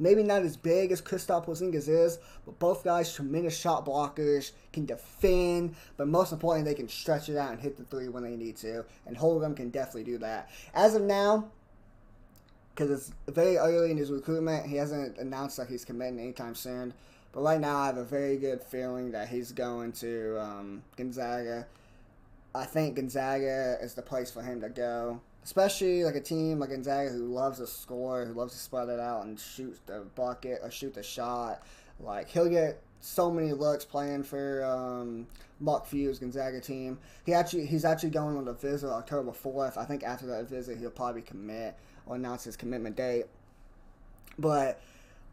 Maybe 0.00 0.22
not 0.22 0.42
as 0.42 0.56
big 0.56 0.92
as 0.92 1.02
Kristaps 1.02 1.44
Porzingis 1.44 1.86
is, 1.86 2.18
but 2.46 2.58
both 2.58 2.82
guys 2.82 3.14
tremendous 3.14 3.56
shot 3.56 3.84
blockers, 3.84 4.52
can 4.72 4.86
defend, 4.86 5.76
but 5.98 6.08
most 6.08 6.32
importantly, 6.32 6.72
they 6.72 6.74
can 6.74 6.88
stretch 6.88 7.28
it 7.28 7.36
out 7.36 7.52
and 7.52 7.60
hit 7.60 7.76
the 7.76 7.84
three 7.84 8.08
when 8.08 8.22
they 8.22 8.34
need 8.34 8.56
to. 8.56 8.84
And 9.06 9.16
Holmgren 9.16 9.54
can 9.54 9.68
definitely 9.68 10.04
do 10.04 10.18
that. 10.18 10.50
As 10.72 10.94
of 10.94 11.02
now, 11.02 11.50
because 12.74 12.90
it's 12.90 13.12
very 13.28 13.58
early 13.58 13.90
in 13.90 13.98
his 13.98 14.10
recruitment, 14.10 14.66
he 14.66 14.76
hasn't 14.76 15.18
announced 15.18 15.58
that 15.58 15.68
he's 15.68 15.84
committing 15.84 16.18
anytime 16.18 16.54
soon. 16.54 16.94
But 17.32 17.42
right 17.42 17.60
now, 17.60 17.76
I 17.76 17.86
have 17.86 17.98
a 17.98 18.04
very 18.04 18.38
good 18.38 18.62
feeling 18.62 19.12
that 19.12 19.28
he's 19.28 19.52
going 19.52 19.92
to 19.92 20.40
um, 20.40 20.82
Gonzaga. 20.96 21.66
I 22.54 22.64
think 22.64 22.96
Gonzaga 22.96 23.78
is 23.80 23.94
the 23.94 24.02
place 24.02 24.30
for 24.30 24.42
him 24.42 24.60
to 24.60 24.68
go, 24.68 25.20
especially 25.44 26.04
like 26.04 26.16
a 26.16 26.20
team 26.20 26.58
like 26.58 26.70
Gonzaga 26.70 27.10
who 27.10 27.26
loves 27.26 27.58
to 27.58 27.66
score, 27.66 28.24
who 28.24 28.34
loves 28.34 28.52
to 28.54 28.58
spread 28.58 28.88
it 28.88 28.98
out 28.98 29.24
and 29.24 29.38
shoot 29.38 29.78
the 29.86 30.04
bucket 30.14 30.60
or 30.62 30.70
shoot 30.70 30.94
the 30.94 31.02
shot. 31.02 31.62
Like 32.00 32.28
he'll 32.28 32.48
get 32.48 32.82
so 33.00 33.30
many 33.30 33.52
looks 33.52 33.84
playing 33.84 34.24
for 34.24 34.64
um, 34.64 35.26
Mark 35.60 35.86
Few's 35.86 36.18
Gonzaga 36.18 36.60
team. 36.60 36.98
He 37.24 37.34
actually 37.34 37.66
he's 37.66 37.84
actually 37.84 38.10
going 38.10 38.36
on 38.36 38.48
a 38.48 38.52
visit 38.52 38.90
October 38.90 39.32
fourth. 39.32 39.78
I 39.78 39.84
think 39.84 40.02
after 40.02 40.26
that 40.26 40.48
visit 40.48 40.78
he'll 40.78 40.90
probably 40.90 41.22
commit 41.22 41.76
or 42.06 42.16
announce 42.16 42.44
his 42.44 42.56
commitment 42.56 42.96
date. 42.96 43.26
But 44.38 44.80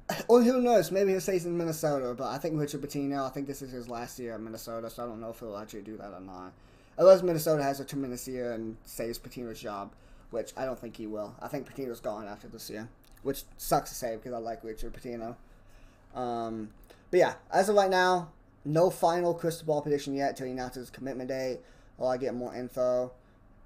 or 0.27 0.43
who 0.43 0.61
knows? 0.61 0.91
Maybe 0.91 1.11
he'll 1.11 1.21
stay 1.21 1.37
in 1.37 1.57
Minnesota. 1.57 2.13
But 2.15 2.27
I 2.27 2.37
think 2.37 2.59
Richard 2.59 2.81
Pitino. 2.81 3.25
I 3.25 3.29
think 3.29 3.47
this 3.47 3.61
is 3.61 3.71
his 3.71 3.89
last 3.89 4.19
year 4.19 4.35
at 4.35 4.41
Minnesota, 4.41 4.89
so 4.89 5.03
I 5.03 5.07
don't 5.07 5.19
know 5.19 5.31
if 5.31 5.39
he'll 5.39 5.57
actually 5.57 5.81
do 5.81 5.97
that 5.97 6.13
or 6.13 6.21
not. 6.21 6.53
Unless 6.97 7.21
Minnesota 7.21 7.63
has 7.63 7.79
a 7.79 7.85
tremendous 7.85 8.27
year 8.27 8.53
and 8.53 8.77
saves 8.85 9.19
Pitino's 9.19 9.59
job, 9.59 9.91
which 10.31 10.51
I 10.57 10.65
don't 10.65 10.79
think 10.79 10.97
he 10.97 11.07
will. 11.07 11.35
I 11.41 11.47
think 11.47 11.71
Pitino's 11.71 11.99
gone 11.99 12.27
after 12.27 12.47
this 12.47 12.69
year, 12.69 12.89
which 13.23 13.43
sucks 13.57 13.89
to 13.89 13.95
say 13.95 14.15
because 14.15 14.33
I 14.33 14.37
like 14.37 14.63
Richard 14.63 14.93
Pitino. 14.93 15.35
Um, 16.15 16.69
but 17.11 17.19
yeah, 17.19 17.33
as 17.51 17.69
of 17.69 17.75
right 17.75 17.89
now, 17.89 18.29
no 18.65 18.89
final 18.89 19.33
crystal 19.33 19.67
ball 19.67 19.81
prediction 19.81 20.15
yet 20.15 20.31
until 20.31 20.47
he 20.47 20.51
announces 20.51 20.89
commitment 20.89 21.29
date 21.29 21.59
or 21.97 22.11
I 22.11 22.17
get 22.17 22.33
more 22.33 22.55
info. 22.55 23.11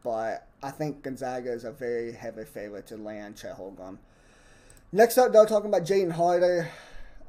But 0.04 0.48
I 0.64 0.72
think 0.72 1.04
Gonzaga 1.04 1.52
is 1.52 1.64
a 1.64 1.72
very 1.72 2.12
heavy 2.12 2.44
favorite 2.44 2.88
to 2.88 2.98
land 2.98 3.38
Chet 3.38 3.58
Holmgren. 3.58 3.98
Next 4.92 5.18
up, 5.18 5.32
though, 5.32 5.46
talking 5.46 5.70
about 5.70 5.84
Jaden 5.84 6.12
Hardy. 6.12 6.68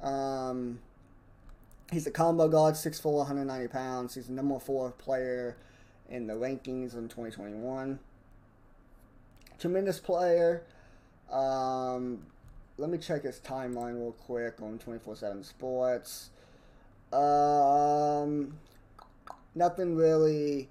Um, 0.02 0.80
he's 1.92 2.06
a 2.06 2.10
combo 2.10 2.48
guard, 2.48 2.74
6'4", 2.74 3.04
190 3.04 3.68
pounds. 3.68 4.14
He's 4.14 4.26
the 4.26 4.32
number 4.32 4.58
four 4.58 4.90
player 4.92 5.56
in 6.12 6.26
the 6.26 6.34
rankings 6.34 6.94
in 6.94 7.08
2021. 7.08 7.98
Tremendous 9.58 9.98
player. 9.98 10.62
Um, 11.30 12.26
let 12.76 12.90
me 12.90 12.98
check 12.98 13.22
his 13.22 13.40
timeline 13.40 13.94
real 13.94 14.12
quick 14.12 14.60
on 14.60 14.78
24-7 14.78 15.44
Sports. 15.44 16.30
Um, 17.12 18.58
nothing 19.54 19.96
really... 19.96 20.68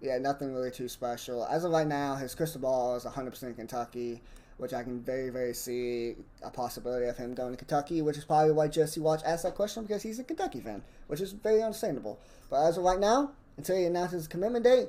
Yeah, 0.00 0.18
nothing 0.18 0.52
really 0.52 0.72
too 0.72 0.88
special. 0.88 1.44
As 1.46 1.62
of 1.62 1.70
right 1.70 1.86
now, 1.86 2.16
his 2.16 2.34
crystal 2.34 2.60
ball 2.60 2.96
is 2.96 3.04
100% 3.04 3.54
Kentucky, 3.54 4.20
which 4.56 4.72
I 4.72 4.82
can 4.82 5.00
very, 5.00 5.30
very 5.30 5.54
see 5.54 6.16
a 6.42 6.50
possibility 6.50 7.06
of 7.06 7.16
him 7.16 7.34
going 7.34 7.52
to 7.52 7.56
Kentucky, 7.56 8.02
which 8.02 8.16
is 8.16 8.24
probably 8.24 8.50
why 8.50 8.66
Jesse 8.66 8.98
Watts 8.98 9.22
asked 9.22 9.44
that 9.44 9.54
question 9.54 9.84
because 9.84 10.02
he's 10.02 10.18
a 10.18 10.24
Kentucky 10.24 10.60
fan, 10.60 10.82
which 11.06 11.20
is 11.20 11.30
very 11.32 11.62
understandable. 11.62 12.18
But 12.50 12.66
as 12.66 12.78
of 12.78 12.84
right 12.84 12.98
now, 12.98 13.30
until 13.56 13.76
he 13.76 13.84
announces 13.84 14.22
his 14.22 14.28
commitment 14.28 14.64
date, 14.64 14.88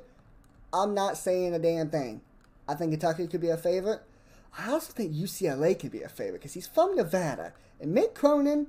I'm 0.74 0.94
not 0.94 1.18
saying 1.18 1.54
a 1.54 1.60
damn 1.60 1.90
thing. 1.90 2.22
I 2.68 2.76
think 2.76 2.92
Kentucky 2.92 3.28
could 3.28 3.42
be 3.42 3.50
a 3.50 3.58
favorite. 3.58 4.02
I 4.58 4.72
also 4.72 4.94
think 4.94 5.14
UCLA 5.14 5.78
could 5.78 5.92
be 5.92 6.04
a 6.04 6.10
favorite 6.10 6.40
because 6.40 6.54
he's 6.54 6.68
from 6.68 6.96
Nevada. 6.96 7.54
And 7.80 7.96
Mick 7.96 8.14
Cronin, 8.14 8.68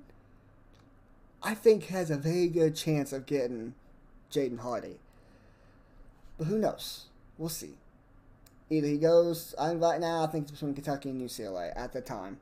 I 1.42 1.54
think, 1.54 1.86
has 1.86 2.10
a 2.10 2.16
very 2.16 2.48
good 2.48 2.74
chance 2.74 3.12
of 3.12 3.26
getting 3.26 3.74
Jaden 4.30 4.60
Hardy. 4.60 4.96
But 6.38 6.46
who 6.46 6.58
knows? 6.58 7.06
We'll 7.38 7.48
see. 7.48 7.74
Either 8.70 8.88
he 8.88 8.98
goes, 8.98 9.54
I'm 9.58 9.80
right 9.80 10.00
now, 10.00 10.24
I 10.24 10.26
think 10.26 10.44
it's 10.44 10.52
between 10.52 10.74
Kentucky 10.74 11.10
and 11.10 11.20
UCLA 11.20 11.72
at 11.76 11.92
the 11.92 12.00
time. 12.00 12.38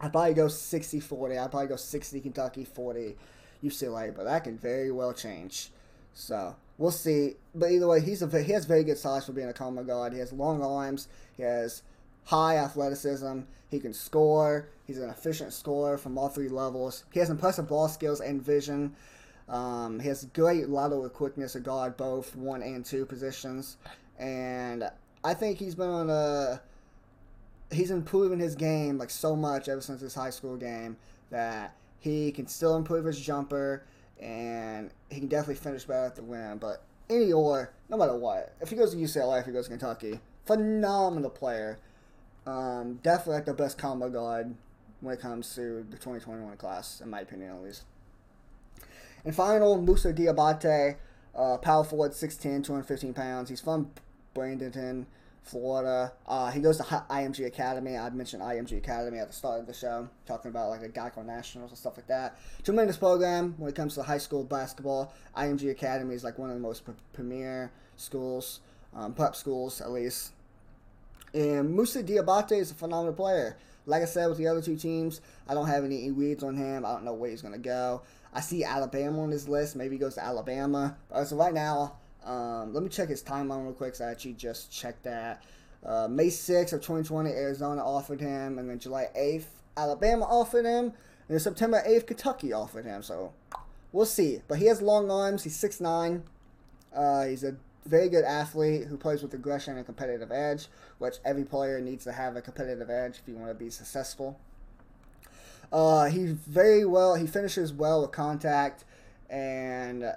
I'd 0.00 0.12
probably 0.12 0.34
go 0.34 0.48
60 0.48 1.00
40. 1.00 1.38
I'd 1.38 1.50
probably 1.50 1.68
go 1.68 1.76
60 1.76 2.20
Kentucky, 2.20 2.64
40 2.64 3.16
UCLA, 3.64 4.14
but 4.14 4.24
that 4.24 4.44
can 4.44 4.58
very 4.58 4.90
well 4.90 5.12
change. 5.12 5.70
So 6.16 6.56
we'll 6.78 6.90
see. 6.90 7.34
But 7.54 7.70
either 7.70 7.86
way, 7.86 8.00
he's 8.00 8.22
a 8.22 8.42
he 8.42 8.52
has 8.52 8.64
very 8.64 8.82
good 8.82 8.96
size 8.96 9.26
for 9.26 9.32
being 9.32 9.48
a 9.48 9.52
combo 9.52 9.84
guard. 9.84 10.14
He 10.14 10.18
has 10.18 10.32
long 10.32 10.62
arms. 10.62 11.08
He 11.36 11.42
has 11.42 11.82
high 12.24 12.56
athleticism. 12.56 13.40
He 13.68 13.78
can 13.78 13.92
score. 13.92 14.68
He's 14.86 14.98
an 14.98 15.10
efficient 15.10 15.52
scorer 15.52 15.98
from 15.98 16.16
all 16.16 16.30
three 16.30 16.48
levels. 16.48 17.04
He 17.12 17.20
has 17.20 17.28
impressive 17.28 17.68
ball 17.68 17.88
skills 17.88 18.20
and 18.20 18.42
vision. 18.42 18.96
Um, 19.48 20.00
he 20.00 20.08
has 20.08 20.24
great 20.32 20.70
lateral 20.70 21.08
quickness 21.10 21.52
to 21.52 21.60
guard 21.60 21.96
both 21.96 22.34
one 22.34 22.62
and 22.62 22.84
two 22.84 23.04
positions, 23.04 23.76
and 24.18 24.90
I 25.22 25.34
think 25.34 25.58
he's 25.58 25.74
been 25.74 25.88
on 25.88 26.10
a 26.10 26.60
he's 27.70 27.90
improving 27.90 28.38
his 28.38 28.54
game 28.54 28.96
like 28.96 29.10
so 29.10 29.36
much 29.36 29.68
ever 29.68 29.80
since 29.82 30.00
his 30.00 30.14
high 30.14 30.30
school 30.30 30.56
game 30.56 30.96
that 31.30 31.76
he 32.00 32.32
can 32.32 32.46
still 32.46 32.76
improve 32.76 33.04
his 33.04 33.20
jumper 33.20 33.84
and 34.20 34.90
he 35.10 35.20
can 35.20 35.28
definitely 35.28 35.56
finish 35.56 35.84
better 35.84 36.06
at 36.06 36.16
the 36.16 36.22
rim. 36.22 36.58
But 36.58 36.82
any 37.08 37.32
or 37.32 37.72
no 37.88 37.96
matter 37.96 38.16
what, 38.16 38.54
if 38.60 38.70
he 38.70 38.76
goes 38.76 38.92
to 38.92 38.96
UCLA, 38.96 39.40
if 39.40 39.46
he 39.46 39.52
goes 39.52 39.64
to 39.64 39.70
Kentucky, 39.70 40.20
phenomenal 40.44 41.30
player. 41.30 41.78
Um, 42.46 43.00
definitely 43.02 43.34
like 43.34 43.44
the 43.46 43.54
best 43.54 43.76
combo 43.76 44.08
guard 44.08 44.54
when 45.00 45.14
it 45.14 45.20
comes 45.20 45.54
to 45.56 45.84
the 45.90 45.96
2021 45.96 46.56
class, 46.56 47.00
in 47.00 47.10
my 47.10 47.20
opinion 47.20 47.50
at 47.50 47.62
least. 47.62 47.82
And 49.24 49.34
final, 49.34 49.80
Moussa 49.82 50.12
Diabate, 50.12 50.96
uh, 51.34 51.58
power 51.58 51.82
forward, 51.82 52.12
6'10", 52.12 52.64
215 52.64 53.12
pounds. 53.12 53.48
He's 53.48 53.60
from 53.60 53.90
Bradenton, 54.34 55.06
Florida. 55.46 56.12
Uh, 56.26 56.50
he 56.50 56.60
goes 56.60 56.76
to 56.78 56.82
IMG 56.82 57.46
Academy. 57.46 57.96
I 57.96 58.10
mentioned 58.10 58.42
IMG 58.42 58.76
Academy 58.78 59.18
at 59.18 59.28
the 59.28 59.32
start 59.32 59.60
of 59.60 59.66
the 59.66 59.72
show, 59.72 60.08
talking 60.26 60.50
about 60.50 60.70
like 60.70 60.80
the 60.80 60.88
Geico 60.88 61.24
Nationals 61.24 61.70
and 61.70 61.78
stuff 61.78 61.96
like 61.96 62.08
that. 62.08 62.38
Tremendous 62.64 62.96
program 62.96 63.54
when 63.56 63.70
it 63.70 63.76
comes 63.76 63.94
to 63.94 64.02
high 64.02 64.18
school 64.18 64.42
basketball. 64.42 65.14
IMG 65.36 65.70
Academy 65.70 66.14
is 66.14 66.24
like 66.24 66.38
one 66.38 66.50
of 66.50 66.56
the 66.56 66.60
most 66.60 66.84
pre- 66.84 66.94
premier 67.12 67.70
schools, 67.96 68.60
um, 68.94 69.14
prep 69.14 69.36
schools 69.36 69.80
at 69.80 69.90
least. 69.90 70.32
And 71.32 71.74
Moussa 71.74 72.02
Diabate 72.02 72.58
is 72.58 72.72
a 72.72 72.74
phenomenal 72.74 73.14
player. 73.14 73.56
Like 73.84 74.02
I 74.02 74.06
said 74.06 74.26
with 74.26 74.38
the 74.38 74.48
other 74.48 74.62
two 74.62 74.76
teams, 74.76 75.20
I 75.48 75.54
don't 75.54 75.68
have 75.68 75.84
any 75.84 76.10
reads 76.10 76.42
on 76.42 76.56
him. 76.56 76.84
I 76.84 76.92
don't 76.92 77.04
know 77.04 77.14
where 77.14 77.30
he's 77.30 77.42
going 77.42 77.54
to 77.54 77.60
go. 77.60 78.02
I 78.34 78.40
see 78.40 78.64
Alabama 78.64 79.22
on 79.22 79.30
his 79.30 79.48
list. 79.48 79.76
Maybe 79.76 79.94
he 79.94 79.98
goes 80.00 80.16
to 80.16 80.24
Alabama. 80.24 80.96
Of 81.10 81.30
right 81.32 81.54
now, 81.54 81.98
um, 82.26 82.74
let 82.74 82.82
me 82.82 82.88
check 82.88 83.08
his 83.08 83.22
timeline 83.22 83.64
real 83.64 83.72
quick. 83.72 83.92
'cause 83.94 84.00
I 84.00 84.10
actually 84.10 84.34
just 84.34 84.70
checked 84.70 85.04
that. 85.04 85.42
Uh, 85.84 86.08
May 86.08 86.28
6th 86.28 86.72
of 86.72 86.80
2020, 86.80 87.30
Arizona 87.30 87.84
offered 87.84 88.20
him. 88.20 88.58
And 88.58 88.68
then 88.68 88.78
July 88.78 89.08
8th, 89.14 89.62
Alabama 89.76 90.24
offered 90.24 90.64
him. 90.64 90.86
And 90.86 90.94
then 91.28 91.38
September 91.38 91.82
8th, 91.86 92.06
Kentucky 92.06 92.52
offered 92.52 92.84
him. 92.84 93.02
So 93.02 93.32
we'll 93.92 94.06
see. 94.06 94.42
But 94.48 94.58
he 94.58 94.66
has 94.66 94.82
long 94.82 95.10
arms. 95.10 95.44
He's 95.44 95.56
6'9". 95.56 96.22
Uh, 96.92 97.24
he's 97.26 97.44
a 97.44 97.56
very 97.84 98.08
good 98.08 98.24
athlete 98.24 98.84
who 98.84 98.96
plays 98.96 99.22
with 99.22 99.32
aggression 99.32 99.76
and 99.76 99.86
competitive 99.86 100.32
edge, 100.32 100.68
which 100.98 101.16
every 101.24 101.44
player 101.44 101.80
needs 101.80 102.04
to 102.04 102.12
have 102.12 102.34
a 102.36 102.42
competitive 102.42 102.90
edge 102.90 103.20
if 103.20 103.28
you 103.28 103.34
want 103.36 103.48
to 103.50 103.54
be 103.54 103.70
successful. 103.70 104.38
Uh, 105.72 106.06
he's 106.06 106.32
very 106.32 106.84
well. 106.84 107.14
He 107.14 107.26
finishes 107.26 107.72
well 107.72 108.02
with 108.02 108.12
contact, 108.12 108.84
and 109.28 110.14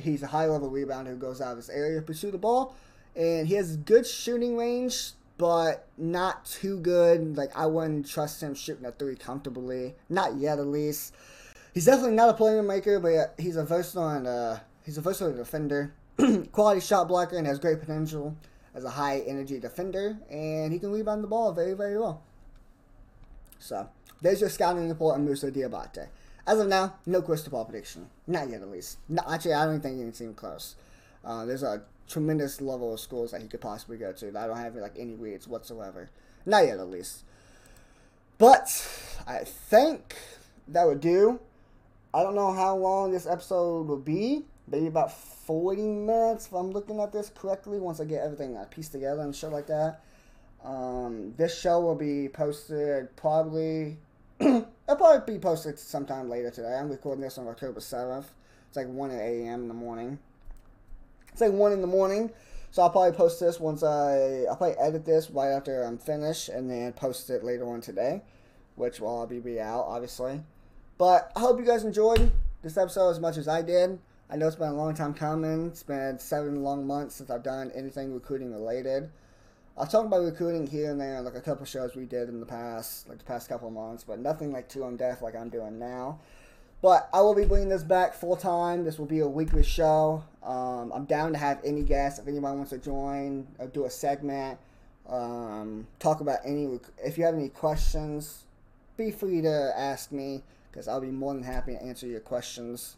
he's 0.00 0.22
a 0.22 0.26
high 0.26 0.46
level 0.46 0.70
rebounder 0.70 1.08
who 1.08 1.16
goes 1.16 1.40
out 1.40 1.52
of 1.52 1.56
his 1.56 1.70
area 1.70 2.00
to 2.00 2.06
pursue 2.06 2.30
the 2.30 2.38
ball. 2.38 2.74
And 3.16 3.46
he 3.46 3.54
has 3.54 3.76
good 3.76 4.06
shooting 4.06 4.56
range, 4.56 5.12
but 5.38 5.86
not 5.96 6.44
too 6.44 6.78
good. 6.78 7.36
Like 7.36 7.56
I 7.56 7.66
wouldn't 7.66 8.08
trust 8.08 8.42
him 8.42 8.54
shooting 8.54 8.84
a 8.84 8.92
three 8.92 9.16
comfortably. 9.16 9.94
Not 10.08 10.36
yet, 10.36 10.58
at 10.58 10.66
least. 10.66 11.14
He's 11.72 11.86
definitely 11.86 12.14
not 12.14 12.28
a 12.28 12.34
playmaker, 12.34 13.02
but 13.02 13.40
he's 13.42 13.56
a 13.56 13.64
versatile 13.64 14.08
and 14.08 14.26
uh, 14.26 14.58
he's 14.84 14.98
a 14.98 15.00
versatile 15.00 15.34
defender. 15.34 15.92
Quality 16.52 16.80
shot 16.80 17.08
blocker 17.08 17.36
and 17.36 17.46
has 17.46 17.58
great 17.58 17.80
potential 17.80 18.36
as 18.74 18.84
a 18.84 18.90
high 18.90 19.20
energy 19.20 19.58
defender, 19.58 20.18
and 20.30 20.72
he 20.72 20.78
can 20.78 20.90
rebound 20.90 21.22
the 21.22 21.28
ball 21.28 21.52
very 21.52 21.74
very 21.74 21.98
well. 21.98 22.22
So 23.58 23.88
there's 24.20 24.40
your 24.40 24.50
scouting 24.50 24.88
report 24.88 25.16
on 25.16 25.24
Moussa 25.24 25.50
Diabate. 25.50 26.08
As 26.46 26.60
of 26.60 26.68
now, 26.68 26.94
no 27.06 27.22
crystal 27.22 27.52
ball 27.52 27.64
prediction. 27.64 28.10
Not 28.26 28.50
yet, 28.50 28.60
at 28.60 28.70
least. 28.70 28.98
No, 29.08 29.22
actually, 29.28 29.54
I 29.54 29.64
don't 29.64 29.80
think 29.80 29.98
it's 30.00 30.20
even 30.20 30.34
close. 30.34 30.76
Uh, 31.24 31.46
there's 31.46 31.62
a 31.62 31.82
tremendous 32.06 32.60
level 32.60 32.92
of 32.92 33.00
schools 33.00 33.30
that 33.30 33.40
he 33.40 33.48
could 33.48 33.62
possibly 33.62 33.96
go 33.96 34.12
to 34.12 34.28
I 34.38 34.46
don't 34.46 34.58
have 34.58 34.76
like 34.76 34.96
any 34.98 35.14
reads 35.14 35.48
whatsoever. 35.48 36.10
Not 36.44 36.66
yet, 36.66 36.78
at 36.78 36.90
least. 36.90 37.24
But 38.36 38.68
I 39.26 39.38
think 39.44 40.16
that 40.68 40.86
would 40.86 41.00
do. 41.00 41.40
I 42.12 42.22
don't 42.22 42.34
know 42.34 42.52
how 42.52 42.76
long 42.76 43.10
this 43.10 43.26
episode 43.26 43.86
will 43.86 43.96
be. 43.96 44.44
Maybe 44.68 44.86
about 44.86 45.12
40 45.12 45.82
minutes 45.82 46.46
if 46.46 46.52
I'm 46.52 46.70
looking 46.70 47.00
at 47.00 47.12
this 47.12 47.30
correctly 47.34 47.78
once 47.78 48.00
I 48.00 48.04
get 48.04 48.22
everything 48.22 48.56
uh, 48.56 48.64
pieced 48.70 48.92
together 48.92 49.22
and 49.22 49.34
shit 49.34 49.50
like 49.50 49.66
that. 49.66 50.00
Um, 50.62 51.34
this 51.36 51.58
show 51.58 51.80
will 51.80 51.94
be 51.94 52.28
posted 52.28 53.14
probably. 53.16 53.96
it'll 54.84 54.96
probably 54.96 55.34
be 55.34 55.40
posted 55.40 55.78
sometime 55.78 56.28
later 56.28 56.50
today. 56.50 56.74
I'm 56.74 56.90
recording 56.90 57.22
this 57.22 57.38
on 57.38 57.48
October 57.48 57.80
7th. 57.80 58.26
It's 58.68 58.76
like 58.76 58.88
1 58.88 59.10
a.m. 59.10 59.62
in 59.62 59.68
the 59.68 59.74
morning. 59.74 60.18
It's 61.32 61.40
like 61.40 61.52
1 61.52 61.72
in 61.72 61.80
the 61.80 61.86
morning. 61.86 62.30
So 62.70 62.82
I'll 62.82 62.90
probably 62.90 63.12
post 63.12 63.38
this 63.38 63.60
once 63.60 63.84
I. 63.84 64.46
I'll 64.48 64.56
probably 64.56 64.76
edit 64.78 65.04
this 65.04 65.30
right 65.30 65.52
after 65.52 65.84
I'm 65.84 65.96
finished 65.96 66.48
and 66.48 66.68
then 66.68 66.92
post 66.92 67.30
it 67.30 67.44
later 67.44 67.68
on 67.68 67.80
today, 67.80 68.22
which 68.74 68.98
will 68.98 69.08
all 69.08 69.26
be, 69.26 69.60
out, 69.60 69.84
obviously. 69.86 70.42
But 70.98 71.30
I 71.36 71.40
hope 71.40 71.60
you 71.60 71.64
guys 71.64 71.84
enjoyed 71.84 72.32
this 72.62 72.76
episode 72.76 73.10
as 73.10 73.20
much 73.20 73.36
as 73.36 73.46
I 73.46 73.62
did. 73.62 74.00
I 74.28 74.36
know 74.36 74.48
it's 74.48 74.56
been 74.56 74.70
a 74.70 74.74
long 74.74 74.94
time 74.94 75.14
coming. 75.14 75.66
It's 75.66 75.84
been 75.84 76.18
seven 76.18 76.64
long 76.64 76.84
months 76.84 77.14
since 77.14 77.30
I've 77.30 77.44
done 77.44 77.70
anything 77.76 78.12
recruiting 78.12 78.52
related. 78.52 79.10
I've 79.76 79.90
talked 79.90 80.06
about 80.06 80.22
recruiting 80.22 80.68
here 80.68 80.92
and 80.92 81.00
there, 81.00 81.20
like 81.20 81.34
a 81.34 81.40
couple 81.40 81.66
shows 81.66 81.96
we 81.96 82.04
did 82.04 82.28
in 82.28 82.38
the 82.38 82.46
past, 82.46 83.08
like 83.08 83.18
the 83.18 83.24
past 83.24 83.48
couple 83.48 83.66
of 83.66 83.74
months, 83.74 84.04
but 84.04 84.20
nothing 84.20 84.52
like 84.52 84.68
too 84.68 84.84
in 84.84 84.96
depth 84.96 85.20
like 85.20 85.34
I'm 85.34 85.48
doing 85.48 85.78
now. 85.78 86.20
But 86.80 87.08
I 87.12 87.22
will 87.22 87.34
be 87.34 87.44
bringing 87.44 87.70
this 87.70 87.82
back 87.82 88.14
full 88.14 88.36
time. 88.36 88.84
This 88.84 88.98
will 88.98 89.06
be 89.06 89.20
a 89.20 89.26
weekly 89.26 89.64
show. 89.64 90.22
Um, 90.42 90.92
I'm 90.94 91.06
down 91.06 91.32
to 91.32 91.38
have 91.38 91.60
any 91.64 91.82
guests 91.82 92.18
if 92.20 92.28
anybody 92.28 92.56
wants 92.56 92.70
to 92.70 92.78
join 92.78 93.48
or 93.58 93.66
do 93.66 93.86
a 93.86 93.90
segment. 93.90 94.58
Um, 95.08 95.86
talk 95.98 96.20
about 96.20 96.38
any. 96.44 96.78
If 97.02 97.18
you 97.18 97.24
have 97.24 97.34
any 97.34 97.48
questions, 97.48 98.44
be 98.96 99.10
free 99.10 99.40
to 99.42 99.72
ask 99.76 100.12
me 100.12 100.42
because 100.70 100.86
I'll 100.86 101.00
be 101.00 101.10
more 101.10 101.34
than 101.34 101.42
happy 101.42 101.72
to 101.72 101.82
answer 101.82 102.06
your 102.06 102.20
questions 102.20 102.96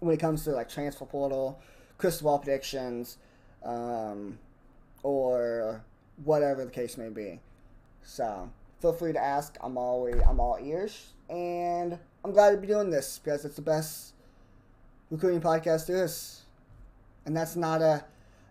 when 0.00 0.14
it 0.14 0.20
comes 0.20 0.44
to 0.44 0.50
like 0.52 0.68
transfer 0.68 1.04
portal, 1.04 1.60
crystal 1.98 2.26
ball 2.26 2.38
predictions, 2.38 3.18
um, 3.64 4.38
or 5.02 5.82
whatever 6.24 6.64
the 6.64 6.70
case 6.70 6.96
may 6.96 7.08
be. 7.08 7.40
So 8.02 8.50
feel 8.80 8.92
free 8.92 9.12
to 9.12 9.18
ask. 9.18 9.56
I'm 9.60 9.76
always 9.76 10.20
I'm 10.26 10.40
all 10.40 10.58
ears, 10.60 11.12
and 11.28 11.98
I'm 12.24 12.32
glad 12.32 12.52
to 12.52 12.56
be 12.56 12.66
doing 12.66 12.90
this 12.90 13.18
because 13.18 13.44
it's 13.44 13.56
the 13.56 13.62
best 13.62 14.14
recruiting 15.10 15.40
podcast 15.40 15.86
there 15.86 16.04
is, 16.04 16.42
and 17.26 17.36
that's 17.36 17.56
not 17.56 17.82
a 17.82 18.04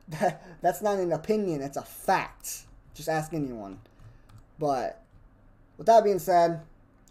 that, 0.10 0.44
that's 0.62 0.82
not 0.82 1.00
an 1.00 1.12
opinion. 1.12 1.62
It's 1.62 1.78
a 1.78 1.84
fact. 1.84 2.66
Just 2.94 3.10
ask 3.10 3.34
anyone. 3.34 3.80
But 4.60 5.04
with 5.78 5.88
that 5.88 6.04
being 6.04 6.20
said, 6.20 6.62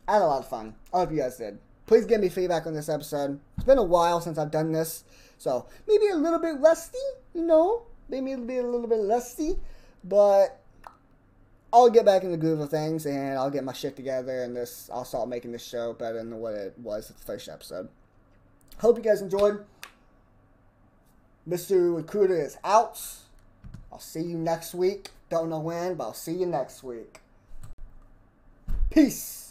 I 0.08 0.14
had 0.14 0.22
a 0.22 0.26
lot 0.26 0.40
of 0.40 0.48
fun. 0.48 0.74
I 0.92 0.98
hope 0.98 1.12
you 1.12 1.18
guys 1.18 1.36
did. 1.36 1.58
Please 1.86 2.04
give 2.04 2.20
me 2.20 2.28
feedback 2.28 2.66
on 2.66 2.74
this 2.74 2.88
episode. 2.88 3.38
It's 3.56 3.64
been 3.64 3.78
a 3.78 3.84
while 3.84 4.20
since 4.20 4.38
I've 4.38 4.50
done 4.50 4.72
this, 4.72 5.04
so 5.38 5.66
maybe 5.86 6.08
a 6.08 6.16
little 6.16 6.40
bit 6.40 6.58
rusty, 6.58 6.98
you 7.32 7.42
know? 7.42 7.82
Maybe 8.08 8.32
it'll 8.32 8.44
be 8.44 8.58
a 8.58 8.62
little 8.62 8.86
bit 8.86 8.98
lusty, 8.98 9.56
but 10.04 10.60
I'll 11.72 11.90
get 11.90 12.04
back 12.04 12.22
in 12.22 12.30
the 12.30 12.36
groove 12.36 12.60
of 12.60 12.70
things 12.70 13.06
and 13.06 13.36
I'll 13.36 13.50
get 13.50 13.64
my 13.64 13.72
shit 13.72 13.96
together 13.96 14.42
and 14.42 14.56
this 14.56 14.88
I'll 14.92 15.04
start 15.04 15.28
making 15.28 15.52
this 15.52 15.66
show 15.66 15.92
better 15.92 16.18
than 16.18 16.36
what 16.38 16.54
it 16.54 16.74
was 16.78 17.10
at 17.10 17.18
the 17.18 17.24
first 17.24 17.48
episode. 17.48 17.88
Hope 18.78 18.96
you 18.96 19.02
guys 19.02 19.20
enjoyed. 19.20 19.64
Mr. 21.48 21.94
Recruiter 21.94 22.40
is 22.40 22.56
out. 22.64 23.00
I'll 23.92 23.98
see 23.98 24.22
you 24.22 24.36
next 24.36 24.74
week. 24.74 25.10
Don't 25.30 25.48
know 25.48 25.60
when, 25.60 25.94
but 25.94 26.04
I'll 26.04 26.14
see 26.14 26.34
you 26.34 26.46
next 26.46 26.82
week. 26.82 27.20
Peace. 28.90 29.45